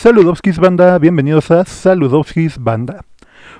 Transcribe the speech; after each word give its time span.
Saludowskis 0.00 0.60
Banda, 0.60 0.96
bienvenidos 1.00 1.50
a 1.50 1.64
Saludowskis 1.64 2.58
Banda, 2.58 3.04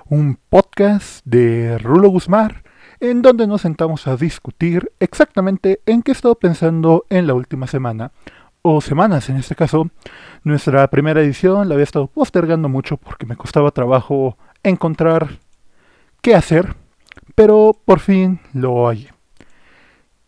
un 0.06 0.38
podcast 0.49 1.21
de 1.25 1.79
Rulo 1.79 2.11
Guzmán 2.11 2.62
en 3.00 3.22
donde 3.22 3.49
nos 3.49 3.62
sentamos 3.62 4.07
a 4.07 4.17
discutir 4.17 4.92
exactamente 5.00 5.80
en 5.84 6.00
qué 6.00 6.12
he 6.12 6.14
estado 6.14 6.36
pensando 6.36 7.04
en 7.10 7.26
la 7.26 7.34
última 7.34 7.66
semana, 7.66 8.12
o 8.62 8.80
semanas 8.80 9.29
en 9.30 9.36
este 9.36 9.56
caso. 9.56 9.90
Nuestra 10.45 10.88
primera 10.90 11.20
edición 11.20 11.68
la 11.68 11.74
había 11.74 11.82
estado 11.82 12.06
postergando 12.06 12.68
mucho 12.68 12.98
porque 12.98 13.27
me 13.27 13.34
costaba 13.34 13.73
trabajo 13.73 14.39
encontrar 14.62 15.41
qué 16.23 16.36
hacer, 16.36 16.77
pero 17.34 17.77
por 17.84 17.98
fin 17.98 18.39
lo 18.52 18.89
hay. 18.89 19.09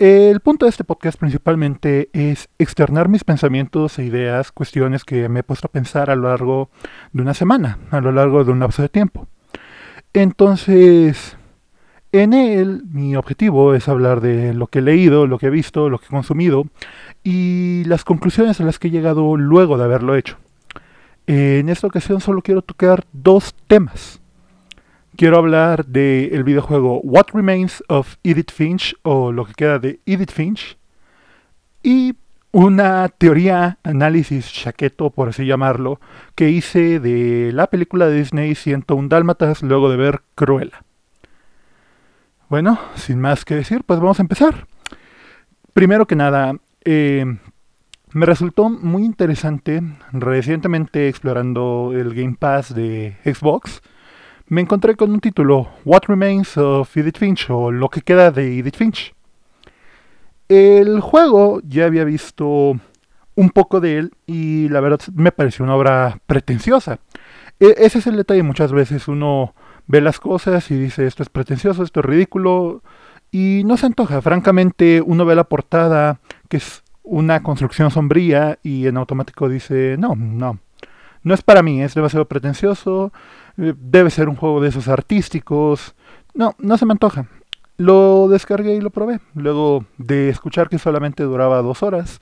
El 0.01 0.41
punto 0.41 0.64
de 0.64 0.71
este 0.71 0.82
podcast 0.82 1.21
principalmente 1.21 2.09
es 2.14 2.49
externar 2.59 3.11
mis 3.11 3.23
pensamientos 3.23 3.99
e 3.99 4.05
ideas, 4.07 4.50
cuestiones 4.50 5.05
que 5.05 5.29
me 5.29 5.41
he 5.41 5.43
puesto 5.43 5.67
a 5.67 5.71
pensar 5.71 6.09
a 6.09 6.17
lo 6.17 6.30
largo 6.30 6.71
de 7.12 7.21
una 7.21 7.35
semana, 7.35 7.79
a 7.91 8.00
lo 8.00 8.11
largo 8.11 8.43
de 8.43 8.50
un 8.50 8.61
lapso 8.61 8.81
de 8.81 8.89
tiempo. 8.89 9.29
Entonces, 10.14 11.36
en 12.13 12.32
él 12.32 12.85
mi 12.91 13.14
objetivo 13.14 13.75
es 13.75 13.91
hablar 13.91 14.22
de 14.22 14.55
lo 14.55 14.68
que 14.68 14.79
he 14.79 14.82
leído, 14.82 15.27
lo 15.27 15.39
que 15.39 15.49
he 15.49 15.50
visto, 15.50 15.91
lo 15.91 15.99
que 15.99 16.07
he 16.07 16.08
consumido 16.08 16.64
y 17.22 17.85
las 17.85 18.03
conclusiones 18.03 18.58
a 18.58 18.64
las 18.64 18.79
que 18.79 18.89
he 18.89 18.91
llegado 18.91 19.36
luego 19.36 19.77
de 19.77 19.85
haberlo 19.85 20.17
hecho. 20.17 20.39
En 21.27 21.69
esta 21.69 21.89
ocasión 21.89 22.22
solo 22.22 22.41
quiero 22.41 22.63
tocar 22.63 23.05
dos 23.13 23.55
temas 23.67 24.19
quiero 25.17 25.39
hablar 25.39 25.87
del 25.87 26.45
videojuego 26.45 27.00
What 27.00 27.29
Remains 27.32 27.82
of 27.89 28.17
Edith 28.23 28.53
Finch 28.53 28.95
o 29.03 29.33
lo 29.33 29.45
que 29.45 29.55
queda 29.55 29.79
de 29.79 30.00
Edith 30.07 30.33
Finch 30.33 30.79
y 31.83 32.14
una 32.53 33.09
teoría, 33.09 33.78
análisis 33.84 34.53
chaqueto, 34.53 35.11
por 35.11 35.28
así 35.28 35.47
llamarlo, 35.47 36.00
que 36.34 36.50
hice 36.50 36.98
de 36.98 37.53
la 37.53 37.69
película 37.69 38.09
de 38.09 38.19
Disney 38.19 38.55
101 38.55 39.09
Dálmatas 39.09 39.62
luego 39.62 39.89
de 39.89 39.97
ver 39.97 40.22
Cruella. 40.34 40.83
Bueno, 42.48 42.80
sin 42.97 43.20
más 43.20 43.45
que 43.45 43.55
decir, 43.55 43.84
pues 43.84 44.00
vamos 44.00 44.19
a 44.19 44.22
empezar. 44.22 44.67
Primero 45.72 46.06
que 46.08 46.17
nada, 46.17 46.56
eh, 46.84 47.24
me 48.12 48.27
resultó 48.27 48.69
muy 48.69 49.05
interesante 49.05 49.80
recientemente 50.12 51.08
explorando 51.08 51.92
el 51.95 52.12
Game 52.12 52.36
Pass 52.36 52.74
de 52.74 53.17
Xbox 53.24 53.80
me 54.50 54.60
encontré 54.60 54.96
con 54.96 55.12
un 55.12 55.20
título, 55.20 55.68
What 55.84 56.02
Remains 56.08 56.58
of 56.58 56.94
Edith 56.96 57.18
Finch 57.18 57.48
o 57.50 57.70
Lo 57.70 57.88
que 57.88 58.00
queda 58.00 58.32
de 58.32 58.58
Edith 58.58 58.76
Finch. 58.76 59.14
El 60.48 60.98
juego 61.00 61.60
ya 61.62 61.86
había 61.86 62.02
visto 62.02 62.76
un 63.36 63.50
poco 63.50 63.80
de 63.80 63.98
él 63.98 64.12
y 64.26 64.68
la 64.68 64.80
verdad 64.80 65.00
me 65.14 65.30
pareció 65.30 65.64
una 65.64 65.76
obra 65.76 66.18
pretenciosa. 66.26 66.98
E, 67.60 67.76
ese 67.78 68.00
es 68.00 68.08
el 68.08 68.16
detalle, 68.16 68.42
muchas 68.42 68.72
veces 68.72 69.06
uno 69.06 69.54
ve 69.86 70.00
las 70.00 70.18
cosas 70.18 70.68
y 70.72 70.76
dice 70.76 71.06
esto 71.06 71.22
es 71.22 71.28
pretencioso, 71.28 71.84
esto 71.84 72.00
es 72.00 72.06
ridículo 72.06 72.82
y 73.30 73.62
no 73.64 73.76
se 73.76 73.86
antoja. 73.86 74.20
Francamente 74.20 75.00
uno 75.00 75.24
ve 75.24 75.36
la 75.36 75.44
portada 75.44 76.18
que 76.48 76.56
es 76.56 76.82
una 77.04 77.44
construcción 77.44 77.92
sombría 77.92 78.58
y 78.64 78.88
en 78.88 78.96
automático 78.96 79.48
dice 79.48 79.94
no, 79.96 80.16
no, 80.16 80.58
no 81.22 81.34
es 81.34 81.42
para 81.42 81.62
mí, 81.62 81.82
es 81.82 81.94
demasiado 81.94 82.24
pretencioso, 82.24 83.12
debe 83.61 84.11
ser 84.11 84.28
un 84.28 84.36
juego 84.36 84.61
de 84.61 84.69
esos 84.69 84.89
artísticos. 84.89 85.94
No, 86.34 86.55
no 86.58 86.78
se 86.78 86.86
me 86.86 86.92
antoja. 86.92 87.27
Lo 87.77 88.28
descargué 88.28 88.75
y 88.75 88.80
lo 88.80 88.91
probé, 88.91 89.20
luego 89.34 89.86
de 89.97 90.28
escuchar 90.28 90.69
que 90.69 90.78
solamente 90.78 91.22
duraba 91.22 91.62
dos 91.62 91.83
horas. 91.83 92.20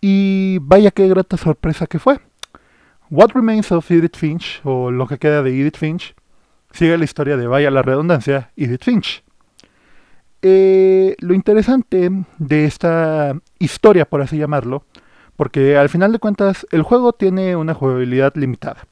Y 0.00 0.58
vaya 0.62 0.90
qué 0.90 1.08
grata 1.08 1.36
sorpresa 1.36 1.86
que 1.86 1.98
fue. 1.98 2.20
What 3.10 3.30
Remains 3.34 3.70
of 3.70 3.88
Edith 3.90 4.16
Finch, 4.16 4.60
o 4.64 4.90
lo 4.90 5.06
que 5.06 5.18
queda 5.18 5.42
de 5.42 5.50
Edith 5.50 5.76
Finch, 5.76 6.14
sigue 6.72 6.98
la 6.98 7.04
historia 7.04 7.36
de, 7.36 7.46
vaya 7.46 7.70
la 7.70 7.82
redundancia, 7.82 8.50
Edith 8.56 8.82
Finch. 8.82 9.22
Eh, 10.42 11.14
lo 11.20 11.34
interesante 11.34 12.10
de 12.38 12.64
esta 12.64 13.34
historia, 13.58 14.04
por 14.06 14.22
así 14.22 14.36
llamarlo, 14.36 14.84
porque 15.36 15.76
al 15.76 15.88
final 15.88 16.12
de 16.12 16.18
cuentas 16.18 16.66
el 16.72 16.82
juego 16.82 17.12
tiene 17.12 17.56
una 17.56 17.74
jugabilidad 17.74 18.34
limitada. 18.34 18.86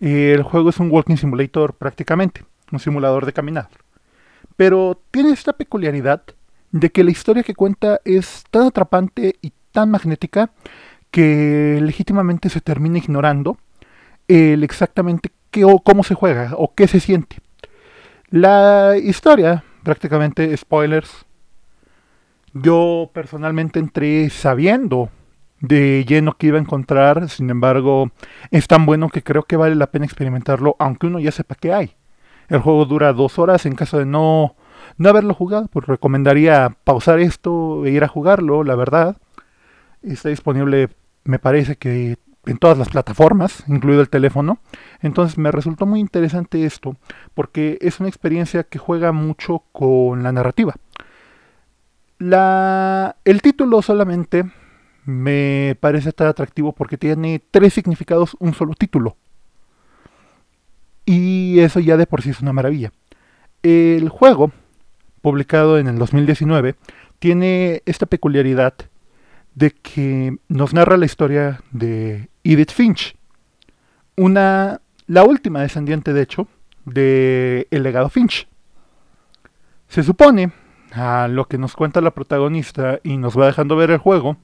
El 0.00 0.42
juego 0.42 0.70
es 0.70 0.78
un 0.78 0.90
walking 0.90 1.16
simulator 1.16 1.74
prácticamente, 1.74 2.44
un 2.70 2.78
simulador 2.78 3.26
de 3.26 3.32
caminar. 3.32 3.68
Pero 4.56 5.00
tiene 5.10 5.30
esta 5.30 5.52
peculiaridad 5.52 6.22
de 6.72 6.90
que 6.90 7.04
la 7.04 7.10
historia 7.10 7.42
que 7.42 7.54
cuenta 7.54 8.00
es 8.04 8.44
tan 8.50 8.66
atrapante 8.66 9.36
y 9.40 9.52
tan 9.72 9.90
magnética 9.90 10.50
que 11.10 11.78
legítimamente 11.82 12.48
se 12.48 12.60
termina 12.60 12.98
ignorando 12.98 13.58
el 14.28 14.64
exactamente 14.64 15.30
o 15.64 15.80
cómo 15.80 16.04
se 16.04 16.14
juega 16.14 16.52
o 16.56 16.74
qué 16.74 16.86
se 16.88 17.00
siente. 17.00 17.38
La 18.28 18.96
historia, 19.02 19.64
prácticamente 19.82 20.54
spoilers, 20.56 21.24
yo 22.52 23.10
personalmente 23.12 23.78
entré 23.78 24.28
sabiendo 24.30 25.10
de 25.60 26.04
lleno 26.06 26.36
que 26.36 26.48
iba 26.48 26.58
a 26.58 26.60
encontrar, 26.60 27.28
sin 27.28 27.50
embargo, 27.50 28.10
es 28.50 28.66
tan 28.66 28.86
bueno 28.86 29.08
que 29.08 29.22
creo 29.22 29.44
que 29.44 29.56
vale 29.56 29.74
la 29.74 29.90
pena 29.90 30.04
experimentarlo, 30.04 30.76
aunque 30.78 31.06
uno 31.06 31.18
ya 31.18 31.32
sepa 31.32 31.54
qué 31.54 31.72
hay. 31.72 31.96
El 32.48 32.60
juego 32.60 32.84
dura 32.84 33.12
dos 33.12 33.38
horas, 33.38 33.66
en 33.66 33.74
caso 33.74 33.98
de 33.98 34.06
no, 34.06 34.54
no 34.98 35.08
haberlo 35.08 35.34
jugado, 35.34 35.68
pues 35.68 35.86
recomendaría 35.86 36.76
pausar 36.84 37.18
esto 37.20 37.84
e 37.84 37.90
ir 37.90 38.04
a 38.04 38.08
jugarlo, 38.08 38.62
la 38.64 38.76
verdad. 38.76 39.16
Está 40.02 40.28
disponible, 40.28 40.90
me 41.24 41.38
parece 41.38 41.76
que 41.76 42.16
en 42.46 42.58
todas 42.58 42.78
las 42.78 42.88
plataformas, 42.88 43.64
incluido 43.66 44.00
el 44.00 44.08
teléfono. 44.08 44.58
Entonces 45.00 45.36
me 45.36 45.50
resultó 45.50 45.86
muy 45.86 46.00
interesante 46.00 46.64
esto, 46.64 46.96
porque 47.34 47.78
es 47.80 47.98
una 47.98 48.08
experiencia 48.08 48.62
que 48.62 48.78
juega 48.78 49.10
mucho 49.12 49.64
con 49.72 50.22
la 50.22 50.32
narrativa. 50.32 50.74
La, 52.18 53.16
el 53.24 53.42
título 53.42 53.82
solamente 53.82 54.44
me 55.06 55.76
parece 55.80 56.10
estar 56.10 56.26
atractivo 56.26 56.72
porque 56.72 56.98
tiene 56.98 57.40
tres 57.50 57.72
significados 57.72 58.36
un 58.40 58.52
solo 58.52 58.74
título. 58.74 59.16
Y 61.06 61.60
eso 61.60 61.80
ya 61.80 61.96
de 61.96 62.06
por 62.06 62.22
sí 62.22 62.30
es 62.30 62.40
una 62.40 62.52
maravilla. 62.52 62.92
El 63.62 64.08
juego, 64.08 64.50
publicado 65.22 65.78
en 65.78 65.86
el 65.86 65.98
2019, 65.98 66.74
tiene 67.20 67.82
esta 67.86 68.06
peculiaridad 68.06 68.74
de 69.54 69.70
que 69.70 70.36
nos 70.48 70.74
narra 70.74 70.96
la 70.96 71.06
historia 71.06 71.60
de 71.70 72.28
Edith 72.44 72.72
Finch, 72.72 73.16
una, 74.16 74.80
la 75.06 75.24
última 75.24 75.62
descendiente, 75.62 76.12
de 76.12 76.22
hecho, 76.22 76.48
de 76.84 77.68
el 77.70 77.84
legado 77.84 78.08
Finch. 78.08 78.48
Se 79.88 80.02
supone, 80.02 80.52
a 80.92 81.28
lo 81.28 81.46
que 81.46 81.58
nos 81.58 81.76
cuenta 81.76 82.00
la 82.00 82.10
protagonista 82.10 83.00
y 83.02 83.16
nos 83.16 83.38
va 83.38 83.46
dejando 83.46 83.76
ver 83.76 83.90
el 83.90 83.98
juego, 83.98 84.36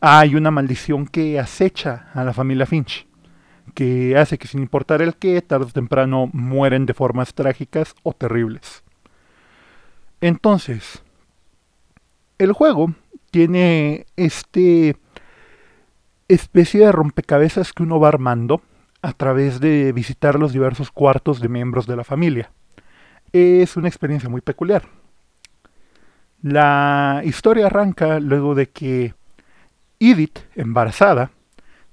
hay 0.00 0.34
una 0.34 0.50
maldición 0.50 1.06
que 1.06 1.38
acecha 1.38 2.10
a 2.14 2.24
la 2.24 2.32
familia 2.32 2.66
Finch, 2.66 3.06
que 3.74 4.16
hace 4.16 4.38
que 4.38 4.48
sin 4.48 4.60
importar 4.60 5.02
el 5.02 5.16
qué, 5.16 5.40
tarde 5.42 5.66
o 5.66 5.72
temprano 5.72 6.30
mueren 6.32 6.86
de 6.86 6.94
formas 6.94 7.34
trágicas 7.34 7.94
o 8.02 8.12
terribles. 8.12 8.82
Entonces, 10.20 11.02
el 12.38 12.52
juego 12.52 12.94
tiene 13.30 14.06
este 14.16 14.96
especie 16.28 16.80
de 16.80 16.92
rompecabezas 16.92 17.72
que 17.72 17.82
uno 17.82 18.00
va 18.00 18.08
armando 18.08 18.62
a 19.02 19.12
través 19.12 19.60
de 19.60 19.92
visitar 19.92 20.38
los 20.38 20.52
diversos 20.52 20.90
cuartos 20.90 21.40
de 21.40 21.48
miembros 21.48 21.86
de 21.86 21.96
la 21.96 22.04
familia. 22.04 22.50
Es 23.32 23.76
una 23.76 23.88
experiencia 23.88 24.28
muy 24.28 24.40
peculiar. 24.40 24.88
La 26.42 27.22
historia 27.24 27.66
arranca 27.66 28.20
luego 28.20 28.54
de 28.54 28.68
que 28.70 29.14
Edith, 29.98 30.40
embarazada, 30.54 31.30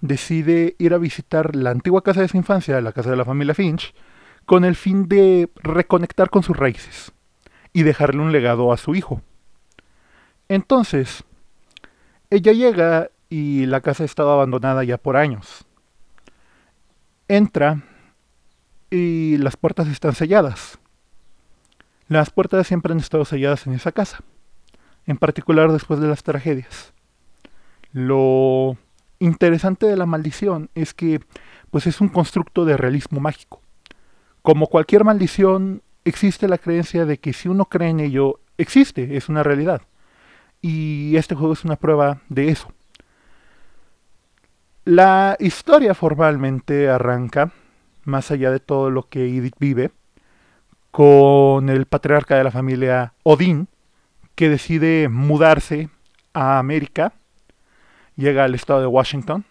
decide 0.02 0.75
ir 0.80 0.94
a 0.94 0.97
visitar 0.97 1.56
la 1.56 1.72
antigua 1.72 2.03
casa 2.03 2.22
de 2.22 2.27
su 2.27 2.38
infancia, 2.38 2.81
la 2.81 2.92
casa 2.92 3.10
de 3.10 3.16
la 3.16 3.25
familia 3.25 3.54
Finch, 3.54 3.94
con 4.45 4.66
el 4.66 4.75
fin 4.75 5.07
de 5.07 5.50
reconectar 5.56 6.30
con 6.30 6.44
sus 6.44 6.57
raíces 6.57 7.13
y 7.72 7.83
dejarle 7.83 8.22
un 8.22 8.31
legado 8.31 8.74
a 8.74 8.77
su 8.77 8.95
hijo. 8.95 9.22
Entonces, 10.50 11.24
ella 12.30 12.51
llega 12.51 13.10
y 13.30 13.66
la 13.66 13.81
casa 13.81 14.04
estaba 14.04 14.33
abandonada 14.33 14.83
ya 14.83 14.98
por 14.98 15.18
años. 15.18 15.66
Entra 17.27 17.81
y 18.92 19.38
las 19.38 19.56
puertas 19.56 19.88
están 19.88 20.13
selladas. 20.13 20.77
Las 22.10 22.30
puertas 22.30 22.68
siempre 22.68 22.92
han 22.92 23.00
estado 23.00 23.25
selladas 23.25 23.66
en 23.66 23.74
esa 23.74 23.92
casa, 23.92 24.19
en 25.06 25.18
particular 25.18 25.72
después 25.72 26.00
de 26.00 26.07
las 26.07 26.22
tragedias. 26.22 26.94
Lo 27.94 28.78
interesante 29.19 29.86
de 29.86 29.95
la 29.95 30.06
maldición 30.06 30.69
es 30.75 30.94
que 30.94 31.22
pues 31.72 31.88
es 31.88 32.01
un 32.01 32.10
constructo 32.10 32.66
de 32.66 32.78
realismo 32.78 33.19
mágico. 33.19 33.62
Como 34.42 34.68
cualquier 34.68 35.06
maldición, 35.06 35.81
existe 36.06 36.48
la 36.48 36.57
creencia 36.57 37.06
de 37.06 37.18
que 37.18 37.34
si 37.34 37.48
uno 37.50 37.66
cree 37.66 37.90
en 37.90 38.00
ello, 38.00 38.40
existe, 38.57 39.16
es 39.16 39.30
una 39.30 39.42
realidad. 39.42 39.81
Y 40.62 41.16
este 41.18 41.36
juego 41.36 41.54
es 41.54 41.63
una 41.63 41.75
prueba 41.75 42.22
de 42.30 42.50
eso. 42.50 42.72
La 44.86 45.38
historia 45.39 45.94
formalmente 45.94 46.89
arranca, 46.89 47.54
más 48.04 48.31
allá 48.31 48.51
de 48.51 48.60
todo 48.60 48.89
lo 48.89 49.07
que 49.07 49.25
Edith 49.25 49.56
vive, 49.60 49.92
con 50.92 51.69
el 51.69 51.86
patriarca 51.86 52.36
de 52.36 52.44
la 52.44 52.51
familia 52.51 53.13
Odín, 53.24 53.68
que 54.36 54.50
decide 54.50 55.10
mudarse 55.10 55.89
a 56.34 56.60
América, 56.60 57.13
llega 58.15 58.44
al 58.44 58.56
estado 58.56 58.81
de 58.81 58.88
Washington, 58.88 59.45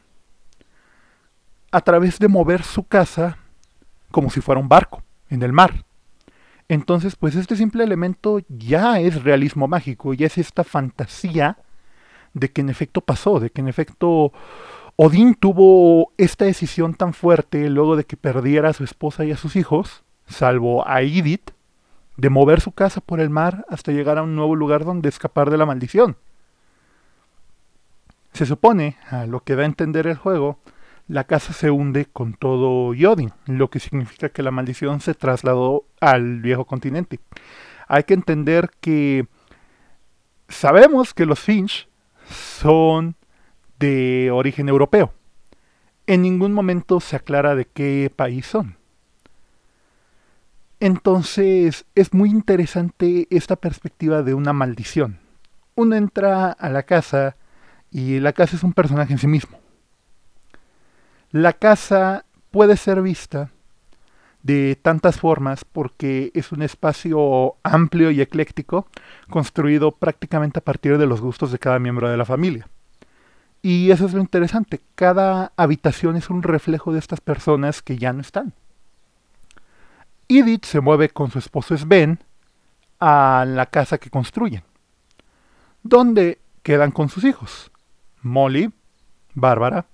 a 1.71 1.81
través 1.81 2.19
de 2.19 2.29
mover 2.29 2.63
su 2.63 2.85
casa 2.85 3.39
como 4.11 4.31
si 4.31 4.41
fuera 4.41 4.61
un 4.61 4.69
barco 4.69 5.03
en 5.31 5.43
el 5.43 5.53
mar. 5.53 5.85
Entonces, 6.69 7.17
pues 7.17 7.35
este 7.35 7.57
simple 7.57 7.85
elemento 7.85 8.41
ya 8.49 9.01
es 9.01 9.25
realismo 9.25 9.69
mágico, 9.69 10.15
ya 10.15 10.27
es 10.27 10.39
esta 10.39 10.65
fantasía 10.65 11.59
de 12.35 12.51
que 12.51 12.61
en 12.61 12.69
efecto 12.69 13.01
pasó, 13.01 13.41
de 13.41 13.51
que 13.51 13.61
en 13.61 13.69
efecto 13.69 14.33
Odín 14.97 15.35
tuvo 15.35 16.13
esta 16.17 16.45
decisión 16.45 16.95
tan 16.95 17.13
fuerte 17.13 17.69
luego 17.69 17.97
de 17.97 18.05
que 18.05 18.17
perdiera 18.17 18.71
a 18.71 18.73
su 18.73 18.85
esposa 18.85 19.25
y 19.25 19.33
a 19.33 19.37
sus 19.37 19.57
hijos, 19.57 20.03
salvo 20.27 20.87
a 20.87 21.03
Edith, 21.03 21.51
de 22.17 22.31
mover 22.31 22.61
su 22.61 22.73
casa 22.73 23.01
por 23.01 23.21
el 23.21 23.31
mar 23.31 23.65
hasta 23.69 23.93
llegar 23.93 24.19
a 24.19 24.23
un 24.23 24.37
nuevo 24.37 24.55
lugar 24.55 24.85
donde 24.85 25.09
escapar 25.09 25.51
de 25.51 25.57
la 25.57 25.67
maldición. 25.67 26.17
Se 28.33 28.47
supone, 28.47 28.97
a 29.11 29.27
lo 29.27 29.41
que 29.41 29.57
da 29.57 29.63
a 29.63 29.67
entender 29.67 30.07
el 30.07 30.17
juego, 30.17 30.59
la 31.09 31.25
casa 31.25 31.53
se 31.53 31.71
hunde 31.71 32.07
con 32.07 32.35
todo 32.35 32.95
Yodin, 32.95 33.33
lo 33.47 33.69
que 33.69 33.81
significa 33.81 34.31
que 34.31 34.43
la 34.43 34.51
maldición 34.51 35.01
se 35.01 35.15
trasladó 35.15 35.85
al 36.01 36.41
viejo 36.41 36.65
continente. 36.65 37.21
Hay 37.89 38.05
que 38.05 38.15
entender 38.15 38.71
que 38.81 39.27
sabemos 40.49 41.13
que 41.13 41.27
los 41.27 41.41
Finch 41.41 41.89
son 42.27 43.17
de 43.79 44.31
origen 44.33 44.69
europeo. 44.69 45.13
En 46.07 46.23
ningún 46.23 46.53
momento 46.53 47.01
se 47.01 47.17
aclara 47.17 47.55
de 47.55 47.67
qué 47.67 48.11
país 48.15 48.47
son. 48.47 48.77
Entonces 50.81 51.85
es 51.95 52.13
muy 52.13 52.31
interesante 52.31 53.29
esta 53.31 53.57
perspectiva 53.57 54.23
de 54.23 54.35
una 54.35 54.53
maldición. 54.53 55.21
Uno 55.75 55.97
entra 55.97 56.51
a 56.51 56.71
la 56.71 56.83
casa 56.85 57.37
y 57.93 58.19
la 58.21 58.33
casa 58.33 58.57
es 58.57 58.63
un 58.63 58.73
personaje 58.73 59.13
en 59.13 59.19
sí 59.19 59.27
mismo. 59.27 59.59
La 61.31 61.53
casa 61.53 62.25
puede 62.51 62.77
ser 62.77 63.03
vista 63.03 63.51
de 64.43 64.77
tantas 64.81 65.19
formas 65.19 65.65
porque 65.65 66.33
es 66.35 66.53
un 66.53 66.63
espacio 66.63 67.57
amplio 67.63 68.11
y 68.11 68.21
ecléctico, 68.21 68.89
construido 69.31 69.93
prácticamente 69.93 70.59
a 70.59 70.65
partir 70.65 70.99
de 70.99 71.07
los 71.07 71.21
gustos 71.21 71.53
de 71.53 71.59
cada 71.59 71.79
miembro 71.79 72.09
de 72.09 72.17
la 72.17 72.25
familia. 72.25 72.67
Y 73.61 73.93
eso 73.93 74.07
es 74.07 74.13
lo 74.13 74.21
interesante, 74.21 74.81
cada 74.97 75.53
habitación 75.57 76.17
es 76.17 76.31
un 76.31 76.43
reflejo 76.43 76.93
de 76.93 76.99
estas 76.99 77.21
personas 77.21 77.81
que 77.81 77.97
ya 77.97 78.13
no 78.13 78.21
están. 78.21 78.55
Edith 80.29 80.65
se 80.65 80.81
mueve 80.81 81.11
con 81.11 81.31
su 81.31 81.39
esposo 81.39 81.77
Sven 81.77 82.19
a 82.99 83.45
la 83.47 83.67
casa 83.67 83.99
que 83.99 84.11
construyen, 84.11 84.63
donde 85.83 86.41
quedan 86.63 86.91
con 86.91 87.09
sus 87.09 87.25
hijos, 87.25 87.72
Molly, 88.23 88.73
Bárbara, 89.35 89.87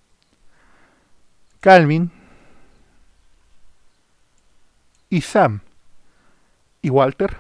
Calvin 1.61 2.11
y 5.11 5.21
Sam 5.23 5.61
y 6.83 6.91
Walter. 6.91 7.37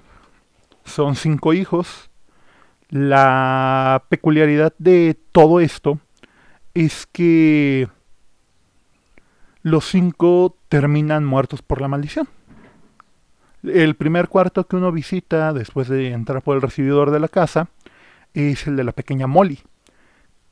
Son 0.84 1.14
cinco 1.14 1.52
hijos. 1.52 2.10
La 2.88 4.04
peculiaridad 4.08 4.72
de 4.78 5.18
todo 5.32 5.60
esto 5.60 6.00
es 6.74 7.06
que 7.06 7.88
los 9.62 9.84
cinco 9.84 10.56
terminan 10.68 11.24
muertos 11.24 11.60
por 11.60 11.80
la 11.80 11.88
maldición. 11.88 12.28
El 13.62 13.96
primer 13.96 14.28
cuarto 14.28 14.66
que 14.66 14.76
uno 14.76 14.92
visita 14.92 15.52
después 15.52 15.88
de 15.88 16.12
entrar 16.12 16.42
por 16.42 16.56
el 16.56 16.62
recibidor 16.62 17.10
de 17.10 17.20
la 17.20 17.28
casa 17.28 17.68
es 18.32 18.66
el 18.66 18.76
de 18.76 18.84
la 18.84 18.92
pequeña 18.92 19.26
Molly, 19.26 19.58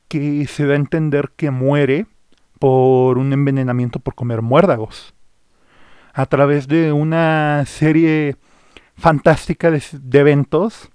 que 0.07 0.45
se 0.47 0.65
da 0.65 0.73
a 0.73 0.77
entender 0.77 1.31
que 1.35 1.51
muere 1.51 2.05
por 2.59 3.17
un 3.17 3.33
envenenamiento 3.33 3.99
por 3.99 4.15
comer 4.15 4.41
muérdagos. 4.41 5.13
A 6.13 6.25
través 6.25 6.67
de 6.67 6.91
una 6.91 7.63
serie 7.65 8.37
fantástica 8.95 9.69
de, 9.69 9.81
eventos 10.13 10.89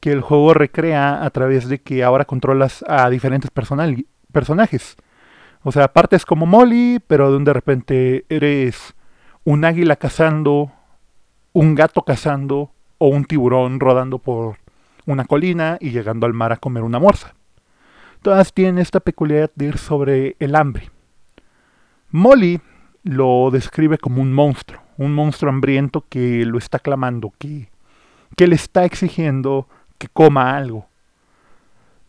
que 0.00 0.12
el 0.12 0.20
juego 0.20 0.54
recrea 0.54 1.24
a 1.24 1.30
través 1.30 1.68
de 1.68 1.80
que 1.80 2.02
ahora 2.02 2.24
controlas 2.24 2.84
a 2.88 3.08
diferentes 3.08 3.50
personajes. 3.50 4.96
O 5.62 5.72
sea, 5.72 5.92
partes 5.92 6.24
como 6.24 6.46
Molly, 6.46 7.00
pero 7.06 7.38
de 7.38 7.52
repente 7.52 8.24
eres 8.28 8.94
un 9.44 9.64
águila 9.64 9.96
cazando, 9.96 10.72
un 11.52 11.74
gato 11.74 12.02
cazando 12.02 12.72
o 12.98 13.08
un 13.08 13.24
tiburón 13.24 13.80
rodando 13.80 14.18
por 14.18 14.58
una 15.06 15.24
colina 15.24 15.78
y 15.80 15.90
llegando 15.90 16.26
al 16.26 16.34
mar 16.34 16.52
a 16.52 16.56
comer 16.56 16.82
una 16.82 16.98
morsa. 16.98 17.34
Todas 18.26 18.52
tienen 18.52 18.78
esta 18.78 18.98
peculiaridad 18.98 19.52
de 19.54 19.66
ir 19.66 19.78
sobre 19.78 20.34
el 20.40 20.56
hambre. 20.56 20.90
Molly 22.10 22.60
lo 23.04 23.50
describe 23.52 23.98
como 23.98 24.20
un 24.20 24.32
monstruo, 24.32 24.82
un 24.98 25.14
monstruo 25.14 25.48
hambriento 25.48 26.04
que 26.08 26.44
lo 26.44 26.58
está 26.58 26.80
clamando, 26.80 27.32
que, 27.38 27.68
que 28.36 28.48
le 28.48 28.56
está 28.56 28.84
exigiendo 28.84 29.68
que 29.98 30.08
coma 30.08 30.56
algo. 30.56 30.88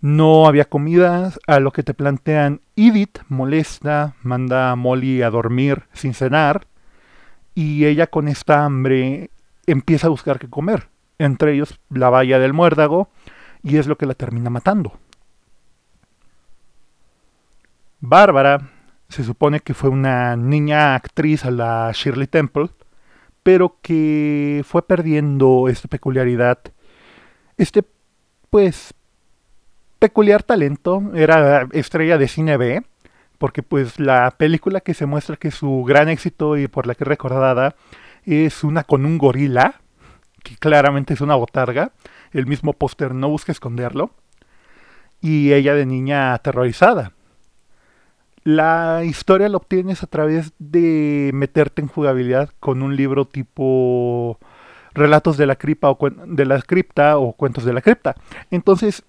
No 0.02 0.48
había 0.48 0.66
comida, 0.66 1.34
a 1.46 1.60
lo 1.60 1.72
que 1.72 1.84
te 1.84 1.94
plantean 1.94 2.62
Edith 2.76 3.20
molesta, 3.30 4.16
manda 4.24 4.72
a 4.72 4.76
Molly 4.76 5.22
a 5.22 5.30
dormir 5.30 5.84
sin 5.94 6.16
cenar, 6.16 6.66
y 7.54 7.86
ella 7.86 8.08
con 8.08 8.28
esta 8.28 8.66
hambre 8.66 9.30
empieza 9.68 10.08
a 10.08 10.10
buscar 10.10 10.40
qué 10.40 10.50
comer, 10.50 10.90
entre 11.20 11.54
ellos 11.54 11.80
la 11.92 12.10
valla 12.10 12.40
del 12.40 12.54
muérdago, 12.54 13.08
y 13.62 13.78
es 13.78 13.86
lo 13.86 14.00
que 14.00 14.08
la 14.08 14.16
termina 14.16 14.50
matando. 14.50 14.94
Bárbara 18.00 18.70
se 19.10 19.24
supone 19.24 19.60
que 19.60 19.74
fue 19.74 19.90
una 19.90 20.36
niña 20.36 20.96
actriz 20.96 21.46
a 21.46 21.52
la 21.52 21.92
Shirley 21.94 22.28
Temple, 22.28 22.70
pero 23.44 23.78
que 23.82 24.64
fue 24.68 24.86
perdiendo 24.86 25.68
esta 25.70 25.88
peculiaridad, 25.88 26.60
este 27.58 27.84
pues 28.50 28.94
peculiar 30.00 30.44
talento, 30.44 31.02
era 31.16 31.68
estrella 31.72 32.18
de 32.18 32.28
cine 32.28 32.58
B, 32.58 32.84
porque 33.38 33.64
pues 33.64 34.00
la 34.00 34.32
película 34.38 34.82
que 34.82 34.94
se 34.94 35.06
muestra 35.06 35.38
que 35.38 35.52
su 35.52 35.84
gran 35.84 36.10
éxito 36.10 36.58
y 36.58 36.68
por 36.68 36.88
la 36.88 36.96
que 36.96 37.04
es 37.04 37.08
recordada 37.08 37.76
es 38.26 38.64
una 38.64 38.84
con 38.84 39.06
un 39.06 39.18
gorila, 39.18 39.82
que 40.44 40.56
claramente 40.58 41.14
es 41.14 41.22
una 41.22 41.36
botarga, 41.36 41.92
el 42.32 42.46
mismo 42.46 42.74
póster 42.74 43.14
no 43.16 43.30
busca 43.30 43.52
esconderlo, 43.52 44.12
y 45.20 45.54
ella 45.54 45.74
de 45.74 45.86
niña 45.86 46.34
aterrorizada. 46.34 47.14
La 48.48 49.04
historia 49.04 49.50
la 49.50 49.58
obtienes 49.58 50.04
a 50.04 50.08
través 50.08 50.54
de 50.58 51.32
meterte 51.34 51.82
en 51.82 51.90
jugabilidad 51.90 52.50
con 52.62 52.82
un 52.82 52.96
libro 52.96 53.26
tipo 53.26 54.40
Relatos 54.94 55.36
de 55.36 55.46
la 55.46 55.58
cripta 55.58 55.92
o, 55.92 55.98
de 56.10 56.46
la 56.46 56.62
cripta 56.62 57.18
o 57.18 57.34
Cuentos 57.34 57.66
de 57.66 57.74
la 57.74 57.82
cripta. 57.82 58.16
Entonces, 58.50 59.04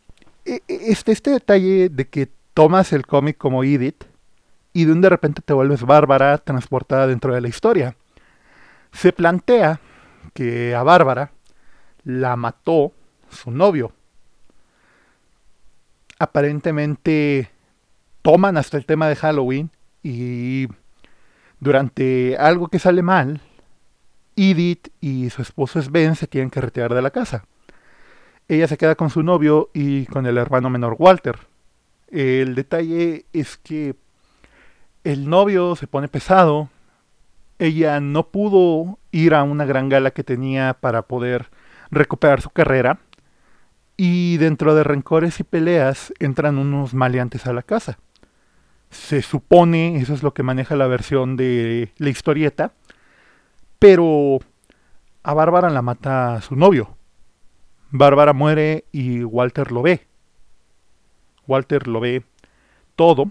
e, 0.45 0.55
e, 0.67 0.91
este, 0.91 1.13
este 1.13 1.31
detalle 1.31 1.89
de 1.89 2.09
que 2.09 2.29
tomas 2.53 2.93
el 2.93 3.07
cómic 3.07 3.37
como 3.39 3.63
Edith 3.63 4.07
y 4.73 4.87
de 4.87 4.91
un 4.91 5.01
de 5.01 5.09
repente 5.09 5.41
te 5.41 5.53
vuelves 5.53 5.85
bárbara 5.85 6.39
transportada 6.39 7.07
dentro 7.07 7.33
de 7.33 7.41
la 7.41 7.47
historia. 7.47 7.95
Se 8.91 9.13
plantea 9.13 9.81
que 10.35 10.75
a 10.75 10.83
Bárbara 10.83 11.31
la 12.03 12.35
mató 12.35 12.91
su 13.31 13.53
novio. 13.53 13.93
Aparentemente 16.19 17.53
toman 18.29 18.59
hasta 18.59 18.77
el 18.77 18.85
tema 18.85 19.09
de 19.09 19.17
Halloween 19.17 19.71
y 20.03 20.69
durante 21.61 22.37
algo 22.37 22.69
que 22.69 22.79
sale 22.79 23.01
mal, 23.01 23.41
Edith 24.37 24.89
y 25.01 25.31
su 25.31 25.41
esposo 25.41 25.81
Sven 25.81 26.15
se 26.15 26.27
tienen 26.27 26.51
que 26.51 26.61
retirar 26.61 26.93
de 26.93 27.01
la 27.01 27.11
casa. 27.11 27.47
Ella 28.47 28.69
se 28.69 28.77
queda 28.77 28.97
con 28.97 29.09
su 29.09 29.23
novio 29.23 29.71
y 29.73 30.05
con 30.05 30.27
el 30.27 30.37
hermano 30.37 30.69
menor 30.69 30.97
Walter. 30.99 31.39
El 32.09 32.55
detalle 32.55 33.25
es 33.33 33.57
que 33.57 33.95
el 35.05 35.31
novio 35.31 35.75
se 35.75 35.87
pone 35.87 36.09
pesado. 36.09 36.69
Ella 37.59 37.99
no 37.99 38.27
pudo 38.27 38.99
ir 39.11 39.33
a 39.33 39.43
una 39.43 39.65
gran 39.65 39.89
gala 39.89 40.11
que 40.11 40.23
tenía 40.23 40.75
para 40.75 41.01
poder 41.01 41.49
recuperar 41.91 42.43
su 42.43 42.51
carrera. 42.51 42.99
Y 43.97 44.37
dentro 44.37 44.75
de 44.75 44.85
rencores 44.85 45.41
y 45.41 45.45
peleas 45.45 46.13
entran 46.19 46.59
unos 46.59 46.93
maleantes 46.93 47.47
a 47.47 47.55
la 47.55 47.63
casa 47.63 47.97
se 48.91 49.23
supone, 49.23 49.97
eso 49.97 50.15
es 50.15 50.23
lo 50.23 50.35
que 50.35 50.43
maneja 50.43 50.77
la 50.77 50.87
versión 50.87 51.37
de 51.37 51.93
la 51.99 52.09
historieta, 52.09 52.73
pero 53.79 54.39
a 55.23 55.35
Bárbara 55.35 55.71
la 55.71 55.83
mata 55.83 56.41
su 56.41 56.57
novio. 56.57 56.97
Bárbara 57.91 58.33
muere 58.33 58.85
y 58.93 59.25
Walter 59.25 59.73
lo 59.73 59.83
ve. 59.83 60.07
Walter 61.47 61.89
lo 61.89 62.01
ve 62.01 62.25
todo 62.97 63.31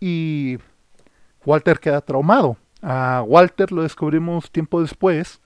y 0.00 0.58
Walter 1.44 1.78
queda 1.78 2.00
traumado. 2.00 2.56
A 2.82 3.22
Walter 3.26 3.72
lo 3.72 3.82
descubrimos 3.82 4.50
tiempo 4.50 4.80
después, 4.80 5.40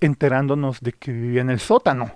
enterándonos 0.00 0.80
de 0.80 0.92
que 0.92 1.12
vivía 1.12 1.40
en 1.40 1.50
el 1.50 1.60
sótano. 1.60 2.12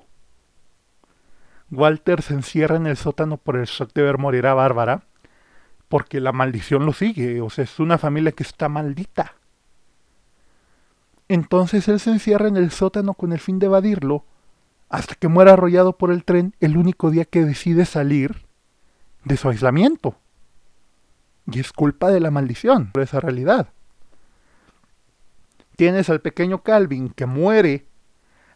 Walter 1.70 2.22
se 2.22 2.34
encierra 2.34 2.76
en 2.76 2.86
el 2.86 2.96
sótano 2.96 3.38
por 3.38 3.56
el 3.56 3.66
shock 3.66 3.92
de 3.92 4.02
ver 4.02 4.18
morir 4.18 4.46
a 4.46 4.54
Bárbara, 4.54 5.02
porque 5.88 6.20
la 6.20 6.32
maldición 6.32 6.84
lo 6.84 6.92
sigue, 6.92 7.40
o 7.40 7.50
sea, 7.50 7.64
es 7.64 7.78
una 7.78 7.98
familia 7.98 8.32
que 8.32 8.42
está 8.42 8.68
maldita. 8.68 9.34
Entonces 11.28 11.88
él 11.88 12.00
se 12.00 12.10
encierra 12.10 12.48
en 12.48 12.56
el 12.56 12.70
sótano 12.70 13.14
con 13.14 13.32
el 13.32 13.40
fin 13.40 13.58
de 13.58 13.66
evadirlo, 13.66 14.24
hasta 14.88 15.14
que 15.14 15.28
muera 15.28 15.54
arrollado 15.54 15.96
por 15.96 16.10
el 16.10 16.24
tren 16.24 16.54
el 16.60 16.76
único 16.76 17.10
día 17.10 17.24
que 17.24 17.44
decide 17.44 17.84
salir 17.84 18.46
de 19.24 19.36
su 19.36 19.48
aislamiento. 19.48 20.16
Y 21.50 21.60
es 21.60 21.72
culpa 21.72 22.10
de 22.10 22.20
la 22.20 22.30
maldición, 22.30 22.90
de 22.94 23.02
esa 23.02 23.20
realidad. 23.20 23.68
Tienes 25.76 26.08
al 26.08 26.20
pequeño 26.20 26.62
Calvin 26.62 27.10
que 27.10 27.26
muere 27.26 27.86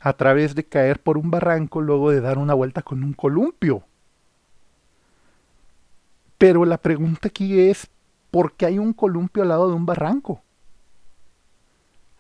a 0.01 0.15
través 0.15 0.55
de 0.55 0.65
caer 0.65 1.03
por 1.03 1.19
un 1.19 1.31
barranco 1.31 1.81
luego 1.81 2.11
de 2.11 2.21
dar 2.21 2.39
una 2.39 2.55
vuelta 2.55 2.83
con 2.83 3.05
un 3.05 3.13
columpio. 3.13 3.85
Pero 6.41 6.65
la 6.65 6.79
pregunta 6.79 7.29
aquí 7.29 7.61
es, 7.61 7.87
¿por 8.31 8.55
qué 8.55 8.65
hay 8.65 8.79
un 8.79 8.95
columpio 8.95 9.43
al 9.43 9.51
lado 9.51 9.69
de 9.69 9.75
un 9.75 9.85
barranco? 9.85 10.43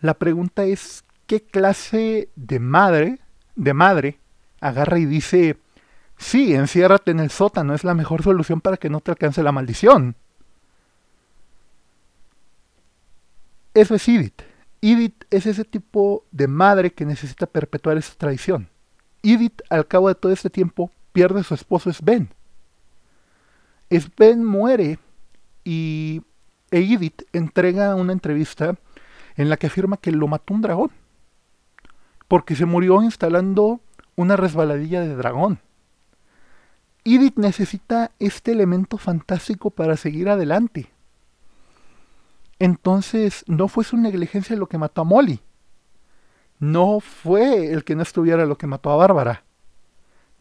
La 0.03 0.12
pregunta 0.12 0.65
es, 0.65 1.05
¿qué 1.27 1.41
clase 1.41 2.29
de 2.37 2.61
madre, 2.61 3.19
de 3.57 3.73
madre, 3.73 4.19
agarra 4.61 4.99
y 4.99 5.07
dice, 5.07 5.57
sí, 6.19 6.55
enciérrate 6.55 7.12
en 7.12 7.21
el 7.21 7.31
sótano, 7.31 7.73
es 7.73 7.83
la 7.83 7.95
mejor 7.95 8.23
solución 8.23 8.61
para 8.61 8.77
que 8.77 8.91
no 8.91 9.00
te 9.00 9.11
alcance 9.11 9.43
la 9.43 9.53
maldición? 9.53 10.15
Eso 13.73 13.95
es 13.95 14.07
Edith. 14.07 14.43
Edith 14.83 15.25
es 15.31 15.47
ese 15.47 15.65
tipo 15.65 16.27
de 16.31 16.47
madre 16.47 16.93
que 16.93 17.07
necesita 17.07 17.47
perpetuar 17.47 17.97
esa 17.97 18.12
tradición. 18.19 18.69
Edith, 19.23 19.62
al 19.71 19.89
cabo 19.89 20.09
de 20.09 20.15
todo 20.15 20.31
este 20.31 20.50
tiempo, 20.50 20.91
pierde 21.15 21.41
a 21.41 21.45
su 21.45 21.55
esposo 21.55 21.91
Sven. 21.91 22.29
Sven 23.90 24.44
muere 24.44 24.99
y 25.64 26.23
Edith 26.70 27.23
entrega 27.32 27.94
una 27.94 28.12
entrevista 28.12 28.76
en 29.37 29.49
la 29.49 29.56
que 29.56 29.66
afirma 29.66 29.97
que 29.97 30.12
lo 30.12 30.28
mató 30.28 30.54
un 30.54 30.62
dragón. 30.62 30.90
Porque 32.28 32.54
se 32.54 32.66
murió 32.66 33.02
instalando 33.02 33.80
una 34.14 34.37
resbaladilla 34.37 35.00
de 35.00 35.16
dragón. 35.16 35.59
Edith 37.04 37.37
necesita 37.37 38.12
este 38.18 38.52
elemento 38.52 38.99
fantástico 38.99 39.70
para 39.70 39.97
seguir 39.97 40.28
adelante. 40.28 40.90
Entonces, 42.59 43.42
no 43.47 43.68
fue 43.68 43.85
su 43.85 43.97
negligencia 43.97 44.54
lo 44.54 44.68
que 44.68 44.78
mató 44.78 45.00
a 45.00 45.04
Molly. 45.04 45.40
No 46.59 47.00
fue 47.00 47.73
el 47.73 47.85
que 47.85 47.97
no 47.97 48.02
estuviera 48.02 48.44
lo 48.44 48.59
que 48.59 48.66
mató 48.66 48.90
a 48.90 48.97
Bárbara. 48.97 49.44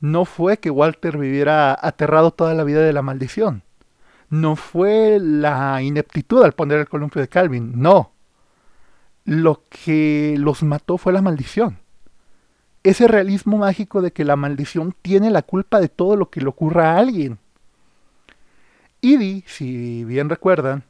No 0.02 0.26
fue 0.26 0.58
que 0.58 0.70
Walter 0.70 1.18
viviera 1.18 1.78
aterrado 1.80 2.32
toda 2.32 2.54
la 2.54 2.64
vida 2.64 2.82
de 2.82 2.94
la 2.94 3.02
maldición. 3.02 3.64
No 4.30 4.56
fue 4.56 5.18
la 5.20 5.82
ineptitud 5.82 6.44
al 6.44 6.54
poner 6.54 6.80
el 6.80 6.88
columpio 6.88 7.22
de 7.22 7.28
Calvin. 7.28 7.74
No. 7.76 8.12
Lo 9.26 9.64
que 9.70 10.36
los 10.38 10.64
mató 10.64 10.98
fue 10.98 11.14
la 11.14 11.22
maldición. 11.22 11.80
Ese 12.84 13.08
realismo 13.08 13.58
mágico 13.58 14.02
de 14.02 14.14
que 14.14 14.24
la 14.24 14.36
maldición 14.36 14.96
tiene 15.02 15.32
la 15.32 15.42
culpa 15.42 15.80
de 15.80 15.90
todo 15.90 16.16
lo 16.16 16.30
que 16.30 16.42
le 16.42 16.48
ocurra 16.48 16.94
a 16.94 17.00
alguien. 17.00 17.40
Edie, 19.02 19.44
si 19.48 20.04
bien 20.06 20.30
recuerdan, 20.30 20.84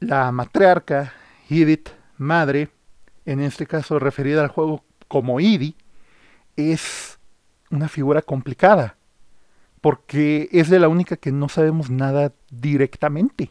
la 0.00 0.30
matriarca, 0.32 1.12
Edith, 1.48 1.90
madre, 2.16 2.70
en 3.26 3.40
este 3.40 3.66
caso 3.66 3.98
referida 3.98 4.42
al 4.42 4.48
juego 4.48 4.84
como 5.08 5.40
Edie, 5.40 5.74
es 6.56 7.13
una 7.70 7.88
figura 7.88 8.22
complicada, 8.22 8.96
porque 9.80 10.48
es 10.52 10.68
de 10.70 10.78
la 10.78 10.88
única 10.88 11.16
que 11.16 11.32
no 11.32 11.48
sabemos 11.48 11.90
nada 11.90 12.32
directamente. 12.50 13.50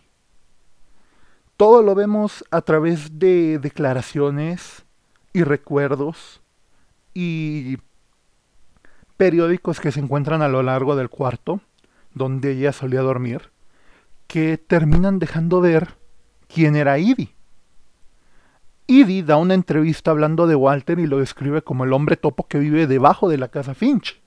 Todo 1.57 1.83
lo 1.83 1.95
vemos 1.95 2.43
a 2.51 2.61
través 2.61 3.19
de 3.19 3.59
declaraciones 3.59 4.85
y 5.33 5.43
recuerdos 5.43 6.41
y 7.13 7.77
periódicos 9.17 9.79
que 9.79 9.91
se 9.91 9.99
encuentran 9.99 10.41
a 10.41 10.47
lo 10.47 10.63
largo 10.63 10.95
del 10.95 11.09
cuarto, 11.09 11.61
donde 12.13 12.51
ella 12.51 12.71
solía 12.71 13.01
dormir, 13.01 13.51
que 14.27 14.57
terminan 14.57 15.19
dejando 15.19 15.61
ver 15.61 15.97
quién 16.47 16.75
era 16.75 16.97
Edie. 16.97 17.35
Edie 19.01 19.23
da 19.23 19.37
una 19.37 19.53
entrevista 19.53 20.11
hablando 20.11 20.47
de 20.47 20.55
Walter 20.55 20.99
y 20.99 21.07
lo 21.07 21.19
describe 21.19 21.61
como 21.61 21.83
el 21.83 21.93
hombre 21.93 22.17
topo 22.17 22.47
que 22.47 22.59
vive 22.59 22.87
debajo 22.87 23.29
de 23.29 23.37
la 23.37 23.47
casa 23.47 23.73
Finch. 23.73 24.21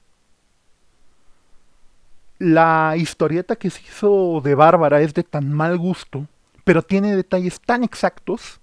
La 2.38 2.94
historieta 2.96 3.56
que 3.56 3.70
se 3.70 3.82
hizo 3.82 4.40
de 4.42 4.54
Bárbara 4.54 5.00
es 5.00 5.14
de 5.14 5.23
tan 5.23 5.52
mal 5.52 5.78
gusto, 5.78 6.26
pero 6.64 6.82
tiene 6.82 7.16
detalles 7.16 7.61
tan 7.61 7.85
exactos 7.85 8.61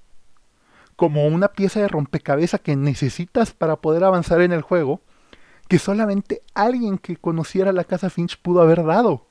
como 0.95 1.25
una 1.25 1.47
pieza 1.47 1.79
de 1.79 1.87
rompecabezas 1.87 2.61
que 2.61 2.75
necesitas 2.75 3.51
para 3.51 3.77
poder 3.77 4.03
avanzar 4.03 4.41
en 4.41 4.51
el 4.51 4.61
juego, 4.61 5.01
que 5.67 5.79
solamente 5.79 6.43
alguien 6.53 6.97
que 6.97 7.17
conociera 7.17 7.71
la 7.71 7.83
casa 7.83 8.09
Finch 8.09 8.39
pudo 8.39 8.61
haber 8.61 8.83
dado. 8.83 9.25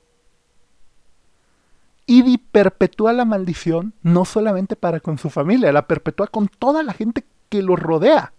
Edie 2.07 2.37
perpetúa 2.51 3.13
la 3.13 3.25
maldición 3.25 3.93
no 4.01 4.25
solamente 4.25 4.75
para 4.75 4.99
con 4.99 5.17
su 5.17 5.29
familia, 5.29 5.71
la 5.71 5.87
perpetúa 5.87 6.27
con 6.27 6.47
toda 6.47 6.83
la 6.83 6.93
gente 6.93 7.25
que 7.49 7.61
lo 7.61 7.75
rodea. 7.75 8.33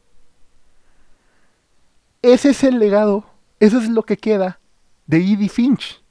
Ese 2.23 2.50
es 2.50 2.64
el 2.64 2.78
legado, 2.78 3.25
eso 3.61 3.78
es 3.78 3.88
lo 3.88 4.02
que 4.02 4.16
queda 4.16 4.61
de 5.06 5.18
Edie 5.18 5.49
Finch. 5.49 6.02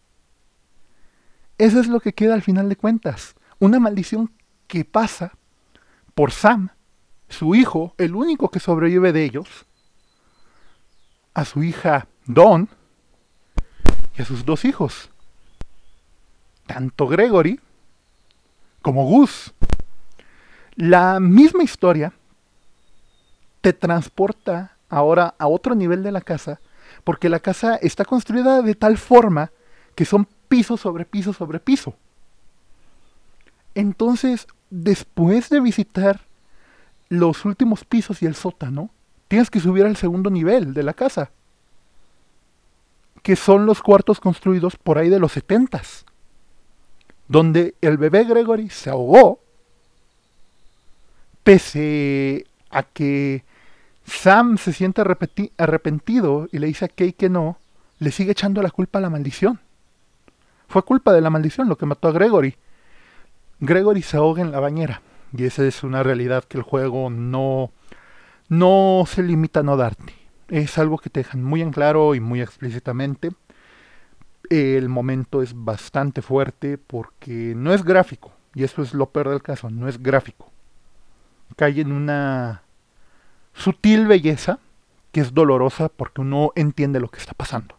Eso 1.57 1.79
es 1.79 1.87
lo 1.87 1.99
que 1.99 2.13
queda 2.13 2.33
al 2.33 2.41
final 2.41 2.69
de 2.69 2.75
cuentas. 2.75 3.35
Una 3.59 3.79
maldición 3.79 4.31
que 4.67 4.85
pasa 4.85 5.33
por 6.15 6.31
Sam, 6.31 6.69
su 7.29 7.55
hijo, 7.55 7.93
el 7.97 8.15
único 8.15 8.49
que 8.49 8.59
sobrevive 8.59 9.13
de 9.13 9.23
ellos, 9.23 9.65
a 11.33 11.45
su 11.45 11.63
hija 11.63 12.07
Dawn 12.25 12.69
y 14.17 14.21
a 14.21 14.25
sus 14.25 14.45
dos 14.45 14.65
hijos, 14.65 15.09
tanto 16.73 17.07
Gregory 17.07 17.59
como 18.81 19.05
Gus. 19.05 19.53
La 20.75 21.19
misma 21.19 21.63
historia 21.63 22.13
te 23.61 23.73
transporta 23.73 24.75
ahora 24.89 25.35
a 25.37 25.47
otro 25.47 25.75
nivel 25.75 26.01
de 26.01 26.11
la 26.11 26.21
casa, 26.21 26.59
porque 27.03 27.29
la 27.29 27.39
casa 27.39 27.75
está 27.75 28.05
construida 28.05 28.63
de 28.63 28.73
tal 28.73 28.97
forma 28.97 29.51
que 29.93 30.03
son 30.03 30.27
piso 30.47 30.75
sobre 30.75 31.05
piso 31.05 31.31
sobre 31.31 31.59
piso. 31.59 31.93
Entonces, 33.75 34.47
después 34.71 35.49
de 35.49 35.59
visitar 35.59 36.21
los 37.09 37.45
últimos 37.45 37.85
pisos 37.85 38.23
y 38.23 38.25
el 38.25 38.33
sótano, 38.33 38.89
tienes 39.27 39.51
que 39.51 39.59
subir 39.59 39.85
al 39.85 39.95
segundo 39.95 40.31
nivel 40.31 40.73
de 40.73 40.81
la 40.81 40.95
casa, 40.95 41.29
que 43.21 43.35
son 43.35 43.67
los 43.67 43.83
cuartos 43.83 44.19
construidos 44.19 44.75
por 44.75 44.97
ahí 44.97 45.09
de 45.09 45.19
los 45.19 45.33
setentas 45.33 46.05
donde 47.27 47.75
el 47.81 47.97
bebé 47.97 48.25
Gregory 48.25 48.69
se 48.69 48.89
ahogó, 48.89 49.39
pese 51.43 52.45
a 52.69 52.83
que 52.83 53.43
Sam 54.05 54.57
se 54.57 54.73
siente 54.73 55.01
arrepentido 55.57 56.47
y 56.51 56.59
le 56.59 56.67
dice 56.67 56.85
a 56.85 56.89
Kay 56.89 57.13
que 57.13 57.29
no, 57.29 57.57
le 57.99 58.11
sigue 58.11 58.31
echando 58.31 58.61
la 58.61 58.71
culpa 58.71 58.99
a 58.99 59.01
la 59.01 59.09
maldición. 59.09 59.59
Fue 60.67 60.83
culpa 60.83 61.13
de 61.13 61.21
la 61.21 61.29
maldición 61.29 61.69
lo 61.69 61.77
que 61.77 61.85
mató 61.85 62.07
a 62.07 62.11
Gregory. 62.11 62.55
Gregory 63.59 64.01
se 64.01 64.17
ahoga 64.17 64.41
en 64.41 64.51
la 64.51 64.59
bañera. 64.59 65.01
Y 65.35 65.45
esa 65.45 65.65
es 65.65 65.83
una 65.83 66.03
realidad 66.03 66.43
que 66.43 66.57
el 66.57 66.63
juego 66.63 67.09
no, 67.09 67.71
no 68.49 69.03
se 69.07 69.23
limita 69.23 69.61
a 69.61 69.63
no 69.63 69.77
darte. 69.77 70.13
Es 70.49 70.77
algo 70.77 70.97
que 70.97 71.09
te 71.09 71.21
dejan 71.21 71.43
muy 71.43 71.61
en 71.61 71.71
claro 71.71 72.13
y 72.13 72.19
muy 72.19 72.41
explícitamente. 72.41 73.31
El 74.49 74.89
momento 74.89 75.41
es 75.41 75.53
bastante 75.55 76.21
fuerte 76.21 76.77
porque 76.77 77.53
no 77.55 77.73
es 77.73 77.83
gráfico, 77.83 78.31
y 78.53 78.63
eso 78.63 78.81
es 78.81 78.93
lo 78.93 79.09
peor 79.09 79.29
del 79.29 79.41
caso, 79.41 79.69
no 79.69 79.87
es 79.87 80.01
gráfico. 80.01 80.51
Cae 81.55 81.81
en 81.81 81.91
una 81.91 82.63
sutil 83.53 84.07
belleza 84.07 84.59
que 85.11 85.21
es 85.21 85.33
dolorosa 85.33 85.89
porque 85.89 86.21
uno 86.21 86.51
entiende 86.55 86.99
lo 86.99 87.09
que 87.09 87.19
está 87.19 87.33
pasando. 87.33 87.77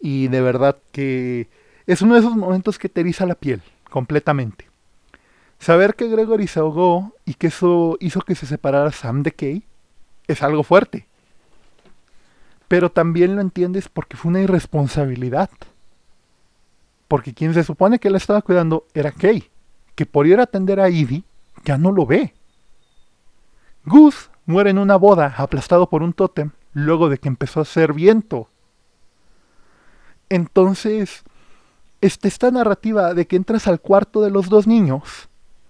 Y 0.00 0.28
de 0.28 0.40
verdad 0.40 0.76
que 0.92 1.48
es 1.86 2.00
uno 2.02 2.14
de 2.14 2.20
esos 2.20 2.36
momentos 2.36 2.78
que 2.78 2.88
te 2.88 3.04
la 3.04 3.34
piel 3.34 3.62
completamente. 3.90 4.66
Saber 5.58 5.94
que 5.94 6.08
Gregory 6.08 6.46
se 6.46 6.60
ahogó 6.60 7.14
y 7.24 7.34
que 7.34 7.48
eso 7.48 7.96
hizo 8.00 8.20
que 8.20 8.34
se 8.34 8.46
separara 8.46 8.92
Sam 8.92 9.22
de 9.22 9.32
Kay 9.32 9.64
es 10.28 10.42
algo 10.42 10.62
fuerte 10.62 11.06
pero 12.68 12.90
también 12.90 13.36
lo 13.36 13.42
entiendes 13.42 13.88
porque 13.88 14.16
fue 14.16 14.30
una 14.30 14.40
irresponsabilidad. 14.40 15.50
porque 17.08 17.34
quien 17.34 17.54
se 17.54 17.62
supone 17.62 18.00
que 18.00 18.10
la 18.10 18.16
estaba 18.16 18.42
cuidando 18.42 18.84
era 18.92 19.12
Kay, 19.12 19.48
que 19.94 20.06
por 20.06 20.26
ir 20.26 20.40
a 20.40 20.42
atender 20.42 20.80
a 20.80 20.88
Edie 20.88 21.22
ya 21.64 21.78
no 21.78 21.92
lo 21.92 22.04
ve. 22.04 22.34
Gus 23.84 24.30
muere 24.44 24.70
en 24.70 24.78
una 24.78 24.96
boda 24.96 25.32
aplastado 25.36 25.88
por 25.88 26.02
un 26.02 26.12
tótem 26.12 26.50
luego 26.72 27.08
de 27.08 27.18
que 27.18 27.28
empezó 27.28 27.60
a 27.60 27.62
hacer 27.62 27.92
viento. 27.92 28.48
Entonces, 30.28 31.22
está 32.00 32.26
esta 32.26 32.50
narrativa 32.50 33.14
de 33.14 33.26
que 33.28 33.36
entras 33.36 33.68
al 33.68 33.80
cuarto 33.80 34.20
de 34.20 34.30
los 34.30 34.48
dos 34.48 34.66
niños 34.66 35.28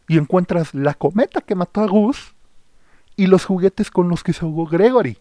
y 0.09 0.17
encuentras 0.17 0.75
la 0.75 0.95
cometa 0.95 1.43
que 1.43 1.55
mató 1.55 1.83
a 1.83 1.87
Gus 1.87 2.35
y 3.15 3.27
los 3.27 3.45
juguetes 3.45 3.91
con 3.91 4.09
los 4.09 4.23
que 4.23 4.33
se 4.33 4.45
ahogó 4.45 4.67
Gregory. 4.67 5.19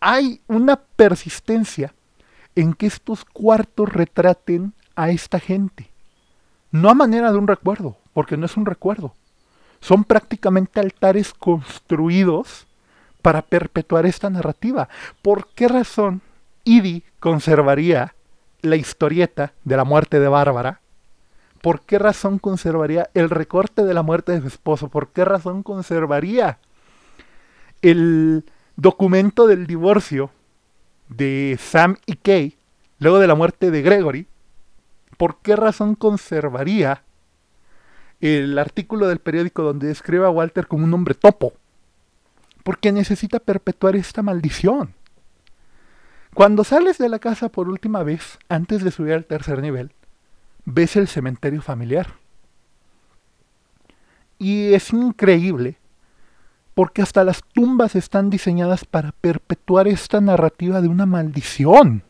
Hay 0.00 0.40
una 0.46 0.76
persistencia 0.76 1.94
en 2.54 2.74
que 2.74 2.86
estos 2.86 3.24
cuartos 3.24 3.88
retraten 3.88 4.72
a 4.96 5.10
esta 5.10 5.38
gente. 5.38 5.90
No 6.70 6.90
a 6.90 6.94
manera 6.94 7.32
de 7.32 7.38
un 7.38 7.46
recuerdo, 7.46 7.96
porque 8.12 8.36
no 8.36 8.46
es 8.46 8.56
un 8.56 8.66
recuerdo. 8.66 9.14
Son 9.80 10.04
prácticamente 10.04 10.80
altares 10.80 11.32
construidos 11.34 12.66
para 13.22 13.42
perpetuar 13.42 14.06
esta 14.06 14.30
narrativa. 14.30 14.88
¿Por 15.22 15.48
qué 15.48 15.68
razón 15.68 16.22
Idi 16.64 17.04
conservaría 17.18 18.14
la 18.62 18.76
historieta 18.76 19.52
de 19.64 19.76
la 19.76 19.84
muerte 19.84 20.20
de 20.20 20.28
Bárbara? 20.28 20.80
¿Por 21.60 21.82
qué 21.82 21.98
razón 21.98 22.38
conservaría 22.38 23.10
el 23.14 23.28
recorte 23.28 23.84
de 23.84 23.94
la 23.94 24.02
muerte 24.02 24.32
de 24.32 24.40
su 24.40 24.48
esposo? 24.48 24.88
¿Por 24.88 25.08
qué 25.08 25.24
razón 25.24 25.62
conservaría 25.62 26.58
el 27.82 28.44
documento 28.80 29.46
del 29.46 29.66
divorcio 29.66 30.30
de 31.08 31.58
Sam 31.60 31.96
y 32.06 32.14
Kay 32.14 32.56
luego 32.98 33.18
de 33.18 33.26
la 33.26 33.34
muerte 33.34 33.70
de 33.70 33.82
Gregory? 33.82 34.26
¿Por 35.16 35.36
qué 35.42 35.54
razón 35.54 35.94
conservaría 35.94 37.02
el 38.20 38.58
artículo 38.58 39.06
del 39.06 39.18
periódico 39.18 39.62
donde 39.62 39.88
describe 39.88 40.24
a 40.24 40.30
Walter 40.30 40.66
como 40.66 40.84
un 40.84 40.94
hombre 40.94 41.14
topo? 41.14 41.52
Porque 42.62 42.92
necesita 42.92 43.38
perpetuar 43.38 43.96
esta 43.96 44.22
maldición. 44.22 44.94
Cuando 46.32 46.64
sales 46.64 46.96
de 46.96 47.08
la 47.08 47.18
casa 47.18 47.50
por 47.50 47.68
última 47.68 48.02
vez, 48.02 48.38
antes 48.48 48.82
de 48.82 48.92
subir 48.92 49.14
al 49.14 49.24
tercer 49.26 49.60
nivel, 49.60 49.92
ves 50.64 50.96
el 50.96 51.08
cementerio 51.08 51.60
familiar. 51.60 52.14
Y 54.38 54.72
es 54.72 54.90
increíble 54.92 55.79
porque 56.74 57.02
hasta 57.02 57.24
las 57.24 57.42
tumbas 57.52 57.96
están 57.96 58.30
diseñadas 58.30 58.84
para 58.84 59.12
perpetuar 59.12 59.88
esta 59.88 60.20
narrativa 60.20 60.80
de 60.80 60.88
una 60.88 61.06
maldición. 61.06 62.02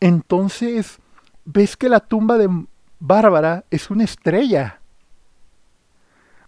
Entonces, 0.00 0.98
ves 1.44 1.76
que 1.76 1.88
la 1.88 2.00
tumba 2.00 2.38
de 2.38 2.48
Bárbara 2.98 3.64
es 3.70 3.90
una 3.90 4.04
estrella. 4.04 4.80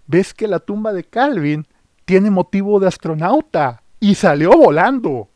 Ves 0.06 0.34
que 0.34 0.48
la 0.48 0.58
tumba 0.58 0.92
de 0.92 1.04
Calvin 1.04 1.66
tiene 2.04 2.30
motivo 2.30 2.80
de 2.80 2.88
astronauta 2.88 3.82
y 4.00 4.14
salió 4.14 4.50
volando. 4.50 5.28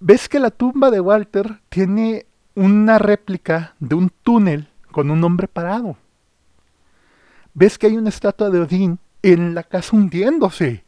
Ves 0.00 0.28
que 0.28 0.38
la 0.38 0.50
tumba 0.50 0.90
de 0.90 1.00
Walter 1.00 1.60
tiene 1.68 2.26
una 2.54 2.98
réplica 2.98 3.74
de 3.80 3.94
un 3.94 4.10
túnel 4.22 4.68
con 4.92 5.10
un 5.10 5.24
hombre 5.24 5.48
parado. 5.48 5.96
Ves 7.54 7.78
que 7.78 7.86
hay 7.86 7.96
una 7.96 8.10
estatua 8.10 8.50
de 8.50 8.60
Odín 8.60 8.98
en 9.24 9.54
la 9.54 9.62
casa 9.62 9.96
hundiéndose. 9.96 10.84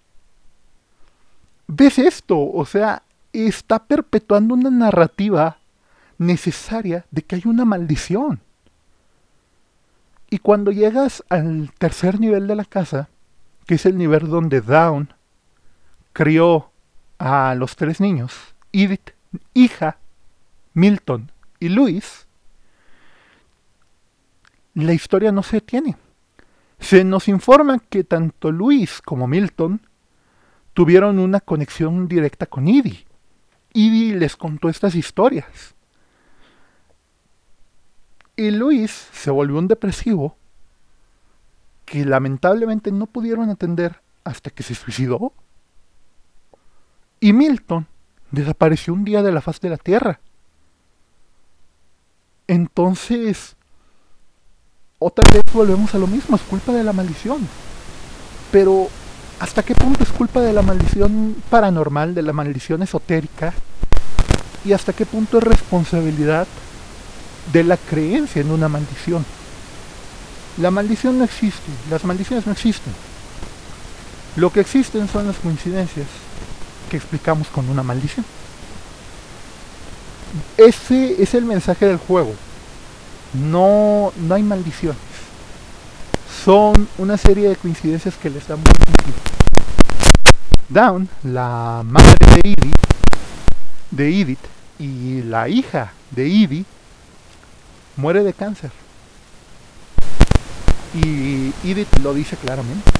¿Ves 1.66 1.98
esto? 1.98 2.38
O 2.38 2.66
sea, 2.66 3.02
está 3.32 3.84
perpetuando 3.84 4.52
una 4.52 4.68
narrativa 4.68 5.56
necesaria 6.18 7.06
de 7.10 7.22
que 7.22 7.36
hay 7.36 7.42
una 7.46 7.64
maldición. 7.64 8.40
Y 10.28 10.38
cuando 10.38 10.70
llegas 10.70 11.24
al 11.30 11.70
tercer 11.78 12.20
nivel 12.20 12.46
de 12.46 12.56
la 12.56 12.66
casa, 12.66 13.08
que 13.66 13.76
es 13.76 13.86
el 13.86 13.96
nivel 13.96 14.28
donde 14.28 14.60
Down 14.60 15.14
crió 16.12 16.70
a 17.18 17.54
los 17.54 17.74
tres 17.74 18.02
niños, 18.02 18.34
Edith, 18.70 19.12
hija, 19.54 19.96
Milton 20.74 21.32
y 21.58 21.70
Luis, 21.70 22.26
la 24.74 24.92
historia 24.92 25.32
no 25.32 25.42
se 25.42 25.56
detiene. 25.56 25.96
Se 26.78 27.04
nos 27.04 27.28
informa 27.28 27.78
que 27.78 28.04
tanto 28.04 28.52
Luis 28.52 29.00
como 29.02 29.26
Milton 29.26 29.80
tuvieron 30.74 31.18
una 31.18 31.40
conexión 31.40 32.06
directa 32.08 32.46
con 32.46 32.68
Edie. 32.68 33.06
Edie 33.72 34.14
les 34.14 34.36
contó 34.36 34.68
estas 34.68 34.94
historias. 34.94 35.74
Y 38.36 38.50
Luis 38.50 38.90
se 39.12 39.30
volvió 39.30 39.58
un 39.58 39.68
depresivo 39.68 40.36
que 41.86 42.04
lamentablemente 42.04 42.92
no 42.92 43.06
pudieron 43.06 43.48
atender 43.48 44.00
hasta 44.24 44.50
que 44.50 44.62
se 44.62 44.74
suicidó 44.74 45.32
y 47.20 47.32
Milton 47.32 47.86
desapareció 48.30 48.92
un 48.92 49.04
día 49.04 49.22
de 49.22 49.32
la 49.32 49.40
faz 49.40 49.60
de 49.60 49.70
la 49.70 49.78
Tierra. 49.78 50.20
Entonces, 52.46 53.55
otra 54.98 55.24
vez 55.32 55.42
volvemos 55.52 55.94
a 55.94 55.98
lo 55.98 56.06
mismo, 56.06 56.36
es 56.36 56.42
culpa 56.42 56.72
de 56.72 56.84
la 56.84 56.92
maldición. 56.92 57.46
Pero, 58.50 58.88
¿hasta 59.40 59.62
qué 59.62 59.74
punto 59.74 60.02
es 60.02 60.10
culpa 60.10 60.40
de 60.40 60.52
la 60.52 60.62
maldición 60.62 61.36
paranormal, 61.50 62.14
de 62.14 62.22
la 62.22 62.32
maldición 62.32 62.82
esotérica? 62.82 63.52
¿Y 64.64 64.72
hasta 64.72 64.92
qué 64.92 65.04
punto 65.04 65.38
es 65.38 65.44
responsabilidad 65.44 66.46
de 67.52 67.64
la 67.64 67.76
creencia 67.76 68.40
en 68.40 68.50
una 68.50 68.68
maldición? 68.68 69.24
La 70.58 70.70
maldición 70.70 71.18
no 71.18 71.24
existe, 71.24 71.70
las 71.90 72.04
maldiciones 72.04 72.46
no 72.46 72.52
existen. 72.52 72.92
Lo 74.36 74.50
que 74.50 74.60
existen 74.60 75.08
son 75.08 75.26
las 75.26 75.36
coincidencias 75.36 76.06
que 76.90 76.96
explicamos 76.96 77.48
con 77.48 77.68
una 77.68 77.82
maldición. 77.82 78.24
Ese 80.56 81.22
es 81.22 81.34
el 81.34 81.44
mensaje 81.44 81.86
del 81.86 81.98
juego. 81.98 82.34
No, 83.34 84.12
no 84.16 84.34
hay 84.34 84.42
maldiciones. 84.42 85.00
Son 86.44 86.88
una 86.98 87.16
serie 87.16 87.48
de 87.48 87.56
coincidencias 87.56 88.14
que 88.16 88.30
les 88.30 88.46
dan 88.46 88.58
sentido. 88.58 89.16
Down, 90.68 91.08
la 91.22 91.82
madre 91.84 92.16
de 92.42 92.50
Edith, 92.50 92.76
de 93.90 94.20
Edith 94.20 94.38
y 94.78 95.22
la 95.22 95.48
hija 95.48 95.92
de 96.10 96.26
Edith 96.26 96.66
muere 97.96 98.22
de 98.22 98.32
cáncer. 98.32 98.70
Y 100.94 101.52
Edith 101.64 101.88
lo 102.02 102.14
dice 102.14 102.36
claramente. 102.36 102.90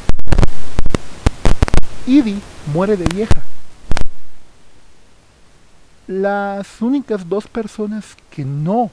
Edith 2.06 2.42
muere 2.72 2.96
de 2.96 3.06
vieja 3.06 3.42
las 6.06 6.80
únicas 6.80 7.28
dos 7.28 7.48
personas 7.48 8.16
que 8.30 8.44
no 8.44 8.90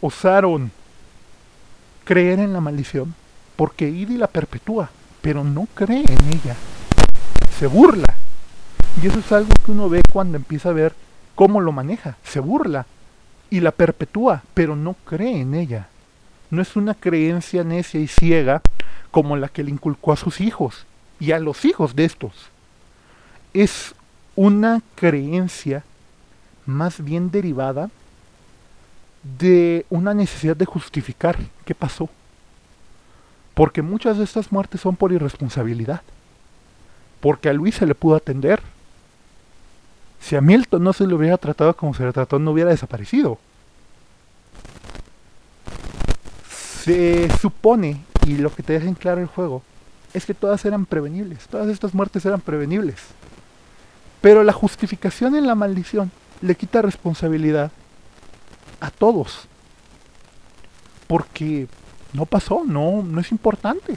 osaron 0.00 0.70
creer 2.04 2.38
en 2.38 2.52
la 2.52 2.60
maldición, 2.60 3.14
porque 3.56 3.88
Idi 3.88 4.16
la 4.16 4.28
perpetúa, 4.28 4.90
pero 5.20 5.44
no 5.44 5.66
cree 5.74 6.04
en 6.04 6.28
ella, 6.28 6.56
se 7.58 7.66
burla. 7.66 8.14
Y 9.02 9.06
eso 9.06 9.18
es 9.18 9.30
algo 9.32 9.52
que 9.64 9.72
uno 9.72 9.88
ve 9.88 10.02
cuando 10.12 10.36
empieza 10.36 10.70
a 10.70 10.72
ver 10.72 10.94
cómo 11.34 11.60
lo 11.60 11.72
maneja, 11.72 12.16
se 12.24 12.40
burla 12.40 12.86
y 13.50 13.60
la 13.60 13.72
perpetúa, 13.72 14.42
pero 14.54 14.74
no 14.74 14.94
cree 15.04 15.40
en 15.40 15.54
ella. 15.54 15.88
No 16.50 16.62
es 16.62 16.76
una 16.76 16.94
creencia 16.94 17.62
necia 17.64 18.00
y 18.00 18.08
ciega 18.08 18.62
como 19.10 19.36
la 19.36 19.48
que 19.48 19.62
le 19.62 19.70
inculcó 19.70 20.12
a 20.12 20.16
sus 20.16 20.40
hijos 20.40 20.86
y 21.20 21.32
a 21.32 21.38
los 21.38 21.64
hijos 21.64 21.94
de 21.94 22.04
estos. 22.04 22.32
Es 23.52 23.94
una 24.34 24.82
creencia 24.94 25.84
más 26.64 27.02
bien 27.02 27.30
derivada 27.30 27.90
de 29.36 29.84
una 29.90 30.14
necesidad 30.14 30.56
de 30.56 30.64
justificar 30.64 31.36
qué 31.64 31.74
pasó. 31.74 32.08
Porque 33.54 33.82
muchas 33.82 34.18
de 34.18 34.24
estas 34.24 34.52
muertes 34.52 34.80
son 34.80 34.96
por 34.96 35.12
irresponsabilidad. 35.12 36.02
Porque 37.20 37.48
a 37.48 37.52
Luis 37.52 37.74
se 37.74 37.86
le 37.86 37.94
pudo 37.94 38.16
atender. 38.16 38.62
Si 40.20 40.36
a 40.36 40.40
Milton 40.40 40.82
no 40.82 40.92
se 40.92 41.06
le 41.06 41.14
hubiera 41.14 41.36
tratado 41.36 41.76
como 41.76 41.94
se 41.94 42.04
le 42.04 42.12
trató, 42.12 42.38
no 42.38 42.52
hubiera 42.52 42.70
desaparecido. 42.70 43.38
Se 46.84 47.28
supone, 47.38 48.00
y 48.26 48.38
lo 48.38 48.54
que 48.54 48.62
te 48.62 48.74
deja 48.74 48.86
en 48.86 48.94
claro 48.94 49.20
el 49.20 49.26
juego, 49.26 49.62
es 50.14 50.24
que 50.24 50.34
todas 50.34 50.64
eran 50.64 50.86
prevenibles. 50.86 51.46
Todas 51.48 51.68
estas 51.68 51.94
muertes 51.94 52.24
eran 52.24 52.40
prevenibles. 52.40 52.96
Pero 54.20 54.42
la 54.42 54.52
justificación 54.52 55.36
en 55.36 55.46
la 55.46 55.54
maldición 55.54 56.10
le 56.40 56.54
quita 56.54 56.82
responsabilidad 56.82 57.70
a 58.80 58.90
todos. 58.90 59.46
Porque 61.06 61.68
no 62.12 62.26
pasó, 62.26 62.62
no, 62.64 63.02
no 63.02 63.20
es 63.20 63.30
importante. 63.32 63.96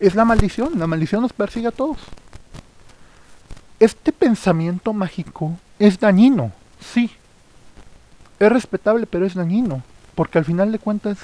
Es 0.00 0.14
la 0.14 0.24
maldición, 0.24 0.78
la 0.78 0.86
maldición 0.86 1.22
nos 1.22 1.32
persigue 1.32 1.68
a 1.68 1.72
todos. 1.72 1.98
Este 3.80 4.12
pensamiento 4.12 4.92
mágico 4.92 5.56
es 5.78 5.98
dañino, 5.98 6.52
sí. 6.80 7.10
Es 8.38 8.50
respetable, 8.50 9.06
pero 9.06 9.26
es 9.26 9.34
dañino, 9.34 9.82
porque 10.14 10.38
al 10.38 10.44
final 10.44 10.70
de 10.72 10.78
cuentas 10.78 11.18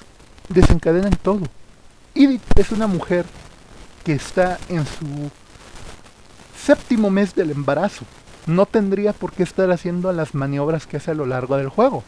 desencadenan 0.49 1.17
todo. 1.23 1.43
Edith 2.15 2.43
es 2.57 2.71
una 2.73 2.87
mujer 2.87 3.25
que 4.05 4.13
está 4.13 4.59
en 4.69 4.85
su 4.87 5.31
séptimo 6.57 7.11
mes 7.11 7.35
del 7.35 7.51
embarazo. 7.51 8.05
No 8.47 8.67
tendría 8.67 9.13
por 9.13 9.33
qué 9.33 9.43
estar 9.43 9.71
haciendo 9.71 10.13
las 10.13 10.35
maniobras 10.35 10.87
que 10.87 10.99
hace 10.99 11.13
a 11.13 11.15
lo 11.15 11.27
largo 11.27 11.57
del 11.57 11.69
juego. 11.69 12.05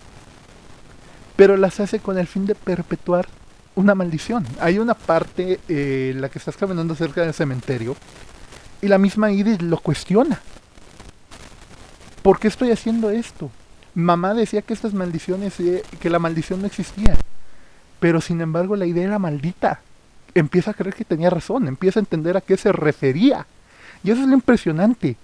Pero 1.37 1.57
las 1.57 1.81
hace 1.81 1.99
con 1.99 2.19
el 2.19 2.27
fin 2.27 2.47
de 2.47 2.55
perpetuar 2.55 3.27
una 3.75 3.95
maldición. 3.95 4.47
Hay 4.61 4.79
una 4.79 4.95
parte 4.95 5.61
eh, 5.69 6.13
en 6.15 6.21
la 6.21 6.29
que 6.29 6.39
estás 6.39 6.57
caminando 6.57 6.95
cerca 6.95 7.23
del 7.23 7.35
cementerio 7.35 7.97
y 8.81 8.89
la 8.89 8.99
misma 8.99 9.31
Edith 9.31 9.63
lo 9.63 9.79
cuestiona. 9.79 10.41
¿Por 12.23 12.39
qué 12.39 12.49
estoy 12.49 12.71
haciendo 12.71 13.11
esto? 13.11 13.51
Mamá 13.95 14.35
decía 14.35 14.63
que 14.63 14.75
estas 14.75 14.93
maldiciones, 14.95 15.59
eh, 15.61 15.83
que 16.01 16.11
la 16.11 16.19
maldición 16.19 16.61
no 16.61 16.67
existía. 16.67 17.17
Pero 18.01 18.21
sin 18.21 18.41
embargo 18.41 18.77
la 18.77 18.87
idea 18.87 19.05
era 19.05 19.19
maldita. 19.19 19.81
Empieza 20.35 20.73
a 20.73 20.75
creer 20.75 20.95
que 20.95 21.05
tenía 21.05 21.31
razón, 21.31 21.67
empieza 21.67 22.01
a 22.01 22.03
entender 22.03 22.37
a 22.37 22.43
qué 22.43 22.57
se 22.57 22.73
refería. 22.73 23.47
Y 24.03 24.11
eso 24.11 24.23
es 24.23 24.29
lo 24.29 24.35
impresionante. 24.35 25.17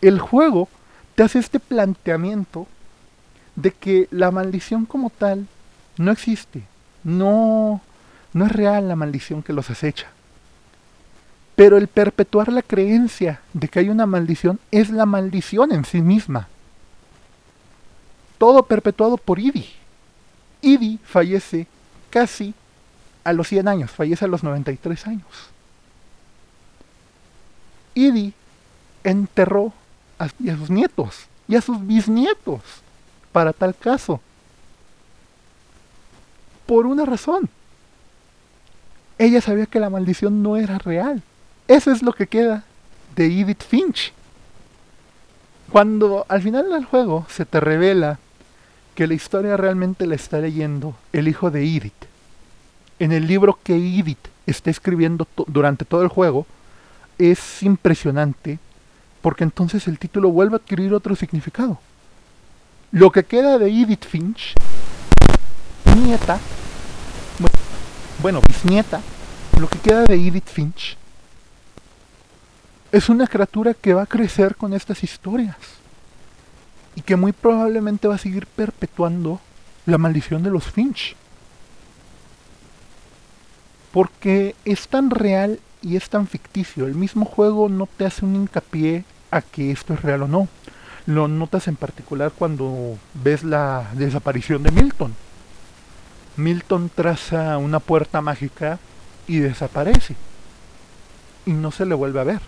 El 0.00 0.18
juego 0.18 0.68
te 1.14 1.22
hace 1.22 1.38
este 1.38 1.60
planteamiento 1.60 2.66
de 3.56 3.72
que 3.72 4.08
la 4.10 4.30
maldición 4.30 4.86
como 4.86 5.10
tal 5.10 5.46
no 5.98 6.12
existe. 6.12 6.62
No, 7.04 7.80
no 8.32 8.46
es 8.46 8.52
real 8.52 8.88
la 8.88 8.96
maldición 8.96 9.42
que 9.42 9.52
los 9.52 9.70
acecha. 9.70 10.08
Pero 11.56 11.76
el 11.76 11.88
perpetuar 11.88 12.50
la 12.50 12.62
creencia 12.62 13.40
de 13.52 13.68
que 13.68 13.80
hay 13.80 13.90
una 13.90 14.06
maldición 14.06 14.58
es 14.70 14.90
la 14.90 15.04
maldición 15.04 15.72
en 15.72 15.84
sí 15.84 16.00
misma. 16.00 16.48
Todo 18.38 18.62
perpetuado 18.62 19.18
por 19.18 19.38
Idi. 19.38 19.68
Idi 20.62 20.98
fallece 21.04 21.66
casi 22.08 22.54
a 23.24 23.32
los 23.32 23.48
100 23.48 23.68
años, 23.68 23.90
fallece 23.90 24.24
a 24.24 24.28
los 24.28 24.42
93 24.42 25.06
años. 25.06 25.50
Idi 27.94 28.32
enterró 29.04 29.74
a, 30.20 30.24
a 30.24 30.56
sus 30.56 30.70
nietos 30.70 31.26
y 31.48 31.56
a 31.56 31.60
sus 31.60 31.84
bisnietos 31.84 32.60
para 33.32 33.52
tal 33.52 33.74
caso. 33.74 34.20
Por 36.66 36.86
una 36.86 37.04
razón. 37.04 37.48
Ella 39.18 39.40
sabía 39.40 39.66
que 39.66 39.80
la 39.80 39.90
maldición 39.90 40.42
no 40.42 40.56
era 40.56 40.78
real. 40.78 41.22
Eso 41.66 41.90
es 41.90 42.02
lo 42.02 42.12
que 42.12 42.26
queda 42.26 42.64
de 43.16 43.26
Edith 43.26 43.62
Finch. 43.62 44.12
Cuando 45.70 46.24
al 46.28 46.42
final 46.42 46.70
del 46.70 46.84
juego 46.84 47.26
se 47.28 47.44
te 47.44 47.60
revela 47.60 48.18
que 48.94 49.06
la 49.06 49.14
historia 49.14 49.56
realmente 49.56 50.06
la 50.06 50.14
está 50.14 50.38
leyendo 50.38 50.94
el 51.12 51.28
hijo 51.28 51.50
de 51.50 51.62
Edith. 51.62 52.06
En 52.98 53.12
el 53.12 53.26
libro 53.26 53.58
que 53.62 53.74
Edith 53.74 54.28
está 54.46 54.70
escribiendo 54.70 55.26
durante 55.46 55.84
todo 55.84 56.02
el 56.02 56.08
juego, 56.08 56.46
es 57.18 57.62
impresionante 57.62 58.58
porque 59.22 59.44
entonces 59.44 59.86
el 59.88 59.98
título 59.98 60.30
vuelve 60.30 60.56
a 60.56 60.58
adquirir 60.58 60.94
otro 60.94 61.14
significado. 61.14 61.78
Lo 62.92 63.10
que 63.12 63.24
queda 63.24 63.58
de 63.58 63.68
Edith 63.68 64.04
Finch, 64.04 64.54
nieta, 65.96 66.38
bueno, 68.20 68.42
bisnieta, 68.46 69.00
lo 69.58 69.68
que 69.68 69.78
queda 69.78 70.04
de 70.04 70.14
Edith 70.14 70.48
Finch, 70.48 70.96
es 72.92 73.08
una 73.08 73.26
criatura 73.26 73.74
que 73.74 73.94
va 73.94 74.02
a 74.02 74.06
crecer 74.06 74.56
con 74.56 74.72
estas 74.72 75.04
historias 75.04 75.56
y 76.96 77.02
que 77.02 77.16
muy 77.16 77.32
probablemente 77.32 78.08
va 78.08 78.16
a 78.16 78.18
seguir 78.18 78.46
perpetuando 78.46 79.40
la 79.86 79.98
maldición 79.98 80.42
de 80.42 80.50
los 80.50 80.64
Finch. 80.64 81.14
Porque 83.92 84.54
es 84.64 84.88
tan 84.88 85.10
real 85.10 85.60
y 85.82 85.96
es 85.96 86.08
tan 86.08 86.26
ficticio. 86.26 86.86
El 86.86 86.94
mismo 86.94 87.24
juego 87.24 87.68
no 87.68 87.86
te 87.86 88.04
hace 88.04 88.24
un 88.24 88.36
hincapié 88.36 89.04
a 89.30 89.42
que 89.42 89.70
esto 89.70 89.94
es 89.94 90.02
real 90.02 90.22
o 90.22 90.28
no. 90.28 90.48
Lo 91.06 91.28
notas 91.28 91.68
en 91.68 91.76
particular 91.76 92.32
cuando 92.36 92.98
ves 93.14 93.42
la 93.42 93.88
desaparición 93.94 94.62
de 94.62 94.70
Milton. 94.70 95.14
Milton 96.36 96.90
traza 96.94 97.58
una 97.58 97.80
puerta 97.80 98.20
mágica 98.20 98.78
y 99.26 99.38
desaparece. 99.38 100.14
Y 101.46 101.52
no 101.52 101.70
se 101.70 101.86
le 101.86 101.94
vuelve 101.94 102.20
a 102.20 102.24
ver. 102.24 102.40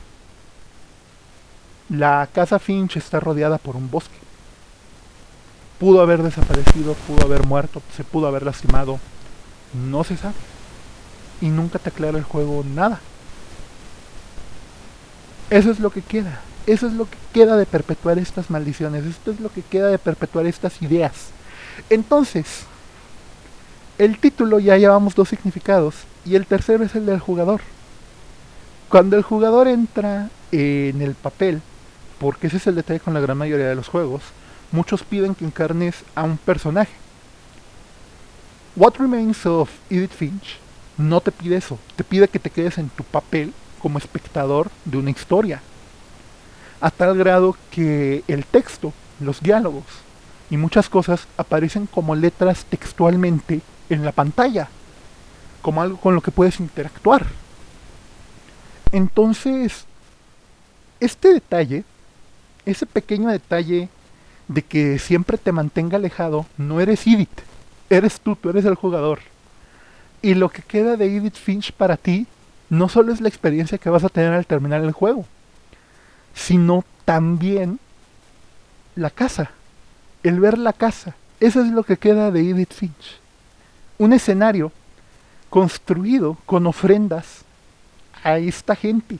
La 1.89 2.29
casa 2.33 2.59
Finch 2.59 2.97
está 2.97 3.21
rodeada 3.21 3.59
por 3.59 3.77
un 3.77 3.91
bosque. 3.91 4.17
Pudo 5.79 6.01
haber 6.01 6.23
desaparecido, 6.23 6.95
pudo 6.95 7.25
haber 7.25 7.45
muerto, 7.45 7.83
se 7.97 8.05
pudo 8.05 8.29
haber 8.29 8.45
lastimado. 8.45 9.01
No 9.75 10.05
se 10.05 10.17
sabe. 10.17 10.35
Y 11.41 11.49
nunca 11.49 11.79
te 11.79 11.89
aclara 11.89 12.19
el 12.19 12.25
juego 12.25 12.65
nada. 12.65 13.01
Eso 15.53 15.71
es 15.71 15.81
lo 15.81 15.91
que 15.91 16.01
queda. 16.01 16.41
Eso 16.67 16.87
es 16.87 16.95
lo 16.95 17.05
que 17.05 17.19
queda 17.35 17.59
de 17.59 17.67
perpetuar 17.67 18.19
estas 18.19 18.49
maldiciones. 18.49 19.05
Esto 19.05 19.33
es 19.33 19.41
lo 19.41 19.53
que 19.53 19.61
queda 19.61 19.89
de 19.89 19.99
perpetuar 19.99 20.47
estas 20.47 20.81
ideas. 20.81 21.27
Entonces, 21.91 22.63
el 23.99 24.19
título 24.19 24.61
ya 24.61 24.79
llevamos 24.79 25.15
dos 25.15 25.29
significados 25.29 25.95
y 26.25 26.37
el 26.37 26.47
tercero 26.47 26.85
es 26.85 26.95
el 26.95 27.05
del 27.05 27.21
jugador. 27.21 27.61
Cuando 28.89 29.15
el 29.15 29.23
jugador 29.23 29.69
entra 29.69 30.31
en 30.53 31.03
el 31.03 31.15
papel, 31.15 31.61
porque 32.19 32.47
ese 32.47 32.57
es 32.57 32.67
el 32.67 32.77
detalle 32.77 33.01
con 33.01 33.13
la 33.13 33.21
gran 33.21 33.37
mayoría 33.37 33.69
de 33.69 33.75
los 33.75 33.89
juegos, 33.89 34.23
muchos 34.71 35.03
piden 35.03 35.35
que 35.35 35.45
encarnes 35.45 35.97
a 36.15 36.23
un 36.23 36.39
personaje. 36.39 36.95
What 38.75 38.95
Remains 38.97 39.45
of 39.45 39.69
Edith 39.91 40.13
Finch 40.13 40.57
no 40.97 41.21
te 41.21 41.31
pide 41.31 41.57
eso, 41.57 41.79
te 41.95 42.05
pide 42.05 42.29
que 42.29 42.39
te 42.39 42.49
quedes 42.49 42.79
en 42.79 42.89
tu 42.89 43.05
papel 43.05 43.53
como 43.83 43.99
espectador 43.99 44.71
de 44.85 44.97
una 44.97 45.11
historia. 45.11 45.61
A 46.81 46.91
tal 46.91 47.19
grado 47.19 47.57
que 47.71 48.25
el 48.29 48.45
texto, 48.45 48.93
los 49.21 49.41
diálogos 49.41 49.85
y 50.51 50.57
muchas 50.57 50.89
cosas 50.89 51.27
aparecen 51.37 51.87
como 51.87 52.15
letras 52.15 52.65
textualmente 52.65 53.61
en 53.91 54.05
la 54.05 54.13
pantalla, 54.13 54.69
como 55.61 55.83
algo 55.83 55.97
con 55.99 56.15
lo 56.15 56.21
que 56.21 56.31
puedes 56.31 56.61
interactuar. 56.61 57.27
Entonces, 58.93 59.87
este 61.01 61.33
detalle, 61.33 61.85
ese 62.67 62.87
pequeño 62.87 63.29
detalle 63.31 63.89
de 64.49 64.63
que 64.63 64.99
siempre 64.99 65.39
te 65.39 65.53
mantenga 65.53 65.97
alejado, 65.97 66.47
no 66.59 66.81
eres 66.81 67.07
Edith, 67.07 67.41
eres 67.91 68.21
tú, 68.21 68.37
tú 68.37 68.51
eres 68.51 68.65
el 68.65 68.75
jugador. 68.75 69.21
Y 70.21 70.35
lo 70.35 70.51
que 70.51 70.63
queda 70.63 70.97
de 70.97 71.17
Edith 71.17 71.37
Finch 71.37 71.73
para 71.73 71.97
ti 71.97 72.27
no 72.73 72.89
solo 72.89 73.13
es 73.13 73.21
la 73.21 73.29
experiencia 73.29 73.77
que 73.77 73.91
vas 73.91 74.03
a 74.03 74.09
tener 74.09 74.33
al 74.33 74.47
terminar 74.47 74.81
el 74.81 74.93
juego, 74.93 75.27
sino 76.33 76.87
también 77.05 77.79
la 78.95 79.11
casa, 79.11 79.51
el 80.23 80.41
ver 80.41 80.57
la 80.57 80.73
casa. 80.73 81.15
Eso 81.39 81.61
es 81.61 81.71
lo 81.71 81.83
que 81.83 81.99
queda 81.99 82.31
de 82.31 82.49
Edith 82.49 82.73
Finch. 82.73 83.21
Un 83.99 84.15
escenario 84.15 84.73
construido 85.51 86.39
con 86.47 86.67
ofrendas 86.67 87.45
a 88.25 88.39
esta 88.39 88.75
gente, 88.75 89.19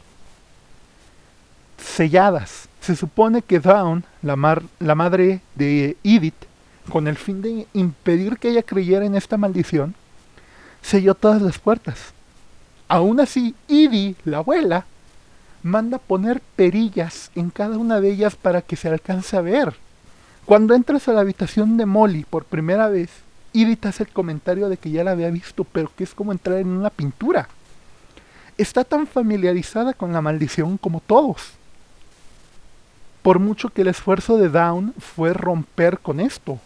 selladas. 1.77 2.71
Se 2.81 2.97
supone 2.97 3.43
que 3.43 3.61
Dawn, 3.61 4.03
la, 4.23 4.63
la 4.79 4.95
madre 4.95 5.43
de 5.57 5.99
Edith, 6.03 6.47
con 6.89 7.07
el 7.07 7.19
fin 7.19 7.43
de 7.43 7.67
impedir 7.75 8.39
que 8.39 8.49
ella 8.49 8.63
creyera 8.63 9.05
en 9.05 9.15
esta 9.15 9.37
maldición, 9.37 9.95
selló 10.81 11.15
todas 11.15 11.43
las 11.43 11.59
puertas 11.59 12.15
Aún 12.93 13.21
así, 13.21 13.55
Edie, 13.69 14.17
la 14.27 14.37
abuela, 14.37 14.85
manda 15.63 15.97
poner 15.97 16.43
perillas 16.57 17.31
en 17.35 17.49
cada 17.49 17.79
una 17.79 18.03
de 18.03 18.11
ellas 18.11 18.37
para 18.37 18.61
que 18.61 18.77
se 18.77 18.87
alcance 18.87 19.35
a 19.35 19.41
ver. 19.41 19.77
Cuando 20.45 20.75
entras 20.75 21.09
a 21.09 21.15
la 21.15 21.23
habitación 21.23 21.79
de 21.79 21.87
Molly 21.87 22.27
por 22.29 22.45
primera 22.45 22.89
vez, 22.89 23.09
Edie 23.55 23.77
te 23.77 23.89
hace 23.89 24.03
el 24.03 24.11
comentario 24.11 24.69
de 24.69 24.77
que 24.77 24.91
ya 24.91 25.05
la 25.05 25.13
había 25.13 25.31
visto, 25.31 25.65
pero 25.65 25.91
que 25.97 26.05
es 26.05 26.13
como 26.13 26.33
entrar 26.33 26.59
en 26.59 26.69
una 26.69 26.91
pintura. 26.91 27.49
Está 28.59 28.85
tan 28.85 29.07
familiarizada 29.07 29.95
con 29.95 30.13
la 30.13 30.21
maldición 30.21 30.77
como 30.77 31.01
todos. 31.01 31.53
Por 33.23 33.39
mucho 33.39 33.71
que 33.71 33.81
el 33.81 33.89
esfuerzo 33.89 34.37
de 34.37 34.51
Down 34.51 34.93
fue 34.99 35.33
romper 35.33 35.99
con 35.99 36.21
esto. 36.21 36.59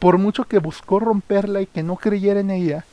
Por 0.00 0.18
mucho 0.18 0.42
que 0.42 0.58
buscó 0.58 0.98
romperla 0.98 1.60
y 1.60 1.66
que 1.66 1.84
no 1.84 1.94
creyera 1.94 2.40
en 2.40 2.50
ella, 2.50 2.84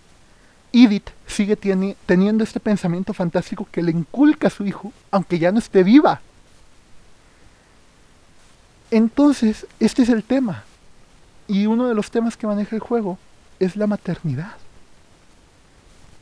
Edith 0.73 1.11
sigue 1.27 1.55
teniendo 1.55 2.43
este 2.43 2.59
pensamiento 2.59 3.13
fantástico 3.13 3.67
que 3.71 3.83
le 3.83 3.91
inculca 3.91 4.47
a 4.47 4.51
su 4.51 4.65
hijo, 4.65 4.91
aunque 5.11 5.37
ya 5.37 5.51
no 5.51 5.59
esté 5.59 5.83
viva. 5.83 6.19
Entonces, 8.89 9.67
este 9.79 10.01
es 10.01 10.09
el 10.09 10.23
tema. 10.23 10.63
Y 11.47 11.67
uno 11.67 11.87
de 11.87 11.93
los 11.93 12.09
temas 12.09 12.35
que 12.35 12.47
maneja 12.47 12.75
el 12.75 12.81
juego 12.81 13.19
es 13.59 13.75
la 13.75 13.87
maternidad. 13.87 14.53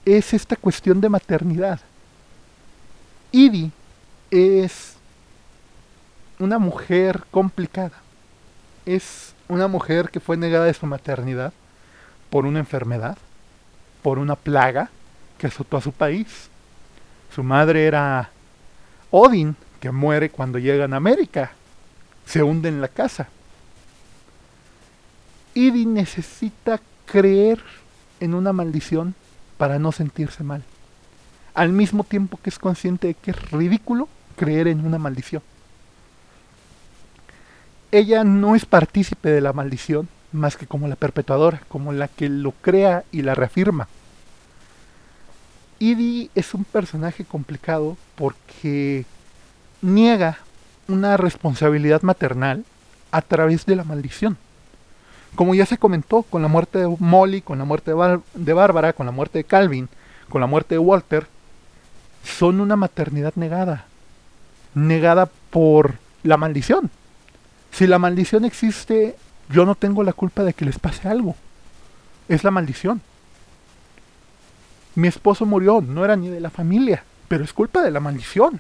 Es 0.04 0.34
esta 0.34 0.56
cuestión 0.56 1.00
de 1.00 1.10
maternidad. 1.10 1.80
Edie 3.32 3.72
es 4.32 4.96
una 6.40 6.60
mujer 6.60 7.24
complicada. 7.32 8.02
Es 8.86 9.34
una 9.48 9.68
mujer 9.68 10.10
que 10.10 10.20
fue 10.20 10.36
negada 10.38 10.66
de 10.66 10.74
su 10.74 10.86
maternidad 10.86 11.54
por 12.30 12.46
una 12.46 12.60
enfermedad, 12.60 13.18
por 14.02 14.20
una 14.20 14.36
plaga 14.36 14.90
que 15.38 15.48
azotó 15.48 15.78
a 15.78 15.82
su 15.82 15.92
país. 15.92 16.50
Su 17.34 17.44
madre 17.44 17.86
era 17.86 18.30
Odin, 19.10 19.56
que 19.80 19.92
muere 19.92 20.30
cuando 20.30 20.60
llega 20.60 20.86
a 20.86 20.96
América. 20.96 21.52
Se 22.26 22.44
hunde 22.44 22.70
en 22.70 22.82
la 22.82 22.88
casa. 22.88 23.28
Idi 25.54 25.86
necesita 25.86 26.80
creer 27.06 27.60
en 28.20 28.34
una 28.34 28.54
maldición 28.54 29.16
para 29.58 29.80
no 29.80 29.92
sentirse 29.92 30.44
mal. 30.44 30.64
Al 31.54 31.70
mismo 31.70 32.04
tiempo 32.04 32.40
que 32.42 32.50
es 32.50 32.60
consciente 32.60 33.08
de 33.08 33.14
que 33.16 33.32
es 33.32 33.52
ridículo 33.52 34.08
creer 34.38 34.68
en 34.68 34.86
una 34.86 34.98
maldición. 34.98 35.42
Ella 37.92 38.24
no 38.24 38.56
es 38.56 38.66
partícipe 38.66 39.30
de 39.30 39.42
la 39.42 39.52
maldición 39.52 40.08
más 40.32 40.58
que 40.58 40.68
como 40.68 40.88
la 40.88 40.96
perpetuadora, 40.96 41.62
como 41.68 41.92
la 41.92 42.08
que 42.08 42.30
lo 42.30 42.52
crea 42.52 43.04
y 43.12 43.22
la 43.22 43.36
reafirma. 43.36 43.88
Idi 45.80 46.30
es 46.36 46.54
un 46.54 46.64
personaje 46.64 47.26
complicado 47.26 47.98
porque 48.16 49.06
niega 49.82 50.38
una 50.88 51.18
responsabilidad 51.18 52.02
maternal 52.04 52.66
a 53.12 53.22
través 53.22 53.66
de 53.66 53.76
la 53.76 53.84
maldición. 53.84 54.38
Como 55.36 55.56
ya 55.56 55.66
se 55.66 55.78
comentó, 55.78 56.24
con 56.24 56.42
la 56.42 56.48
muerte 56.48 56.80
de 56.80 56.96
Molly, 57.00 57.42
con 57.42 57.58
la 57.58 57.66
muerte 57.66 57.92
de, 57.92 58.54
Bárbara, 58.54 58.94
con 58.94 59.06
la 59.06 59.12
muerte 59.12 59.40
de 59.40 59.44
Calvin, 59.44 59.90
con 60.30 60.42
la 60.42 60.48
muerte 60.48 60.76
de 60.76 60.80
Walter, 60.80 61.28
son 62.24 62.60
una 62.60 62.76
maternidad 62.76 63.34
negada. 63.36 63.86
Negada 64.76 65.30
por 65.50 65.96
la 66.24 66.38
maldición. 66.38 66.90
Si 67.72 67.88
la 67.88 68.00
maldición 68.00 68.46
existe, 68.46 69.16
yo 69.52 69.66
no 69.66 69.76
tengo 69.76 70.04
la 70.04 70.14
culpa 70.14 70.44
de 70.44 70.54
que 70.54 70.66
les 70.66 70.80
pase 70.80 71.08
algo. 71.08 71.36
Es 72.28 72.44
la 72.44 72.52
maldición. 72.52 73.02
Mi 74.96 75.08
esposo 75.08 75.46
murió, 75.46 75.82
no 75.82 76.04
era 76.04 76.16
ni 76.16 76.30
de 76.30 76.40
la 76.40 76.50
familia, 76.50 77.04
pero 77.28 77.44
es 77.44 77.54
culpa 77.54 77.82
de 77.82 77.92
la 77.92 78.00
maldición. 78.00 78.60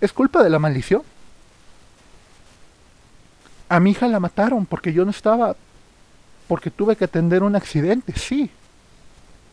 Es 0.00 0.12
culpa 0.12 0.42
de 0.42 0.50
la 0.50 0.58
maldición. 0.58 1.02
A 3.68 3.80
mi 3.80 3.90
hija 3.90 4.08
la 4.08 4.20
mataron 4.20 4.66
porque 4.66 4.92
yo 4.92 5.04
no 5.04 5.10
estaba, 5.10 5.56
porque 6.46 6.70
tuve 6.70 6.96
que 6.96 7.04
atender 7.04 7.42
un 7.42 7.56
accidente, 7.56 8.14
sí, 8.16 8.50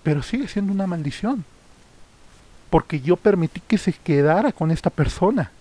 pero 0.04 0.24
sigue 0.24 0.48
siendo 0.48 0.72
una 0.72 0.88
maldición. 0.88 1.44
Porque 2.70 3.02
yo 3.02 3.18
permití 3.18 3.62
que 3.62 3.78
se 3.78 3.94
quedara 3.94 4.52
con 4.52 4.72
esta 4.72 4.90
persona. 4.90 5.52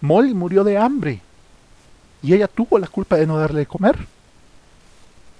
Molly 0.00 0.34
murió 0.34 0.64
de 0.64 0.78
hambre 0.78 1.20
y 2.22 2.34
ella 2.34 2.48
tuvo 2.48 2.78
la 2.78 2.86
culpa 2.86 3.16
de 3.16 3.26
no 3.26 3.38
darle 3.38 3.60
de 3.60 3.66
comer. 3.66 4.06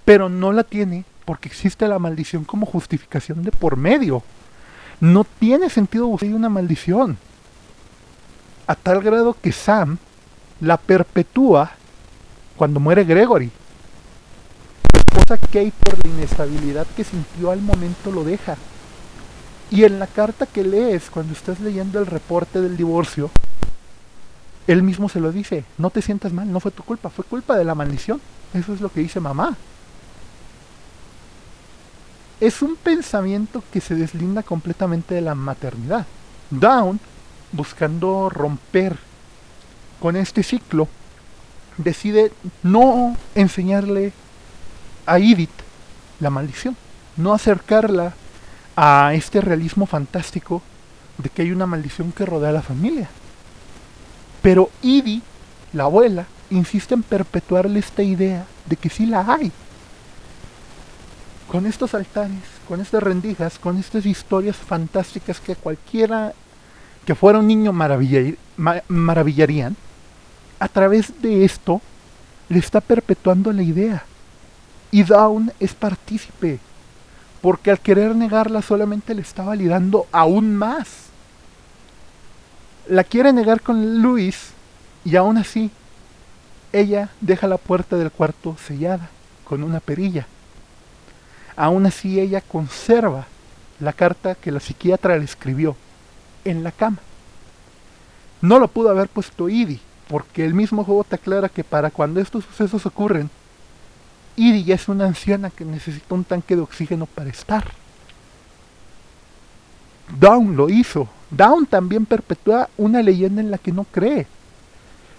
Pero 0.05 0.29
no 0.29 0.53
la 0.53 0.62
tiene 0.62 1.05
porque 1.25 1.49
existe 1.49 1.89
la 1.89 1.99
maldición 1.99 2.45
como 2.45 2.67
justificación 2.67 3.43
de 3.43 3.51
por 3.51 3.77
medio. 3.77 4.23
No 5.01 5.25
tiene 5.25 5.69
sentido 5.69 6.07
buscar 6.07 6.33
una 6.33 6.49
maldición. 6.49 7.19
A 8.67 8.75
tal 8.75 9.03
grado 9.03 9.37
que 9.41 9.53
Sam 9.53 9.99
la 10.61 10.77
perpetúa 10.77 11.73
cuando 12.57 12.81
muere 12.81 13.05
Gregory. 13.05 13.51
La 14.93 15.01
esposa 15.01 15.37
Kate 15.37 15.73
por 15.83 16.03
la 16.05 16.11
inestabilidad 16.11 16.87
que 16.97 17.05
sintió 17.05 17.51
al 17.51 17.61
momento 17.61 18.11
lo 18.11 18.25
deja. 18.25 18.57
Y 19.71 19.85
en 19.85 19.99
la 19.99 20.07
carta 20.07 20.47
que 20.47 20.62
lees 20.62 21.11
cuando 21.11 21.33
estás 21.33 21.61
leyendo 21.61 21.99
el 21.99 22.07
reporte 22.07 22.61
del 22.61 22.77
divorcio, 22.77 23.31
él 24.66 24.83
mismo 24.83 25.09
se 25.09 25.20
lo 25.20 25.33
dice, 25.33 25.64
no 25.79 25.90
te 25.90 26.02
sientas 26.02 26.33
mal, 26.33 26.50
no 26.50 26.61
fue 26.61 26.72
tu 26.72 26.83
culpa, 26.83 27.09
fue 27.09 27.24
culpa 27.24 27.57
de 27.57 27.64
la 27.64 27.74
maldición. 27.74 28.20
Eso 28.52 28.74
es 28.74 28.81
lo 28.81 28.90
que 28.90 29.00
dice 29.00 29.20
mamá. 29.20 29.57
Es 32.40 32.62
un 32.62 32.76
pensamiento 32.76 33.62
que 33.72 33.81
se 33.81 33.94
deslinda 33.94 34.42
completamente 34.42 35.14
de 35.14 35.20
la 35.20 35.35
maternidad. 35.35 36.07
Down, 36.50 37.00
buscando 37.52 38.29
romper 38.29 38.98
con 40.00 40.16
este 40.16 40.42
ciclo, 40.42 40.88
decide 41.79 42.33
no 42.62 43.16
enseñarle 43.35 44.12
a 45.07 45.18
Edith 45.18 45.50
la 46.20 46.31
maldición, 46.31 46.76
no 47.16 47.33
acercarla 47.33 48.14
a 48.74 49.14
este 49.14 49.40
realismo 49.40 49.87
fantástico 49.87 50.62
de 51.18 51.31
que 51.31 51.42
hay 51.42 51.52
una 51.52 51.66
maldición 51.66 52.12
que 52.12 52.26
rodea 52.26 52.50
a 52.50 52.52
la 52.52 52.62
familia. 52.62 53.09
Pero 54.42 54.70
Edith, 54.83 55.22
la 55.72 55.85
abuela, 55.85 56.27
insiste 56.51 56.94
en 56.94 57.03
perpetuarle 57.03 57.81
esta 57.81 58.03
idea 58.03 58.46
de 58.66 58.77
que 58.77 58.88
sí 58.88 59.07
la 59.07 59.33
hay. 59.33 59.51
Con 61.49 61.66
estos 61.66 61.94
altares, 61.94 62.38
con 62.68 62.81
estas 62.81 63.03
rendijas, 63.03 63.59
con 63.59 63.79
estas 63.79 64.07
historias 64.07 64.57
fantásticas 64.57 65.40
que 65.40 65.57
cualquiera 65.57 66.33
que 67.05 67.14
fuera 67.14 67.38
un 67.38 67.46
niño 67.46 67.72
maravillarían, 67.72 69.77
a 70.59 70.68
través 70.68 71.22
de 71.22 71.44
esto 71.44 71.81
le 72.49 72.59
está 72.59 72.81
perpetuando 72.81 73.53
la 73.53 73.62
idea. 73.62 74.05
Y 74.90 75.05
Dawn 75.05 75.53
es 75.61 75.75
partícipe, 75.75 76.59
porque 77.40 77.70
al 77.70 77.79
querer 77.79 78.16
negarla 78.16 78.62
solamente 78.62 79.14
le 79.14 79.22
está 79.22 79.44
validando 79.44 80.09
aún 80.11 80.57
más. 80.57 81.06
La 82.88 83.05
quiere 83.05 83.33
negar 83.33 83.61
con 83.61 84.01
Luis 84.01 84.51
y 85.05 85.16
aún 85.16 85.38
así 85.38 85.70
ella 86.72 87.09
deja 87.20 87.46
la 87.46 87.59
puerta 87.59 87.96
del 87.96 88.11
cuarto 88.11 88.57
sellada 88.64 89.09
con 89.44 89.62
una 89.62 89.81
perilla. 89.81 90.27
Aún 91.57 91.87
así 91.87 92.20
ella 92.20 92.40
conserva 92.40 93.27
la 93.81 93.92
carta 93.92 94.35
que 94.35 94.53
la 94.53 94.61
psiquiatra 94.61 95.16
le 95.16 95.25
escribió 95.25 95.77
en 96.44 96.62
la 96.62 96.70
cama. 96.70 96.99
No 98.40 98.59
lo 98.59 98.68
pudo 98.68 98.90
haber 98.90 99.09
puesto 99.09 99.49
Idi, 99.49 99.81
porque 100.09 100.44
el 100.44 100.55
mismo 100.55 100.85
juego 100.85 101.05
te 101.05 101.16
aclara 101.16 101.49
que 101.49 101.64
para 101.64 101.90
cuando 101.90 102.20
estos 102.20 102.44
sucesos 102.44 102.87
ocurren, 102.87 103.31
Idi 104.37 104.64
ya 104.64 104.75
es 104.75 104.88
una 104.88 105.07
anciana 105.07 105.51
que 105.51 105.64
necesita 105.64 106.14
un 106.14 106.25
tanque 106.25 106.55
de 106.55 106.62
oxígeno 106.62 107.07
para 107.07 107.31
estar. 107.31 107.64
Down 110.20 110.57
lo 110.57 110.68
hizo. 110.68 111.09
Down 111.31 111.67
también 111.67 112.07
perpetúa 112.07 112.69
una 112.77 113.03
leyenda 113.03 113.41
en 113.41 113.51
la 113.51 113.59
que 113.59 113.73
no 113.73 113.85
cree. 113.85 114.27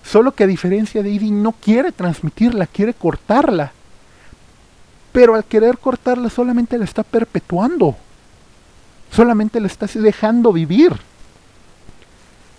Solo 0.03 0.31
que 0.31 0.45
a 0.45 0.47
diferencia 0.47 1.03
de 1.03 1.09
Idi 1.09 1.31
no 1.31 1.51
quiere 1.51 1.91
transmitirla, 1.91 2.67
quiere 2.67 2.93
cortarla. 2.93 3.71
Pero 5.11 5.35
al 5.35 5.43
querer 5.43 5.77
cortarla 5.77 6.29
solamente 6.29 6.77
la 6.77 6.85
está 6.85 7.03
perpetuando. 7.03 7.95
Solamente 9.11 9.59
la 9.59 9.67
está 9.67 9.87
dejando 9.99 10.53
vivir. 10.53 10.93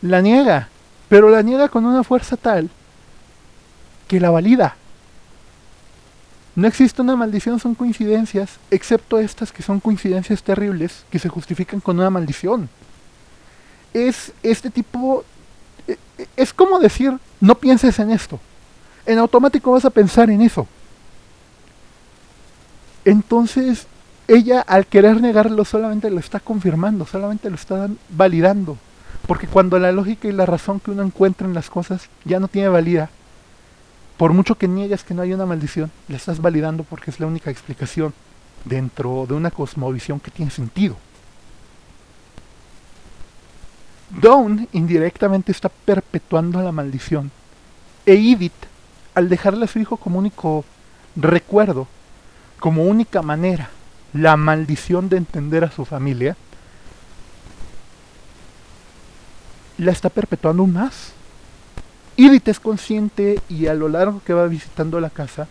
La 0.02 0.20
niega 0.20 0.68
pero 1.08 1.30
la 1.30 1.42
niega 1.42 1.68
con 1.68 1.86
una 1.86 2.04
fuerza 2.04 2.36
tal 2.36 2.68
que 4.06 4.20
la 4.20 4.30
valida. 4.30 4.76
No 6.54 6.66
existe 6.66 7.02
una 7.02 7.14
maldición, 7.14 7.60
son 7.60 7.74
coincidencias, 7.74 8.58
excepto 8.70 9.18
estas 9.18 9.52
que 9.52 9.62
son 9.62 9.80
coincidencias 9.80 10.42
terribles 10.42 11.04
que 11.10 11.18
se 11.18 11.28
justifican 11.28 11.80
con 11.80 11.98
una 11.98 12.10
maldición. 12.10 12.68
Es 13.92 14.32
este 14.42 14.70
tipo... 14.70 15.24
E, 15.86 15.96
e, 16.18 16.28
es 16.36 16.52
como 16.52 16.78
decir, 16.78 17.18
no 17.40 17.54
pienses 17.54 17.98
en 17.98 18.10
esto. 18.10 18.38
En 19.06 19.18
automático 19.18 19.72
vas 19.72 19.84
a 19.84 19.90
pensar 19.90 20.30
en 20.30 20.42
eso. 20.42 20.66
Entonces, 23.04 23.86
ella 24.28 24.60
al 24.60 24.86
querer 24.86 25.20
negarlo 25.20 25.64
solamente 25.64 26.10
lo 26.10 26.20
está 26.20 26.40
confirmando, 26.40 27.06
solamente 27.06 27.48
lo 27.48 27.56
está 27.56 27.88
validando. 28.10 28.76
Porque 29.26 29.46
cuando 29.46 29.78
la 29.78 29.92
lógica 29.92 30.28
y 30.28 30.32
la 30.32 30.46
razón 30.46 30.80
que 30.80 30.90
uno 30.90 31.02
encuentra 31.02 31.46
en 31.46 31.54
las 31.54 31.70
cosas 31.70 32.08
ya 32.24 32.38
no 32.38 32.48
tiene 32.48 32.68
valía, 32.68 33.10
por 34.18 34.32
mucho 34.32 34.56
que 34.56 34.68
niegues 34.68 35.04
que 35.04 35.14
no 35.14 35.22
hay 35.22 35.32
una 35.32 35.46
maldición, 35.46 35.90
la 36.08 36.16
estás 36.16 36.42
validando 36.42 36.84
porque 36.84 37.10
es 37.10 37.20
la 37.20 37.26
única 37.26 37.50
explicación 37.50 38.12
dentro 38.64 39.26
de 39.26 39.34
una 39.34 39.50
cosmovisión 39.50 40.20
que 40.20 40.30
tiene 40.30 40.50
sentido. 40.50 40.96
Dawn 44.10 44.68
indirectamente 44.72 45.52
está 45.52 45.68
perpetuando 45.68 46.62
la 46.62 46.72
maldición. 46.72 47.30
E 48.06 48.14
Edith, 48.14 48.52
al 49.14 49.28
dejarle 49.28 49.66
a 49.66 49.68
su 49.68 49.78
hijo 49.78 49.96
como 49.98 50.18
único 50.18 50.64
recuerdo, 51.14 51.86
como 52.58 52.84
única 52.84 53.22
manera, 53.22 53.70
la 54.12 54.36
maldición 54.36 55.08
de 55.08 55.18
entender 55.18 55.64
a 55.64 55.70
su 55.70 55.84
familia, 55.84 56.36
la 59.76 59.92
está 59.92 60.08
perpetuando 60.08 60.62
aún 60.62 60.72
más. 60.72 61.12
Edith 62.16 62.48
es 62.48 62.60
consciente 62.60 63.40
y 63.48 63.66
a 63.66 63.74
lo 63.74 63.88
largo 63.88 64.22
que 64.24 64.32
va 64.32 64.46
visitando 64.46 65.00
la 65.00 65.10
casa, 65.10 65.46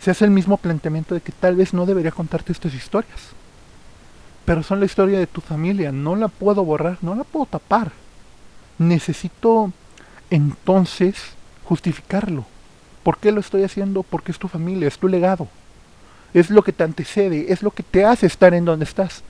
se 0.00 0.10
hace 0.10 0.24
el 0.24 0.30
mismo 0.30 0.56
planteamiento 0.56 1.14
de 1.14 1.20
que 1.20 1.32
tal 1.32 1.56
vez 1.56 1.74
no 1.74 1.84
debería 1.84 2.12
contarte 2.12 2.52
estas 2.52 2.72
historias. 2.72 3.18
Pero 4.46 4.62
son 4.62 4.80
la 4.80 4.86
historia 4.86 5.18
de 5.18 5.26
tu 5.26 5.42
familia, 5.42 5.92
no 5.92 6.16
la 6.16 6.28
puedo 6.28 6.64
borrar, 6.64 6.96
no 7.02 7.14
la 7.14 7.24
puedo 7.24 7.44
tapar. 7.44 7.92
Necesito 8.78 9.72
entonces 10.30 11.16
justificarlo. 11.64 12.46
¿Por 13.02 13.18
qué 13.18 13.32
lo 13.32 13.40
estoy 13.40 13.64
haciendo? 13.64 14.02
Porque 14.02 14.32
es 14.32 14.38
tu 14.38 14.48
familia, 14.48 14.88
es 14.88 14.98
tu 14.98 15.08
legado. 15.08 15.48
Es 16.32 16.48
lo 16.48 16.62
que 16.62 16.72
te 16.72 16.84
antecede, 16.84 17.52
es 17.52 17.62
lo 17.62 17.70
que 17.70 17.82
te 17.82 18.04
hace 18.04 18.26
estar 18.26 18.54
en 18.54 18.64
donde 18.64 18.84
estás. 18.84 19.22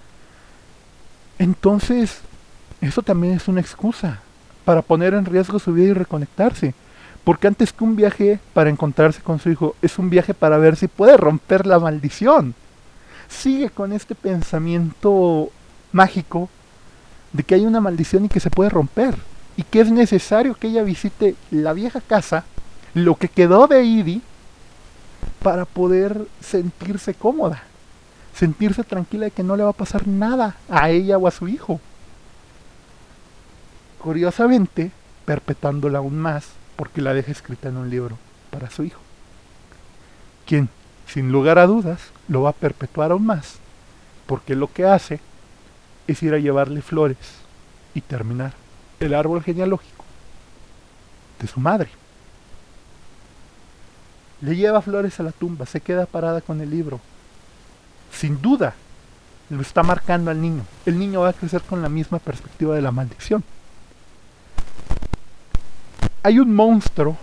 Entonces, 1.39 2.21
eso 2.81 3.03
también 3.03 3.35
es 3.35 3.49
una 3.49 3.61
excusa 3.61 4.21
para 4.65 4.83
poner 4.83 5.15
en 5.15 5.25
riesgo 5.25 5.59
su 5.59 5.73
vida 5.73 5.91
y 5.91 5.95
reconectarse. 5.95 6.75
Porque 7.25 7.47
antes 7.47 7.73
que 7.73 7.85
un 7.85 7.97
viaje 7.97 8.39
para 8.53 8.71
encontrarse 8.71 9.23
con 9.23 9.39
su 9.39 9.51
hijo, 9.51 9.77
es 9.81 9.99
un 9.99 10.11
viaje 10.11 10.35
para 10.35 10.59
ver 10.59 10.77
si 10.77 10.89
puede 10.89 11.17
romper 11.17 11.67
la 11.67 11.79
maldición. 11.79 12.55
Sigue 13.29 13.71
con 13.71 13.93
este 13.93 14.15
pensamiento 14.15 15.51
mágico 15.93 16.49
de 17.33 17.43
que 17.43 17.55
hay 17.55 17.67
una 17.67 17.81
maldición 17.81 18.25
y 18.25 18.29
que 18.29 18.41
se 18.41 18.51
puede 18.51 18.71
romper. 18.71 19.17
Y 19.57 19.63
que 19.63 19.81
es 19.81 19.91
necesario 19.91 20.55
que 20.55 20.69
ella 20.69 20.83
visite 20.83 21.35
la 21.51 21.73
vieja 21.73 22.01
casa, 22.01 22.45
lo 22.95 23.17
que 23.17 23.29
quedó 23.29 23.67
de 23.67 23.85
Idi, 23.85 24.23
para 25.43 25.65
poder 25.65 26.27
sentirse 26.41 27.15
cómoda. 27.15 27.63
Sentirse 28.35 28.85
tranquila 28.85 29.27
de 29.27 29.31
que 29.31 29.43
no 29.43 29.57
le 29.57 29.63
va 29.63 29.71
a 29.71 29.75
pasar 29.75 30.07
nada 30.07 30.57
a 30.69 30.91
ella 30.91 31.17
o 31.17 31.27
a 31.27 31.31
su 31.31 31.49
hijo. 31.49 31.81
Curiosamente, 33.99 34.91
perpetuándola 35.25 35.99
aún 35.99 36.19
más, 36.19 36.49
porque 36.77 37.01
la 37.01 37.15
deja 37.15 37.33
escrita 37.33 37.69
en 37.69 37.79
un 37.79 37.91
libro 37.91 38.19
para 38.51 38.71
su 38.71 38.85
hijo, 38.85 39.01
quien, 40.47 40.69
sin 41.07 41.31
lugar 41.33 41.59
a 41.59 41.67
dudas, 41.67 42.01
lo 42.29 42.43
va 42.43 42.51
a 42.51 42.55
perpetuar 42.55 43.13
aún 43.13 43.27
más, 43.27 43.57
porque 44.27 44.55
lo 44.55 44.73
que 44.73 44.85
hace 44.85 45.21
es 46.07 46.23
ir 46.23 46.35
a 46.35 46.39
llevarle 46.39 46.83
flores 46.83 47.17
y 47.95 48.01
terminar 48.01 48.53
el 49.01 49.15
árbol 49.15 49.43
genealógico 49.43 50.05
de 51.41 51.47
su 51.47 51.61
madre. 51.61 51.89
Le 54.41 54.57
lleva 54.57 54.83
flores 54.83 55.19
a 55.19 55.23
la 55.23 55.33
tumba, 55.33 55.67
se 55.67 55.81
queda 55.81 56.07
parada 56.07 56.41
con 56.41 56.61
el 56.61 56.71
libro. 56.71 57.01
Sin 58.13 58.41
duda, 58.43 58.75
lo 59.51 59.63
está 59.63 59.83
marcando 59.83 60.31
al 60.31 60.41
niño. 60.41 60.63
El 60.85 60.99
niño 60.99 61.21
va 61.21 61.31
a 61.31 61.33
crecer 61.33 61.63
con 61.63 61.83
la 61.83 61.89
misma 61.89 62.19
perspectiva 62.19 62.75
de 62.75 62.83
la 62.83 62.91
maldición 62.91 63.43
hay 66.27 66.41
un 66.41 66.53
monstruo, 66.53 67.17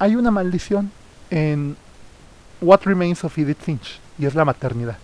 hay 0.00 0.16
una 0.16 0.32
maldición 0.32 0.90
en 1.30 1.76
What 2.60 2.80
Remains 2.84 3.22
of 3.24 3.36
Edith 3.38 3.60
Finch, 3.60 4.00
y 4.18 4.26
es 4.26 4.34
la 4.34 4.44
maternidad. 4.44 4.98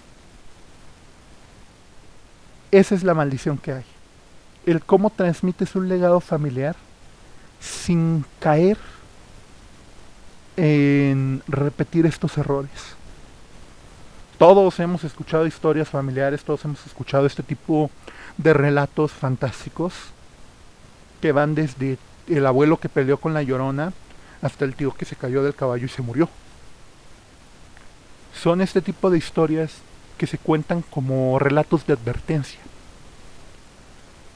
Esa 2.71 2.95
es 2.95 3.05
la 3.05 3.15
maldición 3.15 3.59
que 3.59 3.73
hay. 3.73 3.85
El 4.67 4.83
cómo 4.83 5.11
transmites 5.11 5.77
un 5.77 5.89
legado 5.89 6.19
familiar 6.21 6.75
sin 7.61 8.25
caer 8.41 8.77
en 10.57 11.43
repetir 11.47 12.07
estos 12.07 12.37
errores. 12.39 12.71
Todos 14.39 14.81
hemos 14.81 15.05
escuchado 15.05 15.47
historias 15.47 15.89
familiares, 15.89 16.43
todos 16.43 16.65
hemos 16.65 16.85
escuchado 16.87 17.27
este 17.27 17.45
tipo 17.45 17.91
de 18.37 18.53
relatos 18.53 19.13
fantásticos 19.13 19.95
que 21.21 21.31
van 21.31 21.55
desde 21.55 21.99
el 22.29 22.45
abuelo 22.47 22.79
que 22.79 22.89
peleó 22.89 23.19
con 23.19 23.33
la 23.33 23.43
llorona 23.43 23.93
hasta 24.43 24.65
el 24.65 24.75
tío 24.75 24.93
que 24.93 25.05
se 25.05 25.15
cayó 25.15 25.45
del 25.45 25.55
caballo 25.55 25.87
y 25.87 25.89
se 25.89 26.03
murió. 26.03 26.29
Son 28.41 28.61
este 28.61 28.83
tipo 28.83 29.11
de 29.11 29.19
historias 29.19 29.73
que 30.19 30.27
se 30.27 30.39
cuentan 30.39 30.83
como 30.83 31.39
relatos 31.39 31.87
de 31.87 31.95
advertencia. 31.95 32.61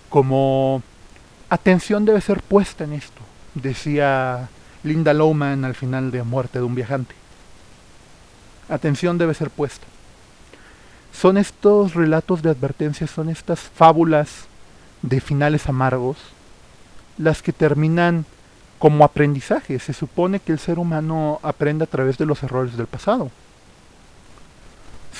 Como 0.08 0.82
atención 1.50 2.04
debe 2.04 2.20
ser 2.20 2.42
puesta 2.42 2.84
en 2.84 2.94
esto, 2.94 3.20
decía 3.54 4.48
Linda 4.82 5.12
Lowman 5.12 5.64
al 5.64 5.74
final 5.74 6.10
de 6.10 6.22
Muerte 6.22 6.58
de 6.58 6.64
un 6.64 6.74
viajante. 6.74 7.14
Atención 8.68 9.18
debe 9.18 9.34
ser 9.34 9.50
puesta. 9.50 9.86
Son 11.12 11.36
estos 11.36 11.94
relatos 11.94 12.42
de 12.42 12.50
advertencia, 12.50 13.06
son 13.06 13.28
estas 13.28 13.60
fábulas 13.60 14.46
de 15.02 15.20
finales 15.20 15.68
amargos 15.68 16.16
las 17.16 17.42
que 17.42 17.52
terminan 17.52 18.24
como 18.78 19.04
aprendizaje. 19.04 19.78
Se 19.78 19.92
supone 19.92 20.40
que 20.40 20.52
el 20.52 20.58
ser 20.58 20.78
humano 20.78 21.40
aprende 21.42 21.84
a 21.84 21.88
través 21.88 22.18
de 22.18 22.26
los 22.26 22.42
errores 22.42 22.76
del 22.76 22.86
pasado. 22.86 23.30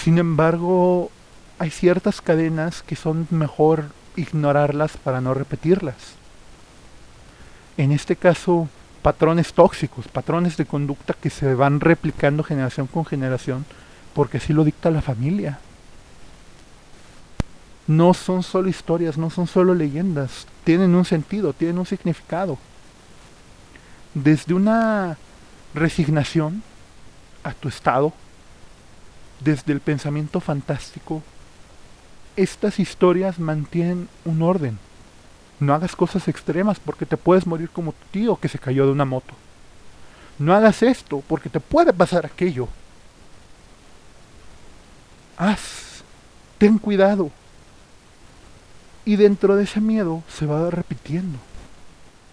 Sin 0.02 0.18
embargo, 0.18 1.10
hay 1.58 1.70
ciertas 1.70 2.20
cadenas 2.20 2.82
que 2.82 2.96
son 2.96 3.26
mejor 3.30 3.86
ignorarlas 4.16 4.96
para 4.96 5.20
no 5.20 5.34
repetirlas. 5.34 6.14
En 7.76 7.92
este 7.92 8.16
caso, 8.16 8.68
patrones 9.02 9.52
tóxicos, 9.52 10.08
patrones 10.08 10.56
de 10.56 10.66
conducta 10.66 11.14
que 11.14 11.30
se 11.30 11.54
van 11.54 11.80
replicando 11.80 12.42
generación 12.42 12.86
con 12.86 13.04
generación, 13.04 13.64
porque 14.14 14.38
así 14.38 14.52
lo 14.52 14.64
dicta 14.64 14.90
la 14.90 15.02
familia 15.02 15.58
no 17.88 18.12
son 18.12 18.42
solo 18.42 18.68
historias, 18.68 19.16
no 19.16 19.30
son 19.30 19.46
solo 19.46 19.74
leyendas, 19.74 20.46
tienen 20.62 20.94
un 20.94 21.06
sentido, 21.06 21.54
tienen 21.54 21.78
un 21.78 21.86
significado. 21.86 22.58
Desde 24.12 24.52
una 24.52 25.16
resignación 25.74 26.62
a 27.42 27.52
tu 27.54 27.68
estado, 27.68 28.12
desde 29.40 29.72
el 29.72 29.80
pensamiento 29.80 30.40
fantástico, 30.40 31.22
estas 32.36 32.78
historias 32.78 33.38
mantienen 33.38 34.08
un 34.24 34.42
orden. 34.42 34.78
No 35.60 35.74
hagas 35.74 35.96
cosas 35.96 36.28
extremas 36.28 36.78
porque 36.78 37.06
te 37.06 37.16
puedes 37.16 37.46
morir 37.46 37.70
como 37.70 37.92
tu 37.92 38.06
tío 38.10 38.36
que 38.36 38.48
se 38.48 38.58
cayó 38.58 38.86
de 38.86 38.92
una 38.92 39.04
moto. 39.04 39.34
No 40.38 40.54
hagas 40.54 40.82
esto 40.82 41.22
porque 41.26 41.48
te 41.48 41.58
puede 41.58 41.92
pasar 41.92 42.24
aquello. 42.24 42.68
Haz, 45.36 46.02
ten 46.58 46.78
cuidado, 46.78 47.30
y 49.08 49.16
dentro 49.16 49.56
de 49.56 49.64
ese 49.64 49.80
miedo 49.80 50.22
se 50.28 50.44
va 50.44 50.70
repitiendo. 50.70 51.38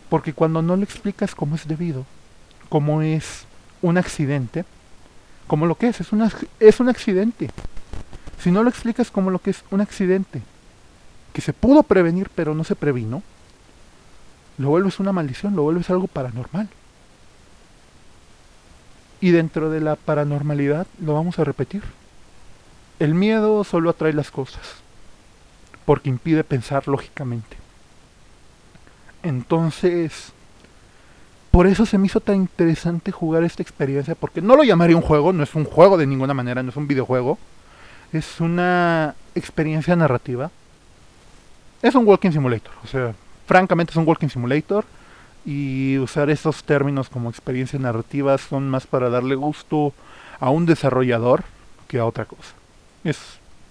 Porque 0.09 0.33
cuando 0.33 0.61
no 0.61 0.75
le 0.75 0.83
explicas 0.83 1.33
cómo 1.33 1.55
es 1.55 1.69
debido, 1.69 2.05
cómo 2.67 3.01
es 3.01 3.45
un 3.81 3.97
accidente, 3.97 4.65
como 5.47 5.65
lo 5.65 5.75
que 5.75 5.87
es, 5.87 6.01
es, 6.01 6.11
una, 6.11 6.31
es 6.59 6.79
un 6.79 6.89
accidente. 6.89 7.49
Si 8.39 8.51
no 8.51 8.63
lo 8.63 8.69
explicas 8.69 9.11
como 9.11 9.31
lo 9.31 9.39
que 9.39 9.51
es 9.51 9.63
un 9.71 9.81
accidente, 9.81 10.41
que 11.33 11.41
se 11.41 11.53
pudo 11.53 11.83
prevenir 11.83 12.29
pero 12.33 12.53
no 12.53 12.63
se 12.63 12.75
previno, 12.75 13.23
lo 14.57 14.69
vuelves 14.69 14.99
una 14.99 15.11
maldición, 15.11 15.55
lo 15.55 15.63
vuelves 15.63 15.89
algo 15.89 16.07
paranormal. 16.07 16.69
Y 19.21 19.31
dentro 19.31 19.69
de 19.69 19.81
la 19.81 19.95
paranormalidad 19.95 20.87
lo 20.99 21.13
vamos 21.13 21.39
a 21.39 21.43
repetir. 21.43 21.83
El 22.99 23.13
miedo 23.13 23.63
solo 23.63 23.89
atrae 23.89 24.13
las 24.13 24.31
cosas 24.31 24.85
porque 25.85 26.09
impide 26.09 26.43
pensar 26.43 26.87
lógicamente. 26.87 27.57
Entonces, 29.23 30.33
por 31.55 31.67
eso 31.67 31.85
se 31.85 31.97
me 31.97 32.07
hizo 32.07 32.19
tan 32.19 32.35
interesante 32.35 33.13
jugar 33.13 33.45
esta 33.45 33.63
experiencia, 33.63 34.13
porque 34.13 34.41
no 34.41 34.57
lo 34.57 34.65
llamaría 34.65 34.97
un 34.97 35.01
juego, 35.01 35.31
no 35.31 35.41
es 35.41 35.55
un 35.55 35.63
juego 35.63 35.95
de 35.95 36.05
ninguna 36.05 36.33
manera, 36.33 36.61
no 36.61 36.69
es 36.69 36.75
un 36.75 36.85
videojuego, 36.85 37.37
es 38.11 38.41
una 38.41 39.15
experiencia 39.35 39.95
narrativa. 39.95 40.51
Es 41.81 41.95
un 41.95 42.05
walking 42.05 42.31
simulator, 42.31 42.73
o 42.83 42.87
sea, 42.87 43.15
francamente 43.47 43.91
es 43.91 43.95
un 43.95 44.05
walking 44.05 44.27
simulator 44.27 44.83
y 45.45 45.97
usar 45.97 46.29
esos 46.29 46.65
términos 46.65 47.07
como 47.07 47.29
experiencia 47.29 47.79
narrativa 47.79 48.37
son 48.37 48.69
más 48.69 48.85
para 48.85 49.09
darle 49.09 49.35
gusto 49.35 49.93
a 50.41 50.49
un 50.49 50.65
desarrollador 50.65 51.45
que 51.87 51.99
a 51.99 52.05
otra 52.05 52.25
cosa. 52.25 52.53
Es 53.05 53.17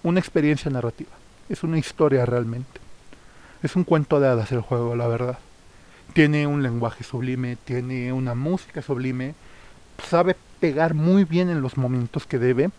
una 0.01 0.19
experiencia 0.19 0.71
narrativa. 0.71 1.11
Es 1.49 1.61
una 1.61 1.77
historia 1.77 2.25
realmente. 2.25 2.81
Es 3.61 3.75
un 3.75 3.83
cuento 3.83 4.19
de 4.19 4.27
hadas 4.27 4.51
el 4.51 4.61
juego, 4.61 4.95
la 4.95 5.05
verdad. 5.05 5.37
Tiene 6.13 6.47
un 6.47 6.63
lenguaje 6.63 7.03
sublime, 7.03 7.57
tiene 7.65 8.13
una 8.13 8.35
música 8.35 8.81
sublime, 8.81 9.35
sabe 10.07 10.35
pegar 10.59 10.93
muy 10.93 11.25
bien 11.25 11.49
en 11.49 11.61
los 11.61 11.77
momentos 11.77 12.25
que 12.25 12.39
debe. 12.39 12.69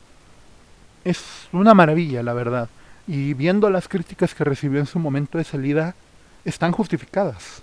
Es 1.04 1.48
una 1.52 1.74
maravilla, 1.74 2.22
la 2.22 2.32
verdad. 2.32 2.68
Y 3.06 3.34
viendo 3.34 3.70
las 3.70 3.88
críticas 3.88 4.34
que 4.34 4.44
recibió 4.44 4.80
en 4.80 4.86
su 4.86 4.98
momento 4.98 5.38
de 5.38 5.44
salida, 5.44 5.94
están 6.44 6.72
justificadas. 6.72 7.62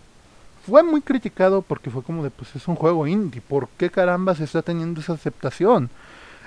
Fue 0.66 0.84
muy 0.84 1.02
criticado 1.02 1.62
porque 1.62 1.90
fue 1.90 2.04
como 2.04 2.24
de, 2.24 2.30
pues 2.30 2.56
es 2.56 2.68
un 2.68 2.76
juego 2.76 3.06
indie, 3.06 3.42
¿por 3.42 3.68
qué 3.78 3.90
caramba 3.90 4.36
se 4.36 4.46
está 4.46 4.62
teniendo 4.62 5.02
esa 5.02 5.14
aceptación? 5.14 5.90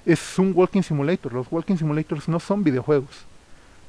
Es 0.07 0.39
un 0.39 0.53
walking 0.55 0.83
simulator, 0.83 1.33
los 1.33 1.49
walking 1.51 1.77
simulators 1.77 2.29
no 2.29 2.41
son 2.41 2.65
videojuegos 2.65 3.27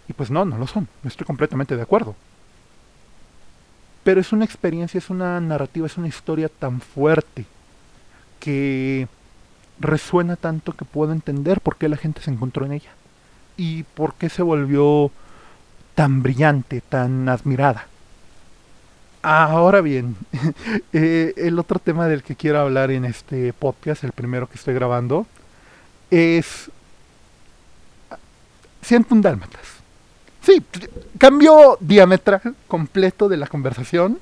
y 0.07 0.13
pues 0.13 0.31
no, 0.31 0.43
no 0.45 0.57
lo 0.57 0.67
son. 0.67 0.87
Estoy 1.03 1.25
completamente 1.25 1.75
de 1.75 1.81
acuerdo. 1.81 2.15
Pero 4.07 4.21
es 4.21 4.31
una 4.31 4.45
experiencia, 4.45 4.99
es 4.99 5.09
una 5.09 5.41
narrativa, 5.41 5.85
es 5.85 5.97
una 5.97 6.07
historia 6.07 6.47
tan 6.47 6.79
fuerte 6.79 7.45
que 8.39 9.05
resuena 9.81 10.37
tanto 10.37 10.71
que 10.71 10.85
puedo 10.85 11.11
entender 11.11 11.59
por 11.59 11.75
qué 11.75 11.89
la 11.89 11.97
gente 11.97 12.21
se 12.21 12.31
encontró 12.31 12.65
en 12.65 12.71
ella. 12.71 12.91
Y 13.57 13.83
por 13.83 14.13
qué 14.13 14.29
se 14.29 14.43
volvió 14.43 15.11
tan 15.93 16.23
brillante, 16.23 16.79
tan 16.79 17.27
admirada. 17.27 17.87
Ahora 19.23 19.81
bien, 19.81 20.15
eh, 20.93 21.33
el 21.35 21.59
otro 21.59 21.77
tema 21.77 22.07
del 22.07 22.23
que 22.23 22.37
quiero 22.37 22.59
hablar 22.59 22.91
en 22.91 23.03
este 23.03 23.51
podcast, 23.51 24.05
el 24.05 24.13
primero 24.13 24.47
que 24.47 24.55
estoy 24.55 24.73
grabando, 24.73 25.27
es 26.11 26.71
un 29.09 29.21
Dálmatas. 29.21 29.76
Sí, 30.47 30.63
cambio 31.17 31.77
diametral 31.81 32.55
completo 32.69 33.27
de 33.27 33.35
la 33.35 33.47
conversación. 33.47 34.17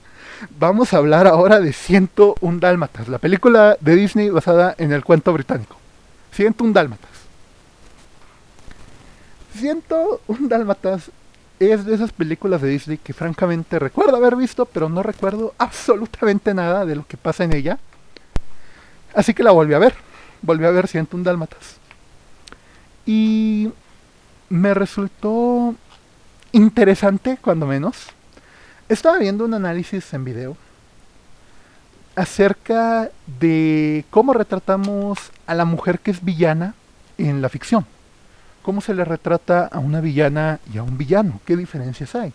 Vamos 0.57 0.91
a 0.91 0.97
hablar 0.97 1.27
ahora 1.27 1.59
de 1.59 1.71
un 2.41 2.59
Dálmatas, 2.59 3.07
la 3.09 3.19
película 3.19 3.77
de 3.79 3.95
Disney 3.95 4.31
basada 4.31 4.73
en 4.79 4.91
el 4.91 5.03
cuento 5.03 5.31
británico. 5.31 5.77
un 6.63 6.73
Dálmatas. 6.73 7.11
un 10.25 10.49
Dálmatas 10.49 11.11
es 11.59 11.85
de 11.85 11.93
esas 11.93 12.11
películas 12.11 12.59
de 12.59 12.69
Disney 12.69 12.97
que 12.97 13.13
francamente 13.13 13.77
recuerdo 13.77 14.15
haber 14.15 14.35
visto, 14.35 14.65
pero 14.65 14.89
no 14.89 15.03
recuerdo 15.03 15.53
absolutamente 15.59 16.55
nada 16.55 16.87
de 16.87 16.95
lo 16.95 17.05
que 17.05 17.17
pasa 17.17 17.43
en 17.43 17.53
ella. 17.53 17.77
Así 19.13 19.35
que 19.35 19.43
la 19.43 19.51
volví 19.51 19.75
a 19.75 19.79
ver. 19.79 19.93
Volví 20.41 20.65
a 20.65 20.71
ver 20.71 20.87
un 21.17 21.23
Dálmatas. 21.23 21.75
Y 23.05 23.69
me 24.49 24.73
resultó 24.73 25.75
interesante, 26.55 27.37
cuando 27.41 27.65
menos. 27.65 28.07
Estaba 28.89 29.17
viendo 29.17 29.45
un 29.45 29.53
análisis 29.53 30.13
en 30.13 30.25
video 30.25 30.57
acerca 32.15 33.09
de 33.39 34.05
cómo 34.09 34.33
retratamos 34.33 35.31
a 35.47 35.53
la 35.53 35.65
mujer 35.65 35.99
que 35.99 36.11
es 36.11 36.23
villana 36.23 36.73
en 37.17 37.41
la 37.41 37.49
ficción 37.49 37.85
cómo 38.65 38.81
se 38.81 38.95
le 38.95 39.05
retrata 39.05 39.67
a 39.67 39.77
una 39.77 40.01
villana 40.01 40.59
y 40.73 40.79
a 40.79 40.83
un 40.83 40.97
villano, 40.97 41.39
qué 41.45 41.55
diferencias 41.55 42.15
hay. 42.15 42.33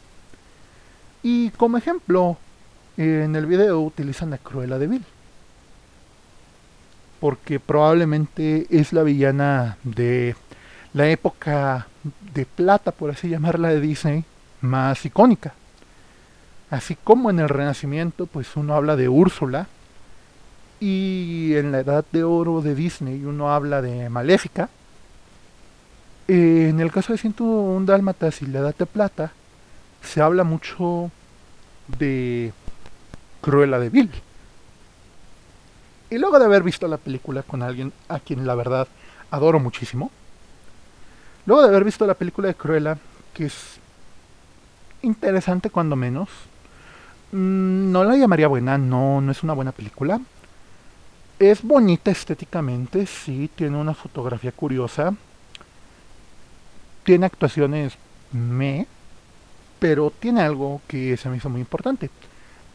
Y 1.25 1.51
como 1.51 1.77
ejemplo, 1.77 2.39
en 2.97 3.35
el 3.35 3.47
video 3.47 3.81
utilizan 3.81 4.33
a 4.33 4.39
Cruella 4.39 4.79
de 4.79 4.87
Vil, 4.87 5.05
porque 7.19 7.59
probablemente 7.59 8.69
es 8.71 8.93
la 8.93 9.03
villana 9.03 9.77
de 9.83 10.37
la 10.93 11.09
época 11.09 11.89
de 12.35 12.47
plata, 12.47 12.93
por 12.93 13.11
así 13.11 13.29
llamarla, 13.29 13.69
de 13.69 13.81
Disney, 13.81 14.25
más 14.61 15.05
icónica. 15.05 15.55
Así 16.71 16.97
como 16.97 17.31
en 17.31 17.41
el 17.41 17.49
Renacimiento, 17.49 18.27
pues 18.27 18.57
uno 18.57 18.75
habla 18.75 18.97
de 18.97 19.09
Úrsula, 19.09 19.67
y 20.81 21.55
en 21.57 21.73
la 21.73 21.81
Edad 21.81 22.05
de 22.11 22.25
Oro 22.25 22.63
de 22.63 22.75
Disney 22.75 23.23
uno 23.25 23.53
habla 23.53 23.83
de 23.83 24.09
Maléfica, 24.09 24.71
en 26.27 26.81
el 26.81 26.93
caso 26.93 27.13
de 27.13 27.19
101 27.19 27.87
Dálmatas 27.87 28.41
y 28.41 28.47
la 28.47 28.61
Edad 28.61 28.75
de 28.77 28.87
Plata, 28.87 29.33
se 30.01 30.23
habla 30.23 30.45
mucho 30.45 31.11
de 31.99 32.53
Cruella 33.41 33.79
de 33.79 33.91
Vil. 33.91 34.11
Y 36.09 36.19
luego 36.19 36.39
de 36.39 36.45
haber 36.45 36.63
visto 36.63 36.87
la 36.89 36.99
película 36.99 37.43
con 37.43 37.63
alguien 37.63 37.93
a 38.09 38.21
quien 38.21 38.47
la 38.47 38.55
verdad 38.55 38.89
adoro 39.31 39.61
muchísimo, 39.61 40.11
luego 41.47 41.63
de 41.63 41.69
haber 41.69 41.85
visto 41.85 42.07
la 42.07 42.15
película 42.15 42.49
de 42.49 42.55
Cruella, 42.55 42.99
que 43.35 43.47
es 43.47 43.79
interesante 45.03 45.71
cuando 45.71 45.97
menos, 45.97 46.29
mm, 47.33 47.91
no 47.91 48.05
la 48.05 48.17
llamaría 48.17 48.49
buena, 48.49 48.79
no, 48.79 49.21
no 49.21 49.33
es 49.33 49.43
una 49.43 49.55
buena 49.55 49.73
película. 49.73 50.21
Es 51.39 51.63
bonita 51.63 52.11
estéticamente, 52.11 53.07
sí, 53.07 53.51
tiene 53.55 53.79
una 53.79 53.95
fotografía 53.95 54.53
curiosa, 54.53 55.15
tiene 57.03 57.27
actuaciones 57.27 57.97
me, 58.33 58.87
pero 59.79 60.11
tiene 60.11 60.43
algo 60.43 60.81
que 60.87 61.17
se 61.17 61.29
me 61.29 61.39
hizo 61.39 61.49
muy 61.49 61.61
importante. 61.61 62.11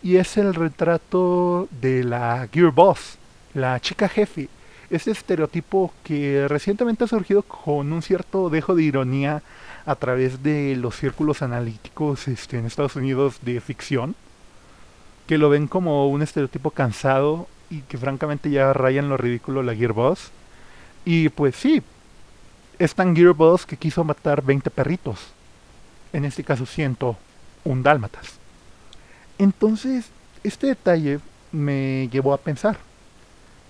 Y 0.03 0.17
es 0.17 0.37
el 0.37 0.53
retrato 0.53 1.67
de 1.81 2.03
la 2.03 2.47
Gear 2.51 2.71
Boss, 2.71 3.17
la 3.53 3.79
chica 3.79 4.09
jefe. 4.09 4.49
Ese 4.89 5.11
estereotipo 5.11 5.91
que 6.03 6.47
recientemente 6.47 7.03
ha 7.03 7.07
surgido 7.07 7.41
con 7.43 7.91
un 7.91 8.01
cierto 8.01 8.49
dejo 8.49 8.75
de 8.75 8.83
ironía 8.83 9.41
a 9.85 9.95
través 9.95 10.43
de 10.43 10.75
los 10.75 10.95
círculos 10.95 11.41
analíticos 11.41 12.27
este, 12.27 12.57
en 12.57 12.65
Estados 12.65 12.95
Unidos 12.95 13.39
de 13.41 13.59
ficción, 13.61 14.15
que 15.27 15.37
lo 15.37 15.49
ven 15.49 15.67
como 15.67 16.07
un 16.09 16.21
estereotipo 16.21 16.71
cansado 16.71 17.47
y 17.69 17.81
que 17.81 17.97
francamente 17.97 18.49
ya 18.49 18.73
rayan 18.73 19.09
lo 19.09 19.17
ridículo 19.17 19.63
la 19.63 19.75
Gear 19.75 19.93
Boss. 19.93 20.31
Y 21.03 21.29
pues 21.29 21.55
sí, 21.55 21.83
es 22.79 22.95
tan 22.95 23.15
Gearbox 23.15 23.65
que 23.65 23.77
quiso 23.77 24.03
matar 24.03 24.43
20 24.43 24.69
perritos. 24.69 25.19
En 26.13 26.25
este 26.25 26.43
caso 26.43 26.65
un 27.63 27.83
dálmatas. 27.83 28.33
Entonces, 29.37 30.05
este 30.43 30.67
detalle 30.67 31.19
me 31.51 32.07
llevó 32.09 32.33
a 32.33 32.37
pensar. 32.37 32.77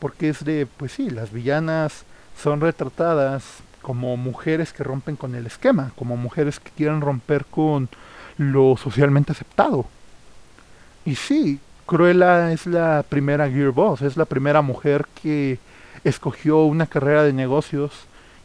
Porque 0.06 0.30
es 0.30 0.46
de, 0.46 0.68
pues 0.68 0.92
sí, 0.92 1.10
las 1.10 1.32
villanas 1.32 2.04
son 2.40 2.62
retratadas 2.62 3.44
como 3.82 4.16
mujeres 4.18 4.72
que 4.72 4.84
rompen 4.84 5.16
con 5.16 5.34
el 5.34 5.48
esquema, 5.48 5.94
como 5.96 6.16
mujeres 6.16 6.60
que 6.60 6.70
quieren 6.70 7.02
romper 7.02 7.44
con 7.46 7.90
lo 8.38 8.78
socialmente 8.78 9.32
aceptado. 9.32 9.88
Y 11.06 11.16
sí, 11.16 11.60
Cruella 11.88 12.52
es 12.52 12.68
la 12.68 13.04
primera 13.10 13.50
Gearboss, 13.50 14.04
es 14.04 14.16
la 14.16 14.26
primera 14.26 14.62
mujer 14.62 15.08
que 15.24 15.58
escogió 16.04 16.66
una 16.66 16.86
carrera 16.86 17.24
de 17.24 17.34
negocios 17.34 17.92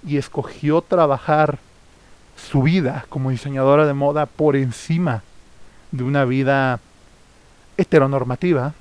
y 0.03 0.17
escogió 0.17 0.81
trabajar 0.81 1.59
su 2.39 2.63
vida 2.63 3.05
como 3.11 3.29
diseñadora 3.29 3.85
de 3.85 3.93
moda 3.93 4.25
por 4.25 4.57
encima 4.57 5.23
de 5.91 6.05
una 6.05 6.25
vida 6.25 6.81
heteronormativa. 7.77 8.73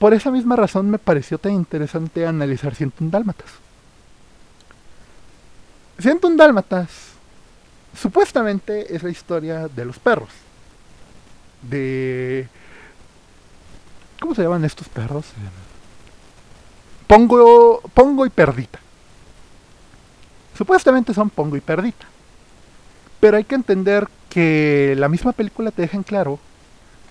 Por 0.00 0.14
esa 0.14 0.30
misma 0.30 0.56
razón 0.56 0.88
me 0.88 0.98
pareció 0.98 1.36
tan 1.36 1.52
interesante 1.52 2.26
analizar 2.26 2.72
un 2.80 3.10
Dálmatas. 3.10 3.50
un 6.22 6.36
Dálmatas 6.38 6.88
supuestamente 7.94 8.96
es 8.96 9.02
la 9.02 9.10
historia 9.10 9.68
de 9.68 9.84
los 9.84 9.98
perros. 9.98 10.30
De... 11.60 12.48
¿Cómo 14.20 14.34
se 14.34 14.42
llaman 14.42 14.64
estos 14.64 14.88
perros? 14.88 15.26
Pongo, 17.06 17.82
Pongo 17.92 18.24
y 18.24 18.30
Perdita. 18.30 18.78
Supuestamente 20.56 21.12
son 21.12 21.28
Pongo 21.28 21.58
y 21.58 21.60
Perdita. 21.60 22.06
Pero 23.20 23.36
hay 23.36 23.44
que 23.44 23.54
entender 23.54 24.08
que 24.30 24.94
la 24.96 25.10
misma 25.10 25.32
película 25.32 25.70
te 25.70 25.82
deja 25.82 25.98
en 25.98 26.04
claro 26.04 26.38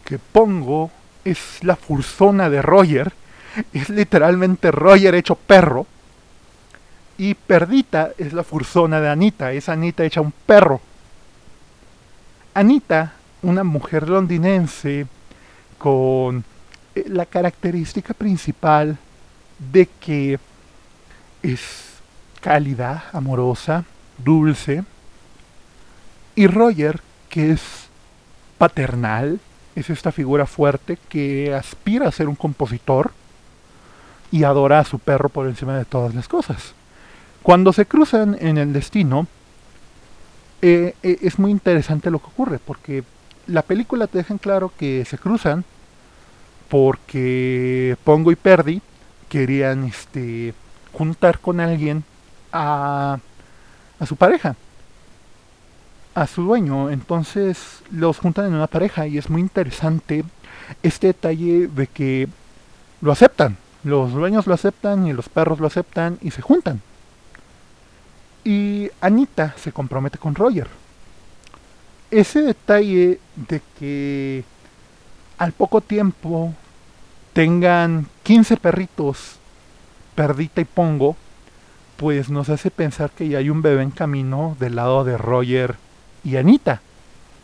que 0.06 0.18
Pongo 0.18 0.90
es 1.32 1.64
la 1.64 1.76
fursona 1.76 2.50
de 2.50 2.62
Roger, 2.62 3.14
es 3.74 3.90
literalmente 3.90 4.72
Roger 4.72 5.16
hecho 5.16 5.36
perro, 5.36 5.86
y 7.18 7.34
Perdita 7.34 8.12
es 8.18 8.32
la 8.32 8.44
fursona 8.44 9.02
de 9.02 9.10
Anita, 9.10 9.52
es 9.52 9.68
Anita 9.68 10.06
hecha 10.06 10.22
un 10.22 10.32
perro. 10.32 10.80
Anita, 12.54 13.14
una 13.42 13.66
mujer 13.66 14.08
londinense 14.08 15.06
con 15.78 16.46
eh, 16.96 17.04
la 17.08 17.26
característica 17.26 18.14
principal 18.14 18.98
de 19.60 19.90
que 20.00 20.40
es 21.44 21.62
cálida, 22.40 23.10
amorosa, 23.12 23.84
dulce. 24.18 24.86
Y 26.36 26.48
Roger, 26.48 27.02
que 27.30 27.52
es 27.52 27.62
paternal, 28.58 29.42
es 29.82 29.90
esta 29.90 30.12
figura 30.12 30.46
fuerte 30.46 30.98
que 31.10 31.54
aspira 31.54 32.08
a 32.08 32.12
ser 32.12 32.28
un 32.28 32.36
compositor 32.36 33.12
y 34.32 34.44
adora 34.44 34.80
a 34.80 34.86
su 34.86 35.00
perro 35.00 35.30
por 35.30 35.48
encima 35.48 35.78
de 35.78 35.86
todas 35.86 36.14
las 36.14 36.28
cosas. 36.28 36.74
Cuando 37.44 37.74
se 37.74 37.86
cruzan 37.86 38.38
en 38.40 38.58
el 38.58 38.74
destino, 38.74 39.28
eh, 40.62 40.94
eh, 41.04 41.18
es 41.22 41.40
muy 41.40 41.52
interesante 41.52 42.12
lo 42.12 42.20
que 42.20 42.28
ocurre, 42.28 42.60
porque 42.60 43.04
la 43.48 43.62
película 43.62 44.08
te 44.08 44.20
deja 44.20 44.34
en 44.34 44.38
claro 44.38 44.72
que 44.78 45.06
se 45.06 45.18
cruzan 45.18 45.64
porque 46.68 47.98
Pongo 48.04 48.32
y 48.32 48.36
Perdi 48.36 48.82
querían 49.28 49.86
este, 49.86 50.54
juntar 50.94 51.40
con 51.40 51.60
alguien 51.60 52.04
a, 52.52 53.18
a 54.00 54.06
su 54.06 54.16
pareja, 54.16 54.56
a 56.20 56.28
su 56.28 56.44
dueño. 56.44 56.90
Entonces 56.90 57.82
los 57.92 58.20
juntan 58.20 58.48
en 58.48 58.54
una 58.54 58.68
pareja 58.68 59.08
y 59.08 59.18
es 59.18 59.30
muy 59.30 59.42
interesante 59.42 60.26
este 60.84 61.08
detalle 61.08 61.68
de 61.68 61.88
que 61.88 62.28
lo 63.02 63.12
aceptan. 63.12 63.58
Los 63.84 64.12
dueños 64.12 64.46
lo 64.46 64.54
aceptan 64.54 65.08
y 65.08 65.14
los 65.14 65.30
perros 65.30 65.60
lo 65.60 65.68
aceptan 65.68 66.18
y 66.22 66.32
se 66.32 66.42
juntan. 66.42 66.82
Y 68.44 68.90
Anita 69.00 69.56
se 69.58 69.72
compromete 69.72 70.18
con 70.18 70.36
Roger. 70.36 70.68
Ese 72.12 72.42
detalle 72.42 73.20
de 73.36 73.62
que 73.78 74.44
al 75.38 75.54
poco 75.54 75.80
tiempo 75.80 76.54
tengan 77.32 78.08
15 78.24 78.58
perritos, 78.58 79.38
Perdita 80.16 80.60
y 80.60 80.66
Pongo, 80.66 81.16
pues 81.96 82.30
nos 82.30 82.50
hace 82.50 82.72
pensar 82.72 83.12
que 83.12 83.30
ya 83.30 83.38
hay 83.38 83.50
un 83.50 83.62
bebé 83.62 83.84
en 83.84 83.92
camino 83.92 84.58
del 84.60 84.76
lado 84.76 85.06
de 85.06 85.18
Roger 85.18 85.78
y 86.24 86.38
Anita. 86.38 86.82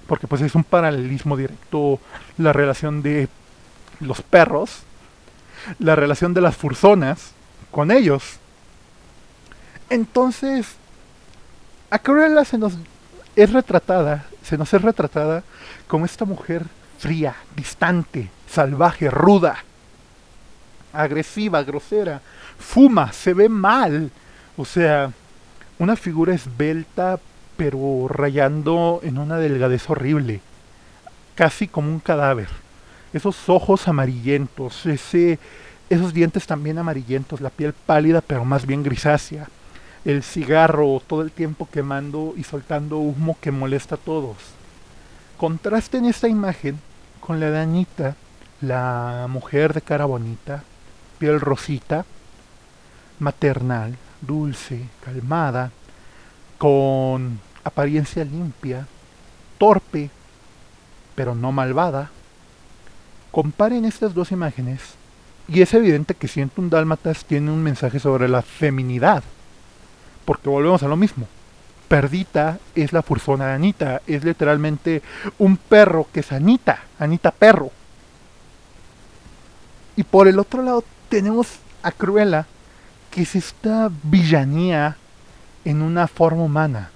porque 0.08 0.28
pues 0.28 0.42
es 0.44 0.54
un 0.54 0.64
paralelismo 0.64 1.36
directo 1.36 2.00
la 2.38 2.54
relación 2.54 3.02
de 3.02 3.28
los 4.00 4.22
perros, 4.22 4.84
la 5.80 5.96
relación 5.96 6.34
de 6.36 6.42
las 6.42 6.56
furzonas 6.56 7.32
con 7.72 7.90
ellos. 7.90 8.38
Entonces, 9.90 10.76
a 11.90 11.98
Cruella 12.00 12.46
se 12.46 12.58
nos 12.58 12.74
es 13.36 13.52
retratada, 13.52 14.26
se 14.44 14.58
nos 14.58 14.74
es 14.74 14.82
retratada 14.82 15.44
como 15.88 16.06
esta 16.06 16.26
mujer 16.26 16.66
fría, 17.00 17.36
distante, 17.56 18.30
salvaje, 18.50 19.10
ruda, 19.10 19.58
agresiva, 20.94 21.64
grosera, 21.64 22.22
fuma, 22.58 23.12
se 23.12 23.34
ve 23.34 23.50
mal. 23.50 24.12
O 24.58 24.66
sea, 24.66 25.12
una 25.78 25.96
figura 25.96 26.34
esbelta, 26.34 27.20
pero 27.58 28.08
rayando 28.08 29.00
en 29.04 29.18
una 29.18 29.38
delgadez 29.38 29.90
horrible, 29.90 30.42
casi 31.36 31.68
como 31.68 31.90
un 31.90 32.00
cadáver. 32.00 32.50
Esos 33.14 33.50
ojos 33.50 33.88
amarillentos, 33.88 34.86
ese, 34.86 35.40
esos 35.90 36.14
dientes 36.14 36.48
también 36.48 36.78
amarillentos, 36.78 37.42
la 37.42 37.50
piel 37.50 37.74
pálida 37.74 38.22
pero 38.22 38.46
más 38.46 38.66
bien 38.66 38.84
grisácea, 38.84 39.48
el 40.04 40.24
cigarro 40.24 41.02
todo 41.06 41.22
el 41.22 41.32
tiempo 41.32 41.68
quemando 41.72 42.34
y 42.38 42.44
soltando 42.44 42.98
humo 42.98 43.38
que 43.42 43.52
molesta 43.52 43.96
a 43.96 44.00
todos. 44.00 44.38
Contrasten 45.38 46.06
esta 46.06 46.28
imagen 46.28 46.80
con 47.20 47.40
la 47.40 47.50
de 47.50 48.14
la 48.62 49.28
mujer 49.30 49.74
de 49.74 49.82
cara 49.82 50.06
bonita, 50.06 50.64
piel 51.18 51.42
rosita, 51.42 52.06
maternal, 53.20 53.96
dulce, 54.22 54.82
calmada, 55.04 55.72
con 56.58 57.40
apariencia 57.66 58.24
limpia, 58.24 58.88
torpe, 59.58 60.10
pero 61.16 61.36
no 61.36 61.52
malvada. 61.52 62.12
Comparen 63.32 63.84
estas 63.84 64.14
dos 64.14 64.32
imágenes 64.32 64.80
y 65.48 65.62
es 65.62 65.74
evidente 65.74 66.16
que 66.16 66.28
Siento 66.28 66.62
un 66.62 66.70
Dálmatas 66.70 67.26
tiene 67.26 67.52
un 67.52 67.62
mensaje 67.62 68.00
sobre 68.00 68.28
la 68.30 68.42
feminidad, 68.42 69.24
porque 70.24 70.50
volvemos 70.50 70.82
a 70.84 70.88
lo 70.88 70.96
mismo. 70.96 71.28
Perdita 71.88 72.58
es 72.74 72.94
la 72.94 73.04
fursona 73.04 73.48
de 73.48 73.54
Anita, 73.54 74.02
es 74.08 74.24
literalmente 74.24 75.04
un 75.38 75.58
perro 75.58 76.08
que 76.12 76.22
es 76.22 76.32
Anita, 76.32 76.80
Anita 76.98 77.32
perro. 77.32 77.72
Y 79.96 80.04
por 80.04 80.28
el 80.28 80.40
otro 80.40 80.64
lado 80.64 80.84
tenemos 81.10 81.48
a 81.84 81.92
Cruella, 81.92 82.48
que 83.12 83.22
es 83.22 83.36
esta 83.36 83.92
villanía 84.04 84.98
en 85.64 85.82
una 85.82 86.08
forma 86.08 86.44
humana. 86.44 86.90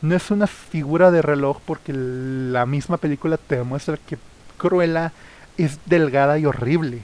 No 0.00 0.14
es 0.14 0.30
una 0.30 0.46
figura 0.46 1.10
de 1.10 1.22
reloj 1.22 1.58
porque 1.64 1.92
la 1.92 2.66
misma 2.66 2.98
película 2.98 3.36
te 3.36 3.56
demuestra 3.56 3.96
que 3.96 4.16
Cruella 4.56 5.12
es 5.56 5.78
delgada 5.86 6.38
y 6.38 6.46
horrible. 6.46 7.02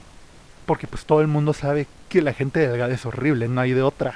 Porque 0.65 0.87
pues 0.87 1.05
todo 1.05 1.21
el 1.21 1.27
mundo 1.27 1.53
sabe 1.53 1.87
que 2.09 2.21
la 2.21 2.33
gente 2.33 2.59
delgada 2.59 2.93
es 2.93 3.05
horrible, 3.05 3.47
no 3.47 3.61
hay 3.61 3.73
de 3.73 3.81
otra. 3.81 4.15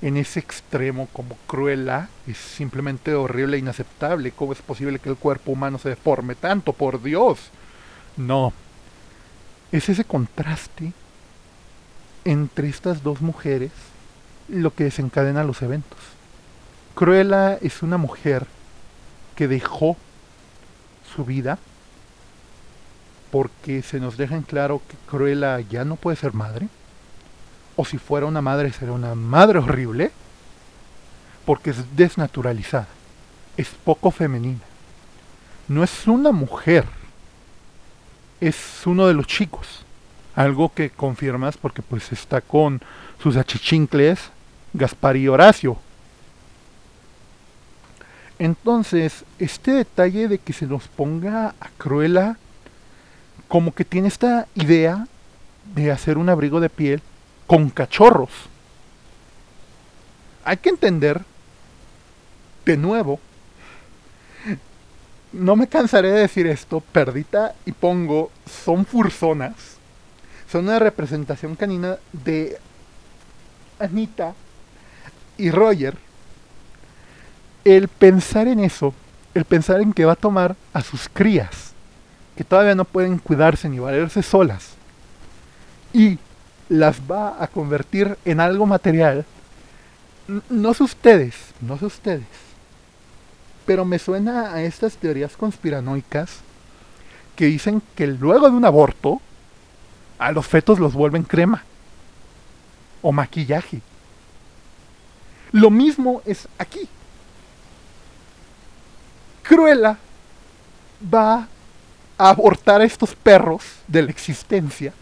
En 0.00 0.16
ese 0.16 0.40
extremo 0.40 1.08
como 1.12 1.36
Cruella 1.46 2.08
es 2.26 2.38
simplemente 2.38 3.14
horrible 3.14 3.56
e 3.56 3.60
inaceptable. 3.60 4.32
¿Cómo 4.32 4.52
es 4.52 4.62
posible 4.62 4.98
que 4.98 5.10
el 5.10 5.16
cuerpo 5.16 5.52
humano 5.52 5.78
se 5.78 5.90
deforme 5.90 6.34
tanto? 6.34 6.72
Por 6.72 7.02
Dios. 7.02 7.50
No. 8.16 8.52
Es 9.72 9.88
ese 9.88 10.04
contraste 10.04 10.92
entre 12.24 12.68
estas 12.68 13.02
dos 13.02 13.20
mujeres 13.20 13.72
lo 14.48 14.72
que 14.74 14.84
desencadena 14.84 15.44
los 15.44 15.60
eventos. 15.60 15.98
Cruella 16.98 17.54
es 17.62 17.84
una 17.84 17.96
mujer 17.96 18.44
que 19.36 19.46
dejó 19.46 19.96
su 21.14 21.24
vida 21.24 21.56
porque 23.30 23.82
se 23.82 24.00
nos 24.00 24.16
deja 24.16 24.34
en 24.34 24.42
claro 24.42 24.82
que 24.88 24.96
Cruella 25.08 25.60
ya 25.60 25.84
no 25.84 25.94
puede 25.94 26.16
ser 26.16 26.34
madre. 26.34 26.66
O 27.76 27.84
si 27.84 27.98
fuera 27.98 28.26
una 28.26 28.42
madre, 28.42 28.72
sería 28.72 28.94
una 28.94 29.14
madre 29.14 29.60
horrible. 29.60 30.10
Porque 31.46 31.70
es 31.70 31.76
desnaturalizada. 31.96 32.88
Es 33.56 33.68
poco 33.68 34.10
femenina. 34.10 34.64
No 35.68 35.84
es 35.84 36.08
una 36.08 36.32
mujer. 36.32 36.84
Es 38.40 38.84
uno 38.86 39.06
de 39.06 39.14
los 39.14 39.28
chicos 39.28 39.84
algo 40.34 40.72
que 40.74 40.90
confirmas 40.90 41.56
porque 41.56 41.80
pues 41.80 42.10
está 42.10 42.40
con 42.40 42.80
sus 43.22 43.36
achichincles 43.36 44.30
Gaspar 44.72 45.16
y 45.16 45.28
Horacio. 45.28 45.78
Entonces, 48.38 49.24
este 49.38 49.72
detalle 49.72 50.28
de 50.28 50.38
que 50.38 50.52
se 50.52 50.66
nos 50.66 50.86
ponga 50.88 51.54
a 51.60 51.68
Cruella 51.76 52.36
como 53.48 53.74
que 53.74 53.84
tiene 53.84 54.08
esta 54.08 54.46
idea 54.54 55.06
de 55.74 55.90
hacer 55.90 56.18
un 56.18 56.28
abrigo 56.28 56.60
de 56.60 56.70
piel 56.70 57.02
con 57.46 57.70
cachorros. 57.70 58.30
Hay 60.44 60.58
que 60.58 60.68
entender, 60.68 61.22
de 62.64 62.76
nuevo, 62.76 63.20
no 65.32 65.56
me 65.56 65.66
cansaré 65.66 66.10
de 66.10 66.20
decir 66.20 66.46
esto, 66.46 66.80
perdita 66.80 67.54
y 67.66 67.72
pongo, 67.72 68.30
son 68.46 68.86
furzonas 68.86 69.78
son 70.50 70.64
una 70.64 70.78
representación 70.78 71.56
canina 71.56 71.98
de 72.12 72.58
Anita 73.78 74.34
y 75.36 75.50
Roger. 75.50 75.96
El 77.68 77.88
pensar 77.88 78.48
en 78.48 78.60
eso, 78.60 78.94
el 79.34 79.44
pensar 79.44 79.82
en 79.82 79.92
que 79.92 80.06
va 80.06 80.12
a 80.12 80.16
tomar 80.16 80.56
a 80.72 80.80
sus 80.80 81.06
crías, 81.06 81.74
que 82.34 82.42
todavía 82.42 82.74
no 82.74 82.86
pueden 82.86 83.18
cuidarse 83.18 83.68
ni 83.68 83.78
valerse 83.78 84.22
solas, 84.22 84.70
y 85.92 86.18
las 86.70 86.98
va 87.00 87.36
a 87.38 87.46
convertir 87.46 88.16
en 88.24 88.40
algo 88.40 88.64
material, 88.64 89.26
no 90.48 90.72
sé 90.72 90.82
ustedes, 90.82 91.34
no 91.60 91.76
sé 91.76 91.84
ustedes, 91.84 92.24
pero 93.66 93.84
me 93.84 93.98
suena 93.98 94.54
a 94.54 94.62
estas 94.62 94.96
teorías 94.96 95.36
conspiranoicas 95.36 96.38
que 97.36 97.44
dicen 97.44 97.82
que 97.94 98.06
luego 98.06 98.48
de 98.48 98.56
un 98.56 98.64
aborto, 98.64 99.20
a 100.18 100.32
los 100.32 100.46
fetos 100.46 100.78
los 100.78 100.94
vuelven 100.94 101.22
crema 101.22 101.64
o 103.02 103.12
maquillaje. 103.12 103.82
Lo 105.52 105.68
mismo 105.68 106.22
es 106.24 106.48
aquí. 106.56 106.88
Cruella 109.48 109.96
va 111.02 111.48
a 112.18 112.28
abortar 112.30 112.80
a 112.80 112.84
estos 112.84 113.14
perros 113.14 113.62
de 113.86 114.02
la 114.02 114.10
existencia. 114.10 114.92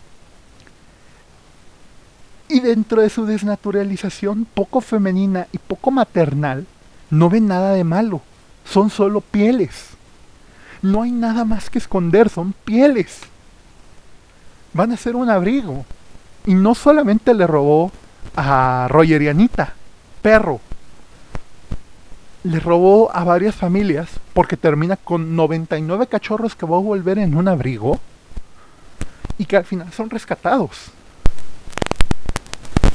Y 2.49 2.61
dentro 2.61 3.03
de 3.03 3.11
su 3.11 3.27
desnaturalización 3.27 4.47
poco 4.55 4.81
femenina 4.81 5.49
y 5.53 5.59
poco 5.59 5.91
maternal, 5.91 6.67
no 7.11 7.29
ven 7.29 7.49
nada 7.49 7.73
de 7.73 7.83
malo. 7.83 8.23
Son 8.65 8.89
solo 8.89 9.21
pieles. 9.21 9.91
No 10.81 11.03
hay 11.03 11.11
nada 11.11 11.45
más 11.45 11.69
que 11.69 11.79
esconder, 11.79 12.29
son 12.29 12.53
pieles 12.53 13.21
van 14.77 14.93
a 14.93 14.97
ser 14.97 15.17
un 15.17 15.31
abrigo. 15.31 15.85
Y 16.45 16.55
no 16.55 16.75
solamente 16.75 17.35
le 17.35 17.47
robó 17.47 17.91
a 18.37 18.87
Roger 18.89 19.23
y 19.23 19.29
Anita, 19.29 19.73
perro. 20.23 20.61
Le 22.47 22.61
robó 22.61 23.11
a 23.13 23.25
varias 23.25 23.57
familias 23.57 24.09
porque 24.33 24.57
termina 24.57 24.97
con 24.97 25.35
99 25.35 26.07
cachorros 26.07 26.55
que 26.55 26.65
va 26.65 26.77
a 26.77 26.81
volver 26.81 27.19
en 27.19 27.37
un 27.37 27.49
abrigo 27.49 27.99
y 29.37 29.47
que 29.47 29.57
al 29.57 29.65
final 29.65 29.93
son 29.93 30.11
rescatados. 30.11 30.93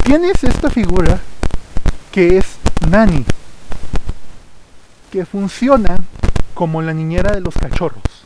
Tienes 0.05 0.41
esta 0.45 0.69
figura 0.69 1.19
que 2.13 2.37
es 2.37 2.45
Nani, 2.89 3.25
que 5.11 5.25
funciona 5.25 5.97
como 6.53 6.81
la 6.81 6.93
niñera 6.93 7.33
de 7.33 7.41
los 7.41 7.55
cachorros 7.55 8.21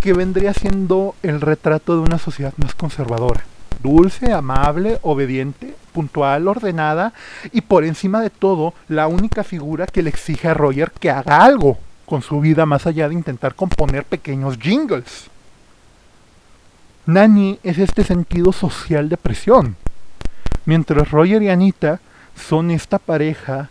que 0.00 0.14
vendría 0.14 0.54
siendo 0.54 1.14
el 1.22 1.42
retrato 1.42 1.94
de 1.94 2.00
una 2.00 2.18
sociedad 2.18 2.54
más 2.56 2.74
conservadora. 2.74 3.44
Dulce, 3.82 4.32
amable, 4.32 4.98
obediente, 5.02 5.74
puntual, 5.92 6.48
ordenada 6.48 7.12
y 7.52 7.62
por 7.62 7.84
encima 7.84 8.20
de 8.20 8.30
todo 8.30 8.74
la 8.88 9.06
única 9.06 9.44
figura 9.44 9.86
que 9.86 10.02
le 10.02 10.10
exige 10.10 10.48
a 10.48 10.54
Roger 10.54 10.90
que 10.92 11.10
haga 11.10 11.44
algo 11.44 11.78
con 12.06 12.22
su 12.22 12.40
vida 12.40 12.66
más 12.66 12.86
allá 12.86 13.08
de 13.08 13.14
intentar 13.14 13.54
componer 13.54 14.04
pequeños 14.04 14.58
jingles. 14.58 15.30
Nani 17.06 17.58
es 17.62 17.78
este 17.78 18.04
sentido 18.04 18.52
social 18.52 19.08
de 19.08 19.16
presión, 19.16 19.76
mientras 20.64 21.10
Roger 21.10 21.42
y 21.42 21.48
Anita 21.48 22.00
son 22.36 22.70
esta 22.70 22.98
pareja 22.98 23.70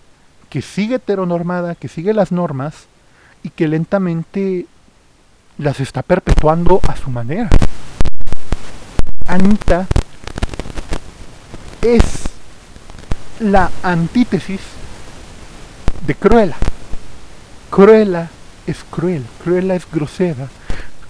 que 0.50 0.62
sigue 0.62 0.96
heteronormada, 0.96 1.76
que 1.76 1.88
sigue 1.88 2.14
las 2.14 2.32
normas 2.32 2.88
y 3.42 3.50
que 3.50 3.68
lentamente 3.68 4.66
las 5.58 5.80
está 5.80 6.02
perpetuando 6.02 6.82
a 6.88 6.96
su 6.98 7.10
manera. 7.10 7.50
Anita 9.32 9.88
es 11.82 12.04
la 13.40 13.72
antítesis 13.82 14.60
de 16.06 16.16
Cruella. 16.16 16.58
Cruella 17.70 18.30
es 18.68 18.84
cruel, 18.92 19.26
Cruella 19.42 19.76
es 19.76 19.90
grosera, 19.90 20.50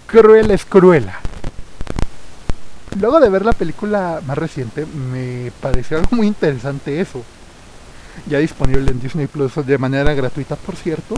Cruella 0.06 0.54
es 0.54 0.66
cruela. 0.66 1.20
Luego 3.00 3.20
de 3.20 3.30
ver 3.30 3.44
la 3.44 3.54
película 3.54 4.22
más 4.28 4.38
reciente, 4.38 4.86
me 4.86 5.52
pareció 5.60 5.98
algo 5.98 6.16
muy 6.16 6.28
interesante 6.28 7.02
eso. 7.02 7.24
Ya 8.28 8.38
disponible 8.38 8.92
en 8.92 9.02
Disney 9.02 9.26
Plus 9.26 9.66
de 9.66 9.78
manera 9.80 10.14
gratuita, 10.14 10.58
por 10.58 10.76
cierto. 10.76 11.16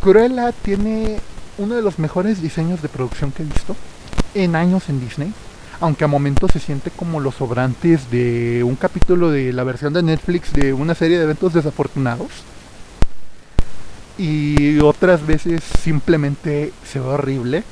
Cruella 0.00 0.50
tiene 0.50 1.20
uno 1.58 1.76
de 1.76 1.82
los 1.82 2.00
mejores 2.00 2.42
diseños 2.42 2.82
de 2.82 2.88
producción 2.88 3.30
que 3.30 3.44
he 3.44 3.46
visto 3.46 3.76
en 4.44 4.56
años 4.56 4.88
en 4.88 5.00
Disney. 5.00 5.32
Aunque 5.80 6.04
a 6.04 6.08
momentos 6.08 6.52
se 6.52 6.60
siente 6.60 6.90
como 6.90 7.20
los 7.20 7.34
sobrantes 7.34 8.10
de 8.10 8.62
un 8.64 8.76
capítulo 8.76 9.30
de 9.30 9.52
la 9.52 9.64
versión 9.64 9.92
de 9.92 10.02
Netflix 10.02 10.52
de 10.52 10.72
una 10.72 10.94
serie 10.94 11.18
de 11.18 11.24
eventos 11.24 11.52
desafortunados. 11.52 12.28
Y 14.16 14.78
otras 14.80 15.26
veces 15.26 15.62
simplemente 15.82 16.72
se 16.84 17.00
ve 17.00 17.06
horrible 17.06 17.64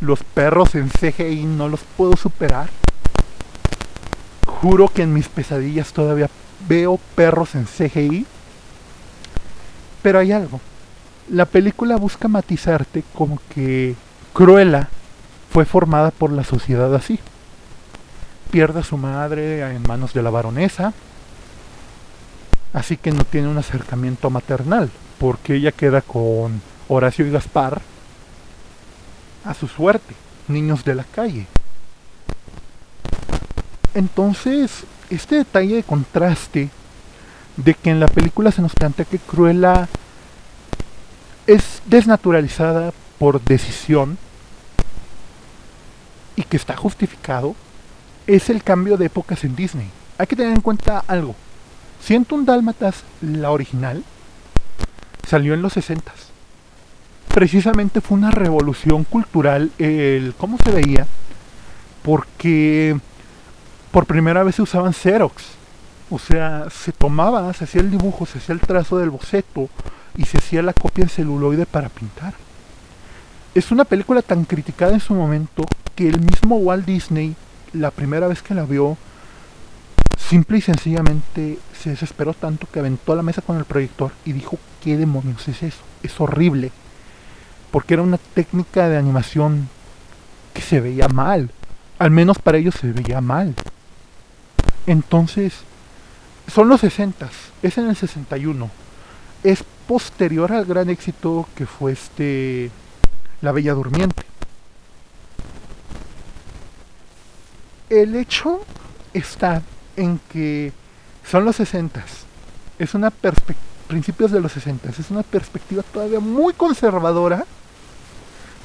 los 0.00 0.22
perros 0.22 0.74
en 0.74 0.88
CGI 0.88 1.44
no 1.44 1.68
los 1.68 1.80
puedo 1.96 2.16
superar. 2.16 2.68
Juro 4.46 4.88
que 4.88 5.02
en 5.02 5.12
mis 5.12 5.28
pesadillas 5.28 5.92
todavía 5.92 6.30
veo 6.68 6.98
perros 7.14 7.54
en 7.54 7.64
CGI. 7.64 8.26
Pero 10.02 10.18
hay 10.20 10.32
algo. 10.32 10.60
La 11.30 11.46
película 11.46 11.96
busca 11.96 12.28
matizarte 12.28 13.02
como 13.14 13.40
que 13.52 13.94
Cruella 14.32 14.88
fue 15.50 15.64
formada 15.64 16.10
por 16.10 16.32
la 16.32 16.44
sociedad 16.44 16.94
así. 16.94 17.18
Pierde 18.50 18.80
a 18.80 18.84
su 18.84 18.96
madre 18.96 19.60
en 19.74 19.82
manos 19.82 20.12
de 20.14 20.22
la 20.22 20.30
baronesa. 20.30 20.92
Así 22.72 22.96
que 22.96 23.10
no 23.10 23.24
tiene 23.24 23.48
un 23.48 23.58
acercamiento 23.58 24.30
maternal. 24.30 24.90
Porque 25.18 25.56
ella 25.56 25.72
queda 25.72 26.00
con 26.00 26.60
Horacio 26.88 27.26
y 27.26 27.30
Gaspar 27.30 27.80
a 29.44 29.54
su 29.54 29.66
suerte, 29.66 30.14
niños 30.48 30.84
de 30.84 30.94
la 30.94 31.04
calle. 31.04 31.46
Entonces, 33.94 34.84
este 35.10 35.36
detalle 35.36 35.76
de 35.76 35.82
contraste 35.82 36.68
de 37.56 37.74
que 37.74 37.90
en 37.90 37.98
la 37.98 38.06
película 38.06 38.52
se 38.52 38.62
nos 38.62 38.74
plantea 38.74 39.04
que 39.06 39.18
Cruella 39.18 39.88
es 41.46 41.82
desnaturalizada 41.86 42.92
por 43.18 43.40
decisión 43.40 44.18
y 46.38 46.44
que 46.44 46.56
está 46.56 46.76
justificado, 46.76 47.54
es 48.26 48.48
el 48.48 48.62
cambio 48.62 48.96
de 48.96 49.06
épocas 49.06 49.44
en 49.44 49.56
Disney. 49.56 49.90
Hay 50.18 50.26
que 50.26 50.36
tener 50.36 50.54
en 50.54 50.60
cuenta 50.60 51.04
algo. 51.06 51.34
Siento 52.00 52.34
un 52.34 52.46
Dálmatas, 52.46 53.02
la 53.20 53.50
original, 53.50 54.04
salió 55.26 55.52
en 55.52 55.62
los 55.62 55.74
60 55.74 56.12
precisamente 57.38 58.00
fue 58.00 58.18
una 58.18 58.32
revolución 58.32 59.04
cultural 59.04 59.70
el 59.78 60.34
cómo 60.36 60.58
se 60.58 60.72
veía, 60.72 61.06
porque 62.02 62.98
por 63.92 64.06
primera 64.06 64.42
vez 64.42 64.56
se 64.56 64.62
usaban 64.62 64.92
Xerox. 64.92 65.44
O 66.10 66.18
sea, 66.18 66.66
se 66.68 66.90
tomaba, 66.90 67.52
se 67.52 67.62
hacía 67.62 67.80
el 67.80 67.92
dibujo, 67.92 68.26
se 68.26 68.38
hacía 68.38 68.54
el 68.54 68.60
trazo 68.60 68.98
del 68.98 69.10
boceto 69.10 69.68
y 70.16 70.24
se 70.24 70.38
hacía 70.38 70.62
la 70.62 70.72
copia 70.72 71.04
en 71.04 71.10
celuloide 71.10 71.64
para 71.64 71.88
pintar. 71.90 72.34
Es 73.54 73.70
una 73.70 73.84
película 73.84 74.20
tan 74.20 74.44
criticada 74.44 74.94
en 74.94 75.00
su 75.00 75.14
momento 75.14 75.64
que 75.98 76.08
el 76.08 76.20
mismo 76.20 76.58
Walt 76.58 76.86
Disney, 76.86 77.34
la 77.72 77.90
primera 77.90 78.28
vez 78.28 78.40
que 78.40 78.54
la 78.54 78.62
vio, 78.62 78.96
simple 80.16 80.58
y 80.58 80.60
sencillamente 80.60 81.58
se 81.76 81.90
desesperó 81.90 82.34
tanto 82.34 82.68
que 82.72 82.78
aventó 82.78 83.16
la 83.16 83.24
mesa 83.24 83.42
con 83.42 83.56
el 83.56 83.64
proyector 83.64 84.12
y 84.24 84.32
dijo, 84.32 84.60
¿qué 84.80 84.96
demonios 84.96 85.48
es 85.48 85.60
eso? 85.64 85.80
Es 86.04 86.20
horrible 86.20 86.70
porque 87.72 87.94
era 87.94 88.04
una 88.04 88.18
técnica 88.18 88.88
de 88.88 88.96
animación 88.96 89.68
que 90.54 90.62
se 90.62 90.80
veía 90.80 91.08
mal. 91.08 91.50
Al 91.98 92.12
menos 92.12 92.38
para 92.38 92.58
ellos 92.58 92.76
se 92.76 92.92
veía 92.92 93.20
mal. 93.20 93.56
Entonces, 94.86 95.52
son 96.46 96.68
los 96.68 96.80
60, 96.80 97.28
es 97.64 97.76
en 97.76 97.88
el 97.88 97.96
61. 97.96 98.70
Es 99.42 99.64
posterior 99.88 100.52
al 100.52 100.64
gran 100.64 100.90
éxito 100.90 101.48
que 101.56 101.66
fue 101.66 101.90
este 101.90 102.70
La 103.42 103.50
Bella 103.50 103.74
Durmiente. 103.74 104.37
El 107.90 108.16
hecho 108.16 108.60
está 109.14 109.62
en 109.96 110.20
que 110.30 110.72
son 111.28 111.44
los 111.44 111.56
60. 111.56 112.04
Es 112.78 112.94
una 112.94 113.10
perspectiva 113.10 113.68
principios 113.88 114.30
de 114.30 114.40
los 114.40 114.52
60. 114.52 114.90
Es 114.90 115.10
una 115.10 115.24
perspectiva 115.24 115.82
todavía 115.82 116.20
muy 116.20 116.52
conservadora 116.52 117.44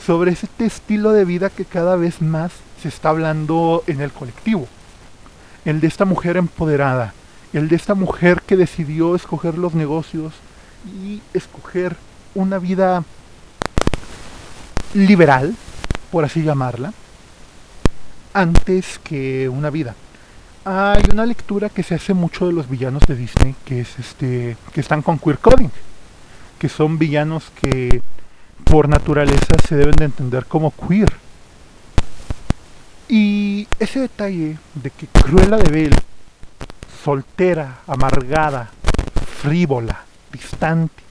sobre 0.05 0.33
este 0.33 0.65
estilo 0.65 1.13
de 1.13 1.25
vida 1.25 1.49
que 1.49 1.65
cada 1.65 1.95
vez 1.95 2.21
más 2.21 2.51
se 2.81 2.89
está 2.89 3.09
hablando 3.09 3.83
en 3.87 4.01
el 4.01 4.11
colectivo. 4.11 4.67
El 5.65 5.79
de 5.79 5.87
esta 5.87 6.05
mujer 6.05 6.37
empoderada, 6.37 7.13
el 7.53 7.69
de 7.69 7.77
esta 7.77 7.95
mujer 7.95 8.41
que 8.45 8.57
decidió 8.57 9.15
escoger 9.15 9.57
los 9.57 9.73
negocios 9.73 10.33
y 10.85 11.21
escoger 11.33 11.95
una 12.35 12.59
vida 12.59 13.03
liberal, 14.93 15.55
por 16.11 16.25
así 16.25 16.43
llamarla, 16.43 16.93
antes 18.33 18.99
que 19.03 19.47
una 19.49 19.69
vida. 19.69 19.95
Hay 20.65 21.03
una 21.11 21.25
lectura 21.25 21.69
que 21.69 21.83
se 21.83 21.95
hace 21.95 22.13
mucho 22.13 22.47
de 22.47 22.53
los 22.53 22.69
villanos 22.69 23.03
de 23.07 23.15
Disney, 23.15 23.55
que 23.65 23.81
es 23.81 23.99
este, 23.99 24.57
que 24.73 24.81
están 24.81 25.01
con 25.01 25.19
queer 25.19 25.39
coding, 25.39 25.69
que 26.57 26.69
son 26.69 26.97
villanos 26.97 27.51
que 27.59 28.01
por 28.63 28.87
naturaleza 28.87 29.57
se 29.67 29.75
deben 29.75 29.95
de 29.95 30.05
entender 30.05 30.45
como 30.45 30.71
queer. 30.71 31.11
Y 33.09 33.67
ese 33.79 33.99
detalle 33.99 34.57
de 34.73 34.89
que 34.89 35.07
Cruella 35.07 35.57
de 35.57 35.69
Bell, 35.69 35.95
soltera, 37.03 37.81
amargada, 37.85 38.71
frívola, 39.41 40.05
distante, 40.31 41.03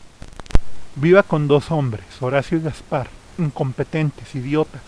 viva 0.96 1.22
con 1.22 1.46
dos 1.46 1.70
hombres, 1.70 2.04
Horacio 2.20 2.58
y 2.58 2.62
Gaspar, 2.62 3.08
incompetentes, 3.38 4.34
idiotas. 4.34 4.80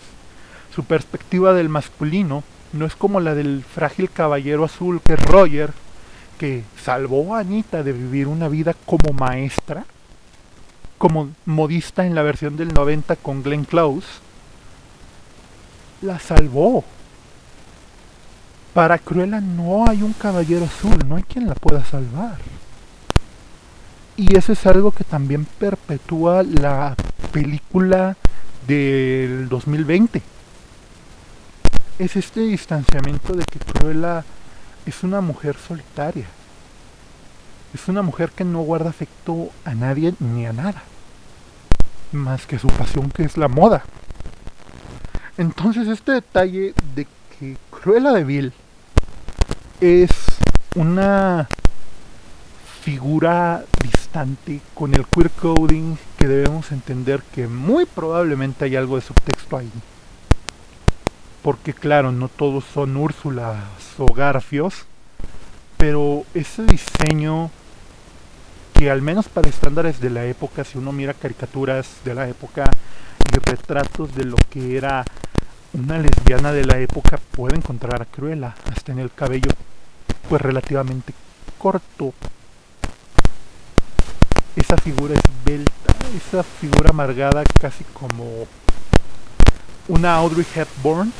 Su 0.75 0.83
perspectiva 0.83 1.53
del 1.53 1.69
masculino 1.69 2.43
no 2.73 2.85
es 2.85 2.95
como 2.95 3.19
la 3.19 3.33
del 3.33 3.63
frágil 3.63 4.09
caballero 4.09 4.65
azul 4.65 5.01
que 5.01 5.13
es 5.13 5.21
Roger, 5.25 5.73
que 6.37 6.63
salvó 6.83 7.35
a 7.35 7.39
Anita 7.39 7.81
de 7.81 7.93
vivir 7.93 8.27
una 8.27 8.49
vida 8.49 8.75
como 8.85 9.13
maestra 9.13 9.85
como 10.97 11.29
modista 11.45 12.05
en 12.05 12.15
la 12.15 12.23
versión 12.23 12.57
del 12.57 12.73
90 12.73 13.15
con 13.17 13.43
Glenn 13.43 13.65
Close, 13.65 14.07
la 16.01 16.19
salvó. 16.19 16.83
Para 18.73 18.97
Cruella 18.97 19.39
no 19.39 19.87
hay 19.87 20.01
un 20.01 20.13
caballero 20.13 20.65
azul, 20.65 20.97
no 21.07 21.15
hay 21.15 21.23
quien 21.23 21.47
la 21.47 21.55
pueda 21.55 21.83
salvar. 21.85 22.37
Y 24.17 24.37
eso 24.37 24.53
es 24.53 24.65
algo 24.65 24.91
que 24.91 25.03
también 25.03 25.45
perpetúa 25.45 26.43
la 26.43 26.95
película 27.31 28.15
del 28.67 29.47
2020. 29.49 30.21
Es 31.97 32.15
este 32.15 32.41
distanciamiento 32.41 33.33
de 33.33 33.45
que 33.45 33.59
Cruella 33.59 34.23
es 34.85 35.03
una 35.03 35.21
mujer 35.21 35.55
solitaria 35.57 36.25
es 37.75 37.89
una 37.89 38.01
mujer 38.01 38.31
que 38.31 38.45
no 38.45 38.61
guarda 38.61 38.89
afecto 38.89 39.49
a 39.65 39.75
nadie 39.75 40.13
ni 40.19 40.45
a 40.45 40.53
nada, 40.53 40.81
más 42.13 42.45
que 42.45 42.57
su 42.57 42.69
pasión 42.69 43.11
que 43.11 43.23
es 43.23 43.37
la 43.37 43.49
moda. 43.49 43.83
Entonces 45.37 45.89
este 45.89 46.13
detalle 46.13 46.73
de 46.95 47.05
que 47.37 47.57
Cruella 47.69 48.13
de 48.13 48.23
Vil 48.23 48.53
es 49.81 50.11
una 50.75 51.49
figura 52.81 53.65
distante 53.81 54.61
con 54.73 54.93
el 54.93 55.05
queer 55.07 55.29
coding 55.31 55.97
que 56.17 56.29
debemos 56.29 56.71
entender 56.71 57.21
que 57.33 57.47
muy 57.47 57.85
probablemente 57.85 58.63
hay 58.63 58.77
algo 58.77 58.95
de 58.95 59.01
subtexto 59.01 59.57
ahí. 59.57 59.71
Porque 61.45 61.75
claro, 61.75 62.11
no 62.11 62.27
todos 62.27 62.63
son 62.73 62.97
Úrsulas 62.97 63.59
o 63.99 64.11
Garfios, 64.11 64.87
pero 65.77 66.23
ese 66.33 66.63
diseño 66.63 67.51
que 68.73 68.89
al 68.89 69.03
menos 69.03 69.29
para 69.29 69.47
estándares 69.47 69.99
de 69.99 70.09
la 70.09 70.25
época, 70.25 70.63
si 70.63 70.79
uno 70.79 70.91
mira 70.91 71.13
caricaturas 71.13 71.97
de 72.03 72.15
la 72.15 72.27
época 72.27 72.71
y 73.31 73.37
retratos 73.47 74.15
de 74.15 74.25
lo 74.25 74.37
que 74.49 74.75
era 74.75 75.05
una 75.73 75.99
lesbiana 75.99 76.51
de 76.51 76.65
la 76.65 76.79
época, 76.79 77.19
puede 77.29 77.57
encontrar 77.57 78.01
a 78.01 78.05
Cruella, 78.05 78.55
hasta 78.71 78.91
en 78.91 78.97
el 78.97 79.13
cabello 79.13 79.51
pues 80.27 80.41
relativamente 80.41 81.13
corto. 81.59 82.15
Esa 84.55 84.77
figura 84.77 85.13
esbelta, 85.13 85.93
esa 86.17 86.41
figura 86.41 86.89
amargada 86.89 87.43
casi 87.61 87.83
como 87.93 88.47
una 89.87 90.15
Audrey 90.15 90.47
Hepburn 90.55 91.13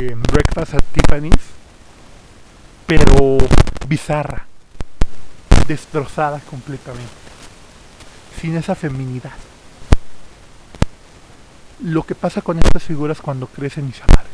en 0.00 0.22
Breakfast 0.22 0.74
at 0.74 0.82
Tiffany's, 0.92 1.42
pero 2.86 3.38
bizarra 3.88 4.46
destrozada 5.66 6.40
completamente. 6.40 7.22
sin 8.40 8.56
esa 8.56 8.74
feminidad. 8.74 9.32
Lo 11.80 12.02
que 12.02 12.16
pasa 12.16 12.42
con 12.42 12.58
estas 12.58 12.82
figuras 12.82 13.20
cuando 13.20 13.46
crecen 13.46 13.88
y 13.88 13.92
se 13.92 14.02
amargan. 14.02 14.26